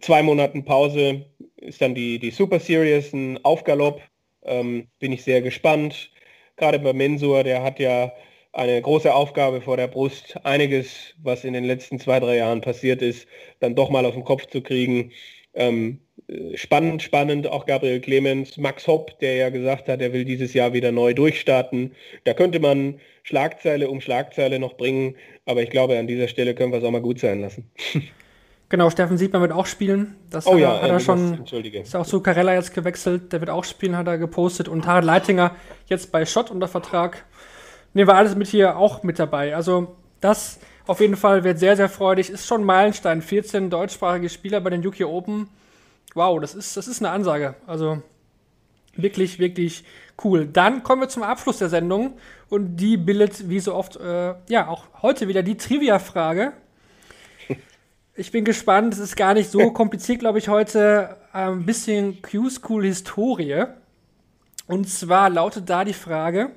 [0.00, 1.26] zwei Monaten Pause,
[1.56, 4.00] ist dann die, die Super Series ein Aufgalopp.
[4.46, 6.10] Ähm, bin ich sehr gespannt
[6.56, 8.12] gerade bei Mensur, der hat ja
[8.52, 13.02] eine große Aufgabe vor der Brust, einiges, was in den letzten zwei, drei Jahren passiert
[13.02, 13.26] ist,
[13.60, 15.12] dann doch mal auf den Kopf zu kriegen.
[15.54, 16.03] Ähm, äh,
[16.54, 20.72] spannend, spannend, auch Gabriel Clemens, Max Hopp, der ja gesagt hat, er will dieses Jahr
[20.72, 21.92] wieder neu durchstarten.
[22.24, 26.72] Da könnte man Schlagzeile um Schlagzeile noch bringen, aber ich glaube, an dieser Stelle können
[26.72, 27.70] wir es auch mal gut sein lassen.
[28.70, 30.16] Genau, Steffen Siebmann wird auch spielen.
[30.30, 31.34] Das oh hat, ja, er, hat er äh, schon.
[31.34, 31.80] Entschuldige.
[31.80, 33.32] Ist auch zu Carella jetzt gewechselt.
[33.32, 34.68] Der wird auch spielen, hat er gepostet.
[34.68, 35.54] Und Harald Leitinger
[35.86, 37.24] jetzt bei Schott unter Vertrag.
[37.92, 39.54] Nehmen wir alles mit hier auch mit dabei.
[39.54, 42.30] Also, das auf jeden Fall wird sehr, sehr freudig.
[42.30, 43.22] Ist schon ein Meilenstein.
[43.22, 45.48] 14 deutschsprachige Spieler bei den UK Open.
[46.14, 47.56] Wow, das ist, das ist eine Ansage.
[47.66, 48.02] Also,
[48.96, 49.84] wirklich, wirklich
[50.22, 50.46] cool.
[50.46, 52.16] Dann kommen wir zum Abschluss der Sendung.
[52.48, 56.52] Und die bildet, wie so oft, äh, ja, auch heute wieder die Trivia-Frage.
[58.16, 58.94] Ich bin gespannt.
[58.94, 61.16] Es ist gar nicht so kompliziert, glaube ich, heute.
[61.32, 63.64] Ein bisschen Q-School-Historie.
[64.68, 66.52] Und zwar lautet da die Frage: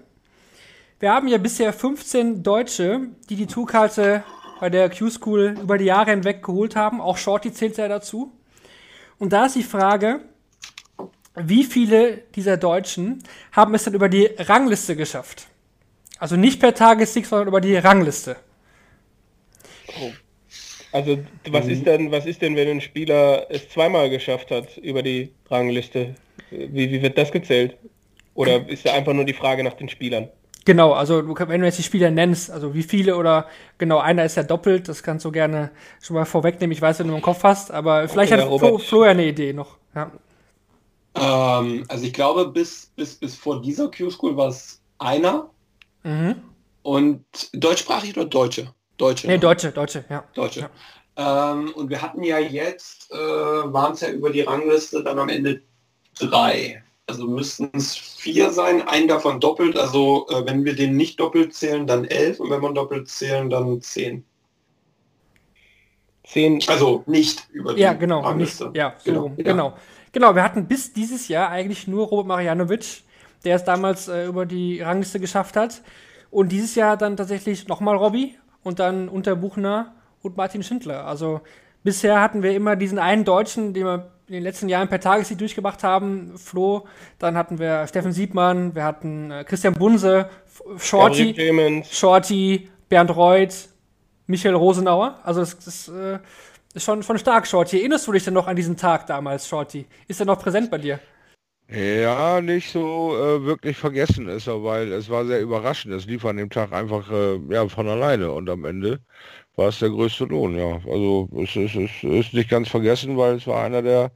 [0.99, 4.23] Wir haben ja bisher 15 Deutsche, die die Tourkarte
[4.59, 7.01] bei der Q-School über die Jahre hinweg geholt haben.
[7.01, 8.36] Auch Shorty zählt ja dazu.
[9.19, 10.21] Und da ist die Frage,
[11.35, 15.47] wie viele dieser Deutschen haben es dann über die Rangliste geschafft?
[16.19, 18.37] Also nicht per Tagessieg, sondern über die Rangliste.
[20.91, 21.19] Also
[21.49, 25.31] was ist denn, was ist denn, wenn ein Spieler es zweimal geschafft hat über die
[25.49, 26.15] Rangliste?
[26.49, 27.77] Wie, wie wird das gezählt?
[28.33, 30.29] Oder ist da einfach nur die Frage nach den Spielern?
[30.67, 34.25] Genau, also du, wenn du jetzt die Spieler nennst, also wie viele oder genau, einer
[34.25, 35.71] ist ja doppelt, das kannst du gerne
[36.01, 36.73] schon mal vorwegnehmen.
[36.73, 38.77] Ich weiß, wenn du im Kopf hast, aber vielleicht Okay, hat ja, Flo.
[38.77, 39.77] Flo ja eine Idee noch.
[39.95, 40.11] Ja.
[41.15, 45.49] Ähm, also ich glaube, bis, bis, bis vor dieser Q-School war es einer.
[46.03, 46.35] Mhm.
[46.81, 47.23] Und
[47.53, 48.67] deutschsprachig oder Deutsche?
[48.97, 49.27] Deutsche.
[49.27, 49.39] Nee, ne?
[49.39, 50.25] Deutsche, Deutsche, ja.
[50.33, 50.69] Deutsche.
[51.15, 55.29] Ähm, und wir hatten ja jetzt, äh, waren es ja über die Rangliste dann am
[55.29, 55.61] Ende
[56.19, 56.83] drei.
[57.09, 59.77] Also müssten es vier sein, ein davon doppelt.
[59.77, 63.49] Also äh, wenn wir den nicht doppelt zählen, dann elf und wenn wir doppelt zählen,
[63.49, 64.25] dann zehn.
[66.25, 68.17] Zehn, Also nicht über die Ja, genau.
[68.17, 68.71] Nicht, Rangliste.
[68.73, 69.21] ja, so genau.
[69.23, 69.33] rum.
[69.37, 69.43] Ja.
[69.43, 69.73] Genau.
[70.11, 73.03] Genau, wir hatten bis dieses Jahr eigentlich nur Robert Marianovic,
[73.45, 75.81] der es damals äh, über die Rangliste geschafft hat.
[76.29, 81.05] Und dieses Jahr dann tatsächlich nochmal Robby und dann Unterbuchner und Martin Schindler.
[81.05, 81.39] Also
[81.83, 85.37] bisher hatten wir immer diesen einen Deutschen, den wir in den letzten Jahren per Tagessieg
[85.37, 86.85] durchgemacht haben, Flo.
[87.17, 90.29] Dann hatten wir Steffen Siebmann, wir hatten äh, Christian Bunse,
[90.77, 93.69] Shorty, Shorty, Bernd Reuth,
[94.27, 95.19] Michael Rosenauer.
[95.23, 96.19] Also das, das äh,
[96.73, 97.79] ist schon, schon stark, Shorty.
[97.79, 99.85] Erinnerst du dich denn noch an diesen Tag damals, Shorty?
[100.07, 100.99] Ist er noch präsent bei dir?
[101.69, 105.93] Ja, nicht so äh, wirklich vergessen ist er, weil es war sehr überraschend.
[105.93, 108.99] Es lief an dem Tag einfach äh, ja, von alleine und am Ende
[109.57, 110.79] war es der größte Lohn, ja.
[110.87, 114.11] Also es ist, es ist nicht ganz vergessen, weil es war einer der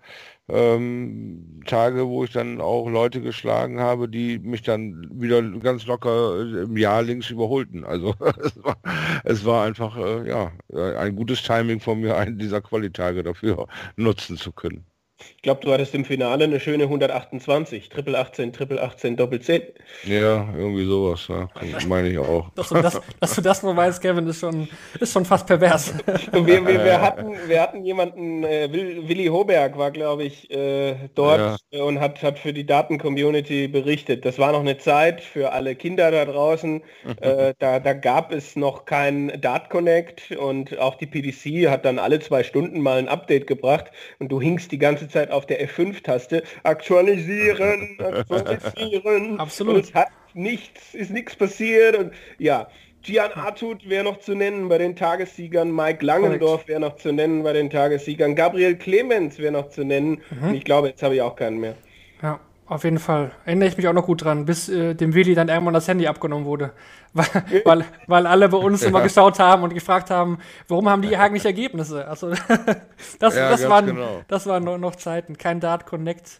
[0.50, 6.40] ähm, Tage, wo ich dann auch Leute geschlagen habe, die mich dann wieder ganz locker
[6.40, 7.84] äh, im Jahr links überholten.
[7.86, 8.78] Also es war,
[9.24, 10.52] es war einfach äh, ja
[10.98, 14.91] ein gutes Timing von mir, einen dieser Qualitage dafür nutzen zu können.
[15.36, 19.62] Ich glaube, du hattest im Finale eine schöne 128, Triple 18, Triple 18, Doppel 10.
[20.04, 21.50] Ja, irgendwie sowas, ja.
[21.88, 22.50] meine ich auch.
[22.56, 24.68] Dass du das, dass du das nur weißt, Kevin, ist schon,
[25.00, 25.94] ist schon fast pervers.
[26.32, 30.50] Und wir, wir, wir, hatten, wir hatten jemanden, äh, Will, Willi Hoberg war, glaube ich,
[30.52, 34.26] äh, dort äh, und hat, hat für die Daten-Community berichtet.
[34.26, 36.82] Das war noch eine Zeit für alle Kinder da draußen.
[37.22, 42.00] äh, da, da gab es noch kein Dart Connect und auch die PDC hat dann
[42.00, 45.68] alle zwei Stunden mal ein Update gebracht und du hingst die ganze Zeit auf der
[45.68, 46.44] F5-Taste.
[46.64, 49.40] Aktualisieren, aktualisieren.
[49.40, 49.76] Absolut.
[49.76, 52.68] Und es hat nichts, ist nichts passiert und ja.
[53.04, 57.42] Gian Artut wäre noch zu nennen bei den Tagessiegern, Mike Langendorf wäre noch zu nennen
[57.42, 60.22] bei den Tagessiegern, Gabriel Clemens wäre noch zu nennen.
[60.40, 61.74] Und ich glaube, jetzt habe ich auch keinen mehr.
[62.22, 62.40] Ja,
[62.72, 63.32] auf jeden Fall.
[63.44, 66.08] Erinnere ich mich auch noch gut dran, bis äh, dem Willi dann irgendwann das Handy
[66.08, 66.72] abgenommen wurde.
[67.14, 67.28] Weil,
[67.66, 70.38] weil, weil alle bei uns immer geschaut haben und gefragt haben,
[70.70, 72.08] warum haben die eigentlich Ergebnisse?
[72.08, 72.30] Also
[73.20, 74.22] das, Ja, das, waren, genau.
[74.30, 75.38] das waren noch, noch Zeiten.
[75.38, 76.40] Kein Dart Connect.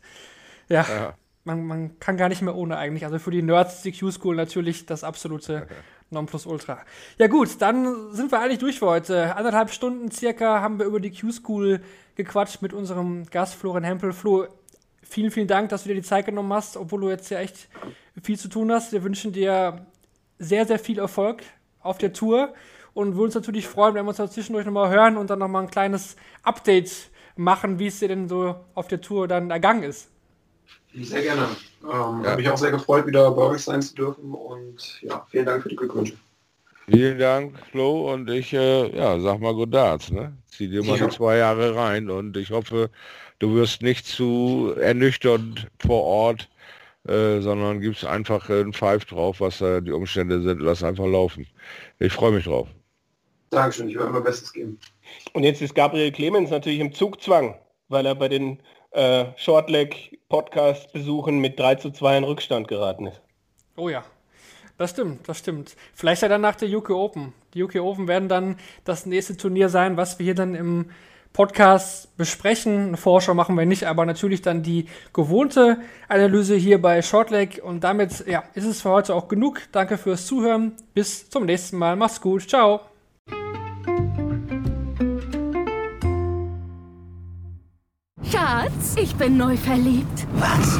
[0.70, 1.14] Ja, Ja.
[1.44, 3.04] Man, man kann gar nicht mehr ohne eigentlich.
[3.04, 5.68] Also für die Nerds, die Q-School natürlich das absolute
[6.12, 6.80] Nonplusultra.
[7.18, 9.36] Ja gut, dann sind wir eigentlich durch für heute.
[9.36, 11.82] Anderthalb Stunden circa haben wir über die Q-School
[12.16, 14.14] gequatscht mit unserem Gast Florian Hempel.
[14.14, 14.46] Flo,
[15.12, 17.68] vielen, vielen Dank, dass du dir die Zeit genommen hast, obwohl du jetzt ja echt
[18.24, 18.94] viel zu tun hast.
[18.94, 19.86] Wir wünschen dir
[20.40, 21.44] sehr, sehr viel Erfolg
[21.82, 22.54] auf der Tour
[22.94, 25.64] und würden uns natürlich freuen, wenn wir uns da zwischendurch nochmal hören und dann nochmal
[25.64, 30.10] ein kleines Update machen, wie es dir denn so auf der Tour dann ergangen ist.
[30.94, 31.48] Sehr gerne.
[31.84, 32.32] Ähm, ja.
[32.32, 35.64] Habe mich auch sehr gefreut, wieder bei euch sein zu dürfen und ja, vielen Dank
[35.64, 36.14] für die Glückwünsche.
[36.90, 40.34] Vielen Dank, Flo, und ich, äh, ja, sag mal Good Darts, ne?
[40.48, 41.06] Zieh dir mal ja.
[41.06, 42.90] die zwei Jahre rein und ich hoffe,
[43.42, 46.50] du wirst nicht zu ernüchternd vor Ort,
[47.08, 51.48] äh, sondern gibst einfach einen Pfeif drauf, was äh, die Umstände sind, lass einfach laufen.
[52.00, 52.68] Ich freue mich drauf.
[53.50, 54.80] Dankeschön, ich werde mein Bestes geben.
[55.34, 57.56] Und jetzt ist Gabriel Clemens natürlich im Zugzwang,
[57.90, 58.60] weil er bei den
[58.92, 63.22] äh, Shortleg Podcast besuchen mit 3 zu 2 in Rückstand geraten ist.
[63.76, 64.06] Oh ja,
[64.78, 65.76] das stimmt, das stimmt.
[65.96, 67.34] Vielleicht ja dann nach der UK Open.
[67.56, 70.92] Die UK Open werden dann das nächste Turnier sein, was wir hier dann im
[71.34, 72.88] Podcast besprechen.
[72.88, 75.78] Eine Vorschau machen wir nicht, aber natürlich dann die gewohnte
[76.08, 77.62] Analyse hier bei Shortleg.
[77.64, 79.62] Und damit ja, ist es für heute auch genug.
[79.72, 80.74] Danke fürs Zuhören.
[80.94, 81.96] Bis zum nächsten Mal.
[81.96, 82.50] Mach's gut.
[82.50, 82.82] Ciao.
[88.32, 90.28] Schatz, ich bin neu verliebt.
[90.34, 90.80] Was?